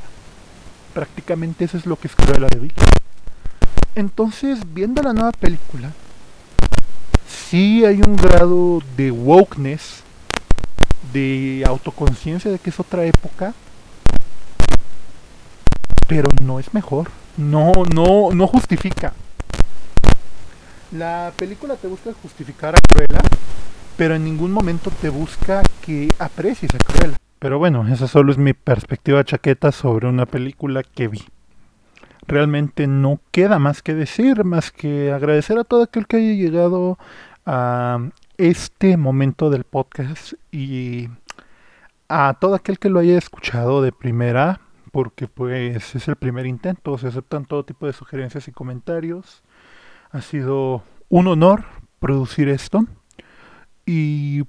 Prácticamente 0.95 1.67
eso 1.67 1.77
es 1.77 1.85
lo 1.85 1.97
que 1.97 2.09
es 2.09 2.17
Cruella 2.17 2.49
de 2.49 2.59
Vil. 2.59 2.73
Entonces, 3.95 4.61
viendo 4.73 5.03
la 5.03 5.13
nueva 5.13 5.33
película, 5.33 5.93
sí 7.27 7.85
hay 7.85 8.01
un 8.01 8.17
grado 8.17 8.81
de 8.97 9.11
wokeness, 9.11 10.03
de 11.13 11.65
autoconciencia 11.67 12.51
de 12.51 12.59
que 12.59 12.71
es 12.71 12.81
otra 12.81 13.05
época, 13.05 13.53
pero 16.09 16.31
no 16.43 16.59
es 16.59 16.75
mejor. 16.75 17.11
No, 17.37 17.73
no, 17.95 18.31
no 18.33 18.47
justifica. 18.49 19.13
La 20.91 21.33
película 21.39 21.77
te 21.77 21.87
busca 21.87 22.13
justificar 22.21 22.75
a 22.75 22.79
Cruella, 22.79 23.21
pero 23.97 24.15
en 24.15 24.25
ningún 24.25 24.51
momento 24.51 24.91
te 24.91 25.11
busca 25.11 25.63
que 25.85 26.13
aprecies 26.19 26.75
a 26.75 26.79
Cruella. 26.79 27.17
Pero 27.39 27.59
bueno, 27.59 27.87
esa 27.87 28.09
solo 28.09 28.33
es 28.33 28.39
mi 28.39 28.55
perspectiva 28.55 29.23
chaqueta 29.23 29.71
sobre 29.71 30.09
una 30.09 30.27
película 30.27 30.83
que 30.83 31.07
vi. 31.07 31.23
Realmente 32.27 32.87
no 32.87 33.21
queda 33.31 33.59
más 33.59 33.83
que 33.83 33.95
decir, 33.95 34.45
más 34.45 34.73
que 34.73 35.13
agradecer 35.13 35.59
a 35.59 35.65
todo 35.65 35.83
aquel 35.85 36.07
que 36.07 36.17
haya 36.17 36.33
llegado 36.33 36.99
a 37.47 38.01
este 38.39 38.97
momento 38.97 39.51
del 39.51 39.65
podcast 39.65 40.35
y 40.51 41.09
a 42.09 42.37
todo 42.41 42.55
aquel 42.55 42.79
que 42.79 42.89
lo 42.89 42.99
haya 43.01 43.19
escuchado 43.19 43.83
de 43.83 43.93
primera, 43.93 44.61
porque 44.93 45.29
pues 45.29 45.95
es 45.95 46.09
el 46.09 46.17
primer 46.17 46.47
intento, 46.47 46.99
se 46.99 47.09
aceptan 47.09 47.45
todo 47.45 47.65
tipo 47.65 47.87
de 47.87 47.93
sugerencias 47.93 48.49
y 48.49 48.53
comentarios. 48.53 49.43
Ha 50.11 50.21
sido 50.21 50.83
un 51.09 51.27
honor 51.27 51.65
producir 51.99 52.49
esto. 52.49 52.85
Y 53.87 54.45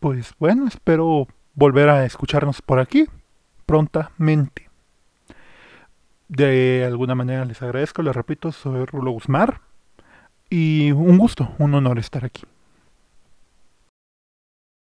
pues 0.00 0.34
bueno, 0.38 0.66
espero 0.66 1.26
volver 1.54 1.88
a 1.88 2.04
escucharnos 2.04 2.62
por 2.62 2.78
aquí 2.78 3.06
prontamente. 3.66 4.70
De 6.28 6.84
alguna 6.86 7.14
manera 7.14 7.44
les 7.44 7.60
agradezco, 7.62 8.02
les 8.02 8.14
repito, 8.14 8.52
soy 8.52 8.84
Rulo 8.86 9.10
Guzmán 9.10 9.60
y 10.48 10.92
un 10.92 11.18
gusto, 11.18 11.54
un 11.58 11.74
honor 11.74 11.98
estar 11.98 12.24
aquí. 12.24 12.42